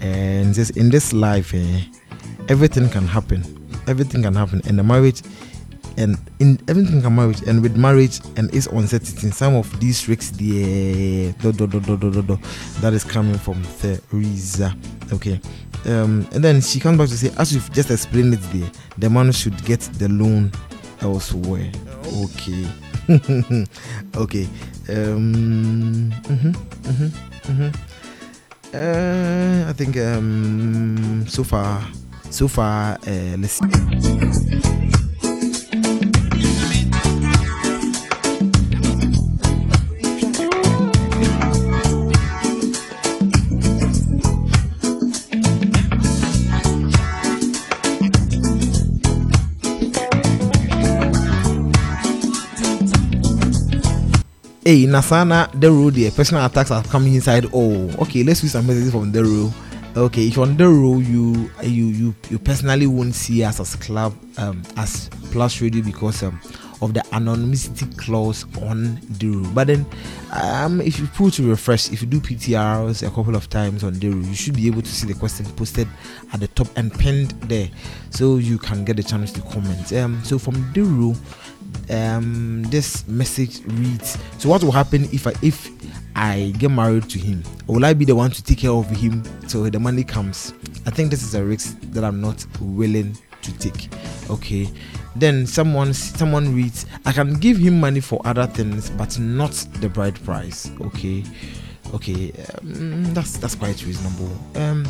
[0.01, 1.81] And in this life, eh,
[2.49, 3.43] everything can happen.
[3.89, 5.23] Everything can happen, and the marriage
[5.99, 10.31] and in everything can marriage and with marriage and its uncertainty some of these risks
[10.31, 12.39] the do, do, do, do, do, do,
[12.81, 14.75] that is coming from Theresa
[15.13, 15.41] okay?
[15.85, 19.11] Um and then she comes back to say as you've just explained it there the
[19.11, 20.53] man should get the loan
[21.03, 21.71] elsewhere
[22.23, 22.65] okay?
[24.17, 24.47] Okay
[24.89, 26.53] um mhm,
[26.83, 27.11] mhm,
[27.43, 27.75] mhm.
[28.75, 31.83] Uh, I think um so far
[32.31, 35.08] so far uh, let's see
[54.69, 57.47] Hey, Nasana Dero, the personal attacks are coming inside.
[57.55, 59.51] Oh, okay, let's read some messages from the Dero.
[59.97, 64.63] Okay, if on Dero, you you you you personally won't see us as club um
[64.77, 66.39] as plus radio because um
[66.83, 69.55] of the anonymity clause on the Dero.
[69.55, 69.87] But then
[70.33, 73.95] um if you pull to refresh, if you do PTRs a couple of times on
[73.95, 75.89] the Dero, you should be able to see the question posted
[76.35, 77.71] at the top and pinned there,
[78.11, 79.91] so you can get the chance to comment.
[79.95, 81.17] Um, so from the Dero
[81.91, 85.71] um this message reads so what will happen if i if
[86.15, 87.43] i get married to him?
[87.67, 90.53] Will i be the one to take care of him till the money comes?
[90.87, 93.89] I think this is a risk that i'm not willing to take.
[94.31, 94.69] Okay.
[95.17, 99.89] Then someone someone reads i can give him money for other things but not the
[99.89, 100.71] bride price.
[100.81, 101.25] Okay.
[101.95, 102.33] Okay.
[102.61, 104.31] Um, that's that's quite reasonable.
[104.57, 104.87] Um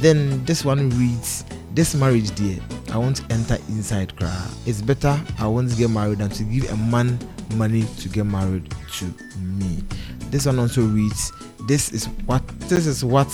[0.00, 1.44] then this one reads
[1.74, 2.58] this marriage dear
[2.92, 6.76] i won't enter inside cry it's better i won't get married than to give a
[6.76, 7.18] man
[7.54, 9.04] money to get married to
[9.38, 9.82] me.
[10.30, 11.32] This one also reads
[11.66, 13.32] this is what this is what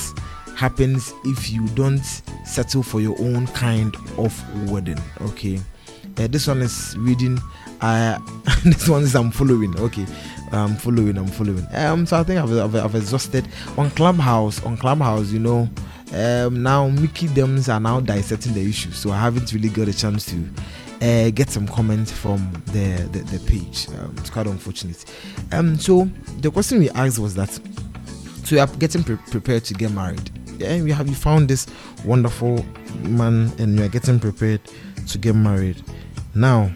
[0.57, 2.05] happens if you don't
[2.45, 4.99] settle for your own kind of wedding.
[5.23, 5.61] Okay.
[6.19, 7.39] Uh, this one is reading
[7.81, 8.19] uh
[8.65, 9.77] this one is i'm following.
[9.79, 10.07] Okay.
[10.53, 11.67] I'm following i'm following.
[11.73, 13.49] Um so i think i've, I've, I've exhausted.
[13.79, 15.69] On clubhouse on clubhouse you know
[16.13, 19.93] um, now Mickey Dems are now dissecting the issue, so I haven't really got a
[19.93, 20.49] chance to
[21.03, 23.89] uh, get some comments from the the, the page.
[23.99, 25.05] Um, it's quite unfortunate.
[25.53, 26.05] Um, so
[26.41, 27.51] the question we asked was that,
[28.45, 30.31] so you are getting pre- prepared to get married.
[30.59, 31.67] Yeah, you have you found this
[32.05, 32.65] wonderful
[33.03, 34.61] man and you are getting prepared
[35.09, 35.83] to get married.
[36.35, 36.71] Now,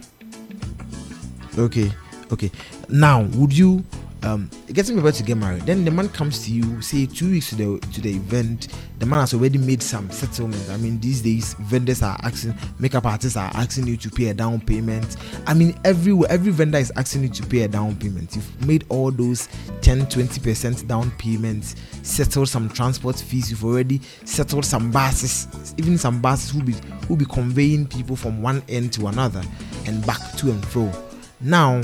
[1.57, 1.91] okay,
[2.31, 2.51] okay.
[2.89, 3.83] Now, would you
[4.25, 5.61] um, getting people to get married.
[5.63, 8.69] Then the man comes to you, say two weeks to the to the event.
[8.99, 10.69] The man has already made some settlement.
[10.69, 14.33] I mean, these days vendors are asking, makeup artists are asking you to pay a
[14.33, 15.17] down payment.
[15.45, 18.35] I mean, everywhere, every vendor is asking you to pay a down payment.
[18.35, 19.47] You've made all those
[19.81, 23.51] 10, 20 percent down payments, settled some transport fees.
[23.51, 26.73] You've already settled some buses, even some buses who be
[27.07, 29.43] who be conveying people from one end to another
[29.85, 30.91] and back to and fro
[31.41, 31.81] now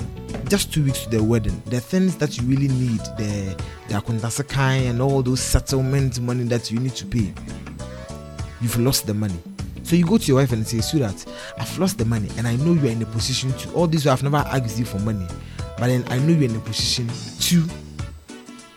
[0.47, 3.55] just two weeks to the wedding the things that you really need the
[3.87, 7.33] the akuntasekai and all those settlement money that you need to pay
[8.61, 9.39] you've lost the money.
[9.83, 11.25] So you go to your wife and say sweetheart
[11.57, 14.05] i've lost the money and i know you are in a position to all this
[14.07, 15.27] i've never asked you for money
[15.77, 17.09] but then i know you're in a position
[17.39, 17.63] to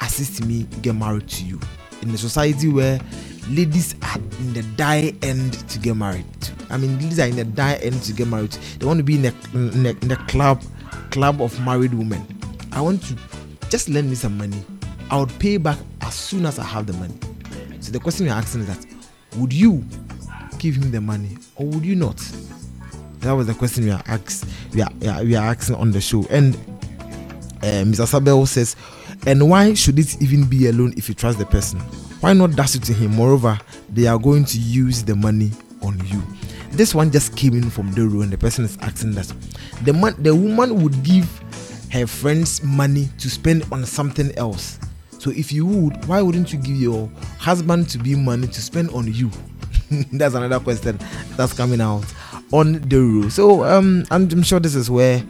[0.04, 1.58] assist me get married to you.
[2.02, 3.00] In a society where
[3.48, 6.24] ladies are in the die end to get married.
[6.70, 8.52] I mean, ladies are in the die end to get married.
[8.78, 10.62] They want to be in the, in, a, in a club,
[11.10, 12.24] club of married women.
[12.72, 13.16] I want to
[13.68, 14.62] just lend me some money.
[15.10, 17.14] I would pay back as soon as I have the money.
[17.80, 18.86] So the question you're asking is that
[19.36, 19.84] would you
[20.58, 22.16] give him the money or would you not?
[23.18, 24.46] That was the question we are asked.
[24.72, 26.26] We are, we are, we are asking on the show.
[26.30, 26.54] And
[27.62, 28.06] uh, Mr.
[28.06, 28.76] Sabel says,
[29.26, 31.80] and why should it even be a loan if you trust the person?
[32.24, 33.16] Why not dash it to him?
[33.16, 33.60] Moreover,
[33.90, 35.50] they are going to use the money
[35.82, 36.22] on you.
[36.70, 39.30] This one just came in from the room, and the person is asking that
[39.82, 41.28] the man, the woman would give
[41.92, 44.78] her friends money to spend on something else.
[45.18, 48.88] So if you would, why wouldn't you give your husband to be money to spend
[48.92, 49.30] on you?
[50.14, 50.98] that's another question
[51.36, 52.06] that's coming out
[52.52, 53.28] on the rule.
[53.28, 55.22] So um, I'm, sure this is where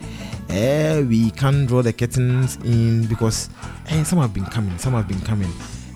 [0.49, 3.51] uh, we can draw the curtains in because
[3.91, 5.51] uh, some have been coming, some have been coming.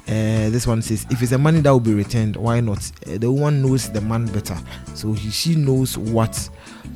[0.09, 2.78] Uh, this one says, if it's the money that will be returned, why not?
[3.06, 4.56] Uh, the woman knows the man better,
[4.94, 6.48] so he, she knows what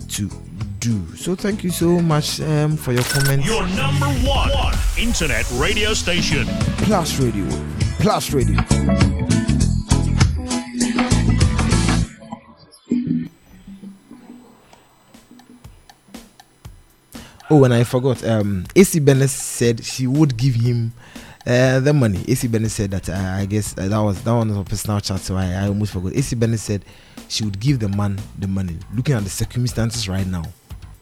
[0.09, 0.30] to
[0.78, 1.05] do.
[1.16, 3.47] So thank you so much um, for your comments.
[3.47, 6.47] Your number one, one internet radio station.
[6.78, 7.47] Plus Radio.
[7.98, 8.59] Plus Radio.
[17.51, 18.24] Oh, and I forgot.
[18.24, 20.94] Um, AC Bennett said she would give him
[21.47, 22.24] uh, the money.
[22.28, 23.09] AC Bennett said that.
[23.09, 25.69] Uh, I guess uh, that was that one was a personal chat, so I, I
[25.69, 26.14] almost forgot.
[26.14, 26.85] AC Bennett said
[27.28, 28.78] she would give the man the money.
[28.94, 30.44] Looking at the circumstances right now,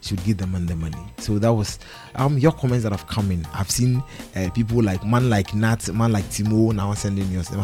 [0.00, 0.98] she would give the man the money.
[1.18, 1.78] So that was
[2.14, 3.46] um your comments that have come in.
[3.52, 4.02] I've seen
[4.34, 7.50] uh, people like man like Nat, man like Timo now sending yours.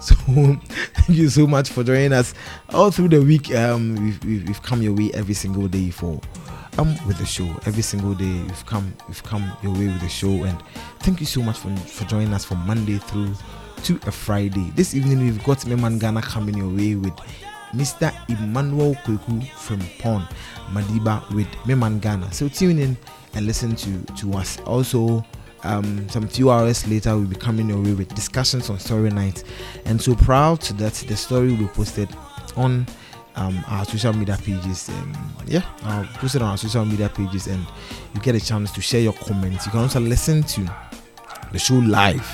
[0.00, 2.34] So thank you so much for joining us
[2.70, 3.52] all through the week.
[3.52, 6.20] Um, we've, we've, we've come your way every single day for
[6.78, 7.48] um with the show.
[7.66, 10.44] Every single day you've come you've come your way with the show.
[10.44, 10.60] And
[11.00, 13.34] thank you so much for, for joining us from monday through
[13.84, 14.70] to a friday.
[14.74, 17.14] This evening we've got Meman Ghana coming your way with
[17.72, 20.26] mr emmanuel kweku from pon
[20.70, 22.96] madiba with Meman Ghana so tune in
[23.34, 24.58] and listen to to us.
[24.60, 25.24] Also
[25.64, 29.42] um, some few hours later we'll be coming your way with discussions on story night.
[29.84, 32.08] And so proud that the story will be posted
[32.56, 32.86] on
[33.38, 34.88] um, our social media pages.
[34.88, 35.12] Um,
[35.46, 37.64] yeah, I'll post it on our social media pages, and
[38.14, 39.66] you get a chance to share your comments.
[39.66, 40.70] You can also listen to
[41.52, 42.28] the show live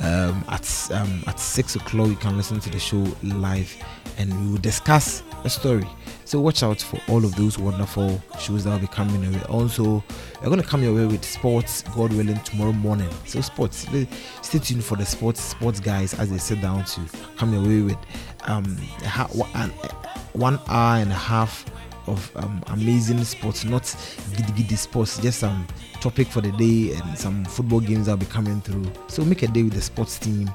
[0.00, 2.08] um, at um, at six o'clock.
[2.08, 3.76] You can listen to the show live,
[4.16, 5.86] and we will discuss a story.
[6.28, 9.42] So watch out for all of those wonderful shows that will be coming your way.
[9.44, 10.04] Also,
[10.42, 13.08] we're going to come your way with sports, God willing, tomorrow morning.
[13.24, 13.86] So sports,
[14.42, 17.00] stay tuned for the sports sports guys as they sit down to
[17.38, 17.96] come your way with
[18.42, 18.64] um,
[20.34, 21.64] one hour and a half
[22.06, 23.96] of um, amazing sports, not
[24.36, 25.66] giddy giddy sports, just some
[26.02, 28.84] topic for the day and some football games that'll be coming through.
[29.06, 30.50] So make a day with the sports team.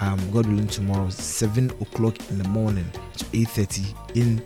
[0.00, 3.84] Um, God willing, tomorrow, seven o'clock in the morning to eight thirty
[4.14, 4.42] in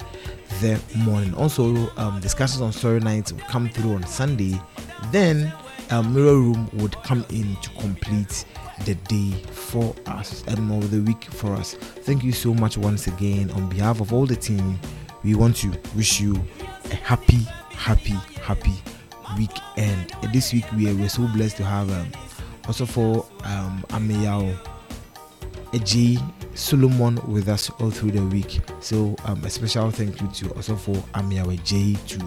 [0.61, 1.35] the morning.
[1.35, 4.61] Also, um, discussions on story nights will come through on Sunday.
[5.11, 5.53] Then,
[5.91, 8.45] um, Mirror Room would come in to complete
[8.85, 11.75] the day for us and more the week for us.
[11.75, 14.79] Thank you so much once again on behalf of all the team.
[15.25, 16.41] We want to wish you
[16.91, 18.75] a happy, happy, happy
[19.37, 20.12] weekend.
[20.33, 22.12] This week we are we're so blessed to have um,
[22.66, 24.57] also for um, Ameyao
[25.73, 26.19] Eji
[26.55, 28.61] Solomon with us all through the week.
[28.81, 32.19] So um, a special thank you to also for Ameyao J to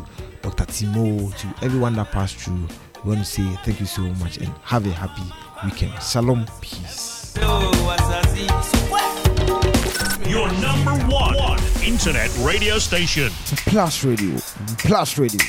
[0.41, 0.65] Dr.
[0.65, 2.67] Timo to everyone that passed through.
[3.03, 5.23] We want to say thank you so much and have a happy
[5.65, 5.93] weekend.
[6.01, 7.35] Shalom, peace.
[10.27, 13.29] Your number one, one internet radio station.
[13.65, 14.37] Plus Radio.
[14.77, 15.39] Plus Radio.